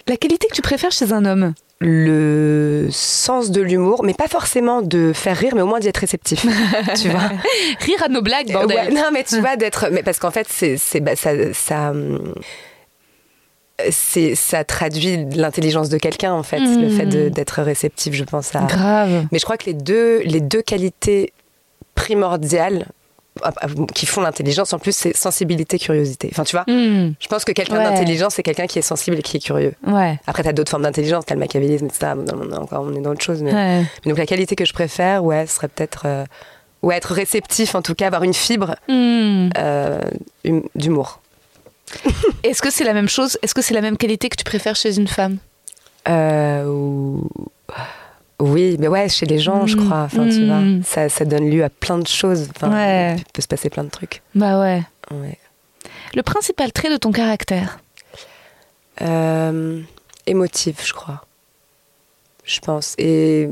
[0.07, 1.53] La qualité que tu préfères chez un homme?
[1.81, 5.97] Le sens de l'humour, mais pas forcément de faire rire, mais au moins d'y être
[5.97, 6.45] réceptif.
[7.01, 7.29] tu vois
[7.79, 8.77] Rire à nos blagues, bordel.
[8.77, 9.87] Ouais, non, mais tu vois, d'être.
[9.91, 11.93] Mais parce qu'en fait, c'est, c'est, bah, ça, ça,
[13.91, 18.53] c'est, ça traduit l'intelligence de quelqu'un, en fait, le fait de- d'être réceptif, je pense
[18.55, 18.61] à.
[18.63, 19.25] Grave.
[19.31, 21.31] Mais je crois que les deux, les deux qualités
[21.95, 22.87] primordiales
[23.93, 26.29] qui font l'intelligence, en plus, c'est sensibilité, curiosité.
[26.31, 27.13] Enfin, tu vois, Hmm.
[27.19, 27.83] je pense que quelqu'un Ouais.
[27.83, 29.73] d'intelligent, c'est quelqu'un qui est sensible et qui est curieux.
[29.87, 30.19] Ouais.
[30.27, 32.13] Après, t'as d'autres formes d'intelligence, t'as le machiavélisme, etc.
[32.15, 33.41] On est encore, on est dans autre chose.
[33.41, 33.53] Mais...
[33.53, 33.83] Ouais.
[34.05, 36.03] mais donc, la qualité que je préfère, ouais, ce serait peut-être.
[36.05, 36.25] euh,
[36.81, 39.49] ouais, être réceptif, en tout cas, avoir une fibre Hmm.
[39.57, 39.99] euh,
[40.47, 41.19] hum- d'humour.
[42.43, 44.75] Est-ce que c'est la même chose Est-ce que c'est la même qualité que tu préfères
[44.75, 45.37] chez une femme?
[46.07, 47.27] Euh, ou-
[48.39, 49.85] Oui, mais ouais, chez les gens, je Mm.
[49.85, 50.01] crois.
[50.03, 50.47] Enfin, tu Mm.
[50.47, 52.49] vois, ça, ça donne lieu à plein de choses.
[52.55, 53.15] Enfin, Ouais.
[53.17, 54.21] Il peut se passer plein de trucs.
[54.35, 54.81] Bah ouais.
[55.11, 55.37] Ouais.
[56.15, 57.79] Le principal trait de ton caractère
[59.01, 59.81] Euh,
[60.25, 61.21] émotive, je crois.
[62.43, 62.95] Je pense.
[62.97, 63.49] Et.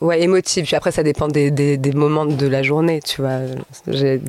[0.00, 0.64] Ouais, émotive.
[0.66, 3.38] Puis après, ça dépend des, des, des moments de la journée, tu vois.
[3.86, 4.20] J'ai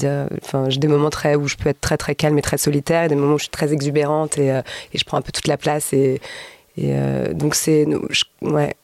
[0.44, 3.08] enfin, des moments très où je peux être très très calme et très solitaire, et
[3.10, 4.62] des moments où je suis très exubérante et, euh,
[4.94, 5.92] et je prends un peu toute la place.
[5.92, 6.22] Et,
[6.78, 7.86] et euh, donc c'est,
[8.42, 8.76] ouais,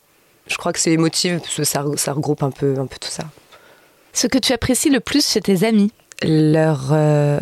[0.52, 3.10] je crois que c'est émotive parce que ça, ça regroupe un peu un peu tout
[3.10, 3.24] ça.
[4.14, 5.92] Ce que tu apprécies le plus chez tes amis
[6.24, 7.40] Leur, euh,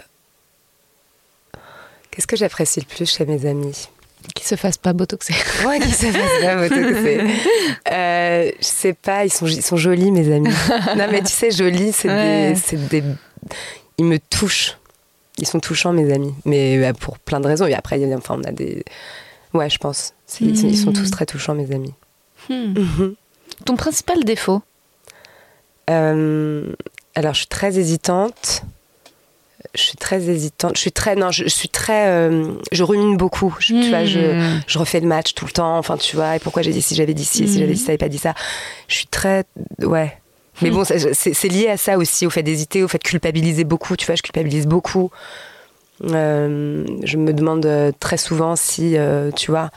[2.12, 3.90] qu'est-ce que j'apprécie le plus chez mes amis?
[4.36, 5.34] Qui se fassent pas botoxer.
[5.66, 7.22] Ouais, qui se fasse pas botoxer.
[7.92, 10.50] Euh, je sais pas, ils sont, ils sont jolis, mes amis.
[10.98, 12.54] non, mais tu sais, jolis, c'est Ouais.
[12.90, 13.04] des.
[13.98, 14.78] Ils me touchent.
[15.38, 16.34] Ils sont touchants, mes amis.
[16.46, 17.66] Mais euh, pour plein de raisons.
[17.66, 18.84] Et après, y a- enfin, on a des.
[19.54, 20.14] Ouais, je pense.
[20.42, 20.94] Ils, sont, sont Mm.
[20.94, 21.94] tous très touchants, mes amis.
[23.66, 24.62] Ton principal défaut
[25.90, 26.72] Euh,
[27.16, 28.64] alors, je suis très hésitante.
[29.76, 30.72] Je suis très hésitante.
[30.76, 31.16] Je suis très.
[31.16, 32.08] Non, je, je suis très.
[32.08, 33.56] euh, je rumine beaucoup.
[33.60, 34.20] Je- Tu vois, je.
[34.20, 34.62] Hmm.
[34.68, 35.78] je refais le match tout le temps.
[35.78, 37.94] Enfin, tu vois, et pourquoi j'ai dit si j'avais dit ci, si j'avais dit ça
[37.94, 38.34] et pas dit ça.
[38.88, 39.44] Je suis très.
[39.82, 40.18] Ouais.
[40.62, 43.96] Mais bon, c'est lié à ça aussi, au fait d'hésiter, au fait de culpabiliser beaucoup.
[43.96, 45.10] Tu vois, je culpabilise beaucoup.
[46.04, 47.68] Euh, je me demande
[48.00, 48.96] très souvent si,
[49.36, 49.70] tu vois,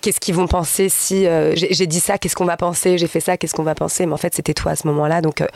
[0.00, 3.20] qu'est-ce qu'ils vont penser si euh, j'ai dit ça, qu'est-ce qu'on va penser, j'ai fait
[3.20, 4.06] ça, qu'est-ce qu'on va penser.
[4.06, 5.40] Mais en fait, c'était toi à ce moment-là, donc.
[5.40, 5.46] euh,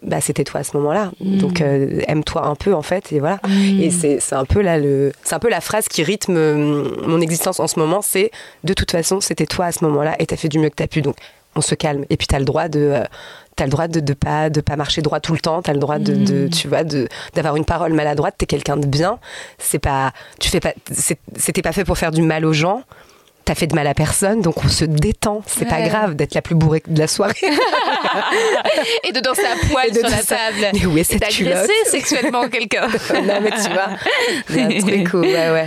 [0.00, 1.10] bah, c'était toi à ce moment-là.
[1.18, 3.40] Donc, euh, aime-toi un peu, en fait, et voilà.
[3.80, 7.20] Et c'est un peu là le, c'est un peu la phrase qui rythme euh, mon
[7.20, 8.00] existence en ce moment.
[8.00, 8.30] C'est
[8.62, 10.86] de toute façon, c'était toi à ce moment-là, et t'as fait du mieux que t'as
[10.86, 11.02] pu.
[11.02, 11.16] Donc,
[11.56, 12.04] on se calme.
[12.10, 12.94] Et puis, t'as le droit de,
[13.56, 15.62] t'as le droit de, de pas, de pas marcher droit tout le temps.
[15.62, 18.36] T'as le droit de, de tu vois, de, d'avoir une parole maladroite.
[18.38, 19.18] T'es quelqu'un de bien.
[19.58, 20.74] C'est pas, tu fais pas,
[21.36, 22.84] c'était pas fait pour faire du mal aux gens.
[23.48, 25.40] T'as fait de mal à personne, donc on se détend.
[25.46, 25.88] C'est pas Ouais.
[25.88, 27.32] grave d'être la plus bourrée de la soirée.
[29.04, 30.66] Et de danser à poil sur la table.
[30.74, 32.88] Mais où est Et cette d'agresser sexuellement quelqu'un.
[33.14, 33.88] non, mais tu vois,
[34.60, 35.66] a un truc où, ouais.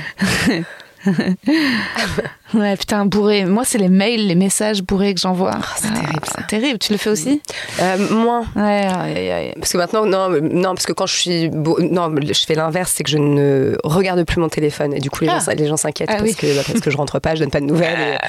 [2.53, 3.45] Ouais, putain, bourré.
[3.45, 5.51] Moi, c'est les mails, les messages bourrés que j'envoie.
[5.57, 6.33] Oh, c'est terrible, ça.
[6.39, 6.79] C'est terrible.
[6.79, 7.41] Tu le fais aussi?
[7.79, 8.41] Euh, moins.
[8.55, 9.53] Ouais, aïe, aïe.
[9.57, 13.03] Parce que maintenant, non, non, parce que quand je suis, non, je fais l'inverse, c'est
[13.03, 15.39] que je ne regarde plus mon téléphone et du coup les Ah.
[15.39, 16.35] gens, les gens s'inquiètent Ah parce oui.
[16.35, 18.19] que bah, parce que je rentre pas, je donne pas de nouvelles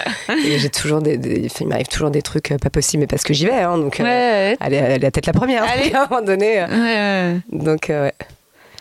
[0.44, 3.00] et, et j'ai toujours des, des- enfin, il m'arrive toujours des trucs euh, pas possibles,
[3.00, 4.56] mais parce que j'y vais, hein, donc euh, Ouais, ouais.
[4.60, 5.64] elle, est, elle est peut-être la première.
[5.64, 5.92] Allez.
[5.94, 6.60] à un moment donné.
[6.60, 7.58] euh, Ouais, ouais.
[7.64, 8.14] donc euh, ouais.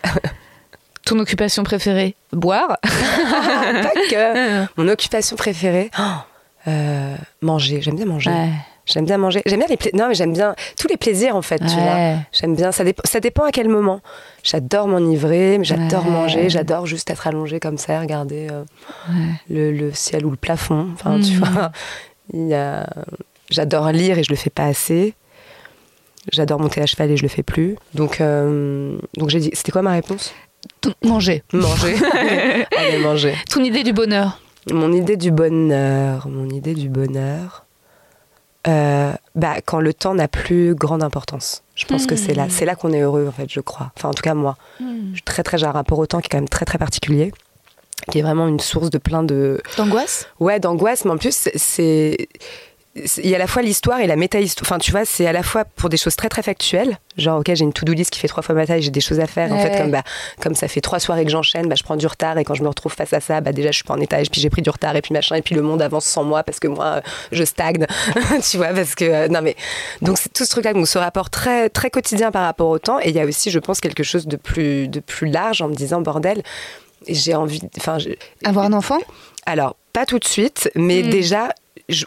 [1.06, 4.66] Ton occupation préférée Boire pas que.
[4.82, 6.02] Mon occupation préférée, oh,
[6.68, 7.82] euh, manger.
[7.82, 8.30] J'aime bien manger.
[8.30, 8.50] Ouais.
[8.86, 9.42] J'aime bien manger.
[9.46, 11.62] J'aime bien les pla- non mais j'aime bien tous les plaisirs en fait.
[11.62, 12.18] Ouais.
[12.32, 12.72] J'aime bien.
[12.72, 14.02] Ça, dépend ça dépend à quel moment.
[14.44, 16.12] J'adore m'enivrer, mais j'adore Ouais.
[16.12, 16.50] manger.
[16.50, 18.64] J'adore juste être allongé comme ça, et regarder euh,
[19.50, 20.88] le, le ciel ou le plafond.
[20.94, 21.38] Enfin, tu Mhm.
[21.40, 21.72] vois.
[22.34, 22.88] Il y a.
[23.50, 25.14] J'adore lire et je le fais pas assez.
[26.32, 27.76] J'adore monter à cheval et je le fais plus.
[27.96, 29.50] Donc, euh, donc j'ai dit.
[29.54, 30.34] C'était quoi ma réponse?
[31.04, 31.44] Manger.
[31.54, 31.96] Manger.
[32.78, 33.36] Allez manger.
[33.50, 34.40] Ton idée du bonheur
[34.72, 37.66] Mon idée du bonheur, mon idée du bonheur,
[38.68, 41.64] euh, bah, quand le temps n'a plus grande importance.
[41.76, 43.92] Je pense que c'est là, c'est là qu'on est heureux en fait, je crois.
[43.98, 46.28] Enfin, en tout cas moi, je suis très très j'ai un rapport au temps qui
[46.28, 47.32] est quand même très très particulier,
[48.12, 50.28] qui est vraiment une source de plein de D'angoisse?
[50.40, 52.28] Ouais d'angoisse, mais en plus c'est-
[52.96, 54.70] il y a à la fois l'histoire et la méta-histoire.
[54.70, 56.98] Enfin, tu vois, c'est à la fois pour des choses très très factuelles.
[57.18, 59.22] Genre, ok, j'ai une to-do list qui fait trois fois ma taille, j'ai des choses
[59.22, 59.52] à faire.
[59.54, 60.04] En fait, comme, bah,
[60.42, 62.64] comme ça fait trois soirées que j'enchaîne, bah, je prends du retard et quand je
[62.64, 64.50] me retrouve face à ça, bah, déjà je suis pas en état et puis j'ai
[64.50, 66.68] pris du retard et puis machin et puis le monde avance sans moi parce que
[66.68, 67.86] moi euh, je stagne.
[68.50, 69.56] tu vois, parce que euh, non mais
[70.02, 73.00] donc c'est tout ce truc-là, donc ce rapport très très quotidien par rapport au temps
[73.00, 75.70] et il y a aussi, je pense, quelque chose de plus de plus large en
[75.70, 76.44] me disant bordel,
[77.08, 77.98] j'ai envie, enfin,
[78.44, 79.00] Avoir un enfant?
[79.46, 81.10] Alors, pas tout de suite, mais Mm.
[81.10, 81.50] déjà,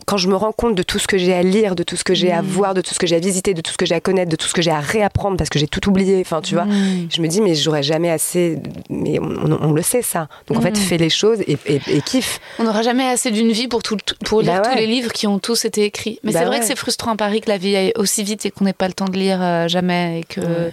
[0.07, 2.05] quand je me rends compte de tout ce que j'ai à lire, de tout ce
[2.05, 2.47] que j'ai à Mm.
[2.47, 4.31] voir, de tout ce que j'ai à visiter, de tout ce que j'ai à connaître,
[4.31, 6.21] de tout ce que j'ai à réapprendre parce que j'ai tout oublié.
[6.21, 7.09] Enfin, tu vois, Mm.
[7.11, 8.59] je me dis, mais j'aurais jamais assez.
[8.91, 10.29] Mais on, on- on le sait, ça.
[10.49, 10.77] Donc en fait, Mm.
[10.77, 12.41] fais les choses et, et, et kiffe.
[12.59, 14.73] On n'aura jamais assez d'une vie pour, tout, pour lire Bah ouais.
[14.75, 16.19] tous les livres qui ont tous été écrits.
[16.25, 16.61] Mais Bah c'est vrai ouais.
[16.61, 18.89] que c'est frustrant à Paris que la vie aille aussi vite et qu'on n'ait pas
[18.89, 20.21] le temps de lire euh, jamais.
[20.21, 20.73] Et que Ouais.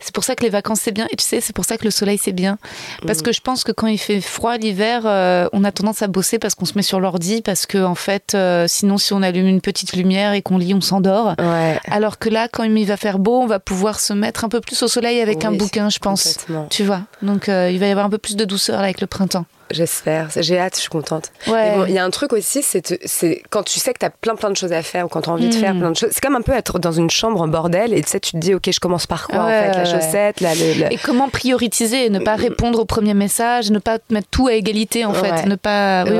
[0.00, 1.06] C'est pour ça que les vacances c'est bien.
[1.10, 2.58] Et tu sais, c'est pour ça que le soleil c'est bien.
[3.06, 3.22] Parce Mm.
[3.22, 6.38] que je pense que quand il fait froid l'hiver, euh, on a tendance à bosser
[6.38, 7.42] parce qu'on se met sur l'ordi.
[7.42, 10.74] Parce que en fait, euh, sinon, si on allume une petite lumière et qu'on lit,
[10.74, 11.34] on s'endort.
[11.38, 11.78] Ouais.
[11.90, 14.60] Alors que là, quand il va faire beau, on va pouvoir se mettre un peu
[14.60, 16.38] plus au soleil avec un bouquin, je pense.
[16.70, 17.02] Tu vois.
[17.22, 19.44] Donc euh, il va y avoir un peu plus de douceur là, avec le printemps.
[19.70, 20.28] J'espère.
[20.36, 21.30] J'ai hâte, je suis contente.
[21.46, 21.70] Ouais.
[21.70, 24.10] Mais bon, il y a un truc aussi, c'est quand tu sais que tu as
[24.10, 25.96] plein plein de choses à faire ou quand tu as envie de faire plein de
[25.96, 26.10] choses.
[26.12, 28.36] C'est comme un peu être dans une chambre en bordel et tu sais, tu te
[28.38, 30.96] dis, ok, je commence par quoi Ouais, en fait La chaussette, la, le- le- Et
[30.98, 35.04] comment prioriser et ne pas répondre au premier message, ne pas mettre tout à égalité
[35.04, 36.04] en fait, ne pas.
[36.04, 36.12] Oui,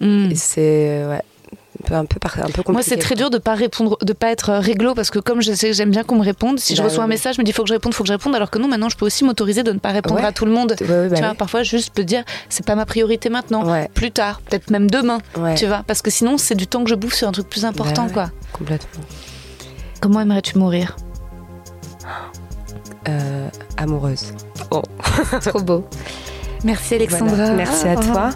[0.00, 0.06] oui.
[0.06, 0.30] Mm.
[0.30, 1.22] Et c'est ouais,
[1.84, 2.72] peu, un peu, par- un peu compliqué.
[2.72, 5.52] Moi, c'est très dur de pas répondre, de pas être réglo parce que comme je
[5.52, 7.44] sais que j'aime bien qu'on me réponde, si je Bah reçois un message, je me
[7.46, 9.06] dis faut que je réponde, faut que je réponde, alors que non, maintenant, je peux
[9.06, 10.26] aussi m'autoriser de ne pas répondre Ouais.
[10.26, 10.70] à tout le monde.
[10.70, 11.36] Bah tu vois, oui.
[11.38, 13.88] parfois, juste peux dire c'est pas ma priorité maintenant, Ouais.
[13.94, 15.54] plus tard, peut-être même demain, Ouais.
[15.54, 17.64] tu vois, parce que sinon, c'est du temps que je bouffe sur un truc plus
[17.64, 18.30] important, Bah quoi.
[18.52, 19.04] Complètement.
[20.00, 20.96] Comment aimerais-tu mourir?
[23.08, 24.32] Euh, amoureuse.
[25.44, 25.84] Trop beau.
[26.64, 27.34] Merci Alexandra.
[27.36, 27.52] Voilà.
[27.52, 28.30] Merci à toi.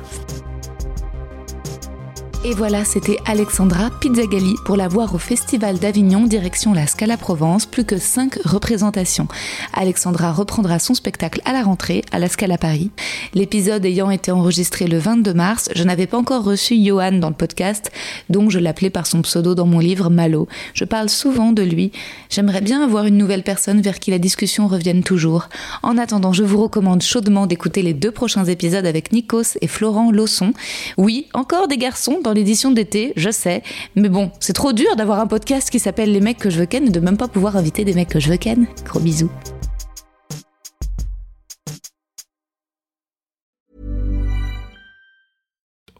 [2.45, 7.67] Et voilà, c'était Alexandra Pizzagalli pour la voir au Festival d'Avignon, direction la Scala Provence,
[7.67, 9.27] plus que 5 représentations.
[9.75, 12.93] Alexandra reprendra son spectacle à la rentrée, à la Scala Paris.
[13.35, 17.35] L'épisode ayant été enregistré le 22 mars, je n'avais pas encore reçu Johan dans le
[17.35, 17.91] podcast,
[18.31, 20.47] donc je l'appelais par son pseudo dans mon livre Malo.
[20.75, 21.91] Je parle souvent de lui.
[22.31, 25.49] J'aimerais bien avoir une nouvelle personne vers qui la discussion revienne toujours.
[25.83, 30.13] En attendant, je vous recommande chaudement d'écouter les deux prochains épisodes avec Nikos et Florent
[30.13, 30.53] Lawson.
[30.97, 33.63] Oui, encore des garçons dans l'édition d'été, je sais.
[33.97, 36.67] Mais bon, c'est trop dur d'avoir un podcast qui s'appelle Les mecs que je veux
[36.67, 38.67] ken et de même pas pouvoir inviter des mecs que je veux ken.
[38.85, 39.31] Gros bisous.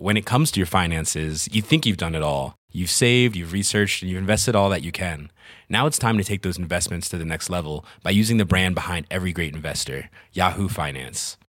[0.01, 2.55] when it comes to your finances, you think you've done it all.
[2.71, 5.31] You've saved, you've researched, and you've invested all that you can.
[5.69, 8.77] Now it's time to take those investments to the next level by using the brand
[8.77, 11.37] behind every great investor, Yahoo Finance.